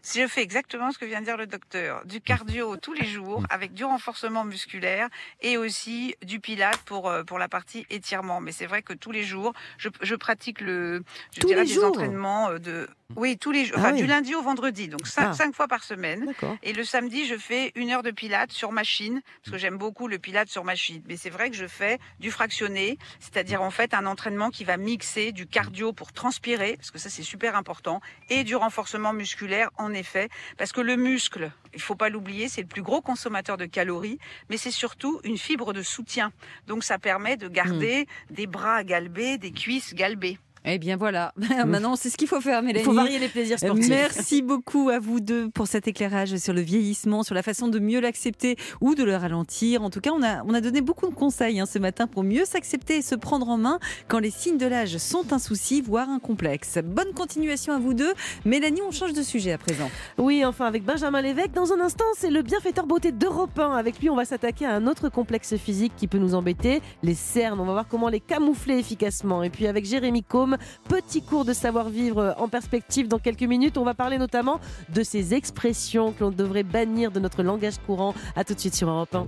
Si 0.03 0.21
je 0.23 0.27
fais 0.27 0.43
exactement 0.43 0.91
ce 0.93 0.99
que 0.99 1.05
vient 1.05 1.21
de 1.21 1.25
dire 1.27 1.37
le 1.37 1.47
docteur, 1.47 2.05
du 2.07 2.21
cardio 2.21 2.77
tous 2.77 2.93
les 2.93 3.07
jours 3.07 3.43
avec 3.51 3.75
du 3.75 3.85
renforcement 3.85 4.45
musculaire 4.45 5.09
et 5.41 5.57
aussi 5.57 6.15
du 6.25 6.41
pilate 6.41 6.79
pour 6.85 7.09
euh, 7.09 7.25
pour 7.25 7.39
la 7.39 7.49
partie 7.49 7.87
étirement. 7.91 8.41
Mais 8.41 8.53
c'est 8.53 8.67
vrai 8.67 8.83
que 8.83 8.93
tous 8.93 9.11
les 9.13 9.25
jours, 9.25 9.53
je, 9.77 9.89
je 10.03 10.15
pratique 10.15 10.61
le 10.61 11.03
je 11.35 11.41
Tous 11.41 11.47
dirais 11.49 11.63
les 11.63 11.69
des 11.69 11.75
jours 11.75 11.87
entraînements 11.87 12.51
euh, 12.51 12.59
de 12.59 12.89
oui 13.17 13.39
tous 13.39 13.53
les 13.53 13.65
jours, 13.65 13.77
Ah 13.79 13.81
enfin 13.81 13.93
oui. 13.95 14.01
du 14.03 14.07
lundi 14.07 14.35
au 14.35 14.43
vendredi, 14.43 14.89
donc 14.89 15.07
cinq, 15.07 15.29
Ah. 15.31 15.35
cinq 15.35 15.55
fois 15.55 15.67
par 15.69 15.83
semaine. 15.83 16.35
Et 16.63 16.73
le 16.75 16.85
samedi, 16.85 17.27
je 17.27 17.37
fais 17.37 17.73
une 17.75 17.91
heure 17.91 18.03
de 18.03 18.11
pilates 18.11 18.53
sur 18.53 18.71
machine, 18.71 19.23
parce 19.43 19.53
que 19.53 19.59
j'aime 19.59 19.79
beaucoup 19.79 20.09
le 20.09 20.19
pilate 20.19 20.49
sur 20.51 20.63
machine. 20.65 21.03
Mais 21.07 21.17
c'est 21.17 21.31
vrai 21.31 21.49
que 21.51 21.57
je 21.57 21.67
fais 21.67 21.99
du 22.21 22.31
fractionné, 22.31 22.99
c'est-à-dire 23.19 23.63
en 23.63 23.71
fait 23.71 23.95
un 23.95 24.05
entraînement 24.05 24.51
qui 24.51 24.65
va 24.65 24.77
mixer 24.77 25.33
du 25.33 25.47
cardio 25.47 25.93
pour 25.95 26.13
transpirer, 26.13 26.77
parce 26.77 26.91
que 26.91 26.99
ça 26.99 27.09
c'est 27.09 27.23
super 27.23 27.57
important, 27.57 28.01
et 28.29 28.45
du 28.45 28.57
renforcement 28.57 29.13
musculaire 29.15 29.68
en 29.77 29.93
effet, 29.93 30.29
parce 30.57 30.73
que 30.73 30.81
le 30.81 30.97
muscle, 30.97 31.51
il 31.75 31.81
faut 31.81 31.95
pas 31.95 32.09
l'oublier, 32.09 32.49
c'est 32.49 32.63
le 32.63 32.69
plus 32.69 32.83
gros 32.83 33.01
consommateur 33.01 33.57
de 33.57 33.67
calories, 33.67 34.19
mais 34.49 34.57
c'est 34.57 34.71
surtout 34.71 35.21
une 35.25 35.39
fibre 35.39 35.73
de 35.73 35.83
soutien. 35.83 36.33
Donc 36.67 36.85
ça 36.85 36.99
permet 36.99 37.37
de 37.37 37.49
garder 37.49 38.07
des 38.31 38.47
bras 38.47 38.85
galbés, 38.85 39.39
des 39.39 39.53
cuisses 39.53 39.95
galbées. 39.95 40.39
Eh 40.65 40.79
bien 40.79 40.97
voilà, 40.97 41.33
maintenant 41.67 41.97
c'est 41.97 42.11
ce 42.11 42.17
qu'il 42.17 42.29
faut 42.29 42.41
faire, 42.41 42.61
Il 42.61 42.67
Mélanie. 42.67 42.85
faut 42.85 42.93
varier 42.93 43.19
les 43.19 43.29
plaisirs 43.29 43.59
sportifs. 43.59 43.89
Merci 43.89 44.43
beaucoup 44.43 44.89
à 44.91 44.99
vous 44.99 45.21
deux 45.21 45.49
pour 45.51 45.67
cet 45.67 45.89
éclairage 45.89 46.37
sur 46.37 46.53
le 46.53 46.61
vieillissement, 46.61 47.23
sur 47.23 47.35
la 47.35 47.43
façon 47.43 47.69
de 47.69 47.79
mieux 47.79 48.01
l'accepter 48.01 48.57
ou 48.81 48.95
de 48.95 49.05
le 49.05 49.17
ralentir. 49.17 49.83
En 49.83 49.91
tout 49.91 50.01
cas, 50.01 50.11
on 50.13 50.23
a, 50.23 50.43
on 50.45 50.55
a 50.55 50.61
donné 50.61 50.81
beaucoup 50.81 51.09
de 51.09 51.15
conseils 51.15 51.61
hein, 51.61 51.67
ce 51.67 51.79
matin 51.79 52.07
pour 52.07 52.23
mieux 52.25 52.45
s'accepter 52.45 52.97
et 52.97 53.03
se 53.03 53.15
prendre 53.15 53.49
en 53.49 53.57
main 53.59 53.79
quand 54.09 54.19
les 54.19 54.31
signes 54.31 54.59
de 54.59 54.67
l'âge 54.67 54.97
sont 54.99 55.33
un 55.33 55.39
souci, 55.39 55.81
voire 55.81 56.09
un 56.11 56.19
complexe. 56.19 56.79
Bonne 56.85 57.13
continuation 57.15 57.73
à 57.73 57.79
vous 57.79 57.95
deux. 57.95 58.13
Mélanie, 58.45 58.81
on 58.87 58.91
change 58.91 59.13
de 59.13 59.23
sujet 59.23 59.53
à 59.53 59.59
présent. 59.59 59.91
Oui, 60.19 60.45
enfin 60.45 60.67
avec 60.67 60.85
Benjamin 60.85 61.23
Lévesque. 61.23 61.53
Dans 61.53 61.73
un 61.73 61.81
instant, 61.81 62.05
c'est 62.17 62.31
le 62.31 62.43
bienfaiteur 62.43 62.87
beauté 62.87 63.13
d'Europe 63.13 63.59
1. 63.59 63.73
Avec 63.77 64.01
lui, 64.01 64.11
on 64.11 64.17
va 64.17 64.25
s'attaquer 64.25 64.67
à 64.67 64.75
un 64.75 64.87
autre 64.87 65.09
complexe 65.09 65.57
physique 65.57 65.93
qui 65.97 66.07
peut 66.09 66.19
nous 66.19 66.35
embêter, 66.35 66.83
les 67.03 67.15
cernes. 67.15 67.61
On 67.61 67.65
va 67.65 67.73
voir 67.73 67.89
comment 67.89 68.09
les 68.09 68.21
camoufler 68.21 68.79
efficacement. 68.79 69.43
Et 69.43 69.51
puis 69.51 69.67
avec 69.67 69.85
Jérémy 69.87 70.23
Combe, 70.23 70.57
petit 70.89 71.23
cours 71.23 71.45
de 71.45 71.53
savoir-vivre 71.53 72.35
en 72.39 72.49
perspective 72.49 73.09
dans 73.09 73.19
quelques 73.19 73.43
minutes. 73.43 73.79
On 73.79 73.85
va 73.85 73.95
parler 73.95 74.19
notamment 74.19 74.61
de 74.89 75.03
ces 75.03 75.35
expressions 75.35 76.13
que 76.13 76.25
l'on 76.25 76.31
devrait 76.31 76.63
bannir 76.63 77.11
de 77.11 77.21
notre 77.21 77.43
langage 77.43 77.79
courant. 77.87 78.15
A 78.37 78.45
tout 78.45 78.55
de 78.55 78.61
suite 78.61 78.75
sur 78.75 78.89
Europe 78.89 79.15
1. 79.15 79.27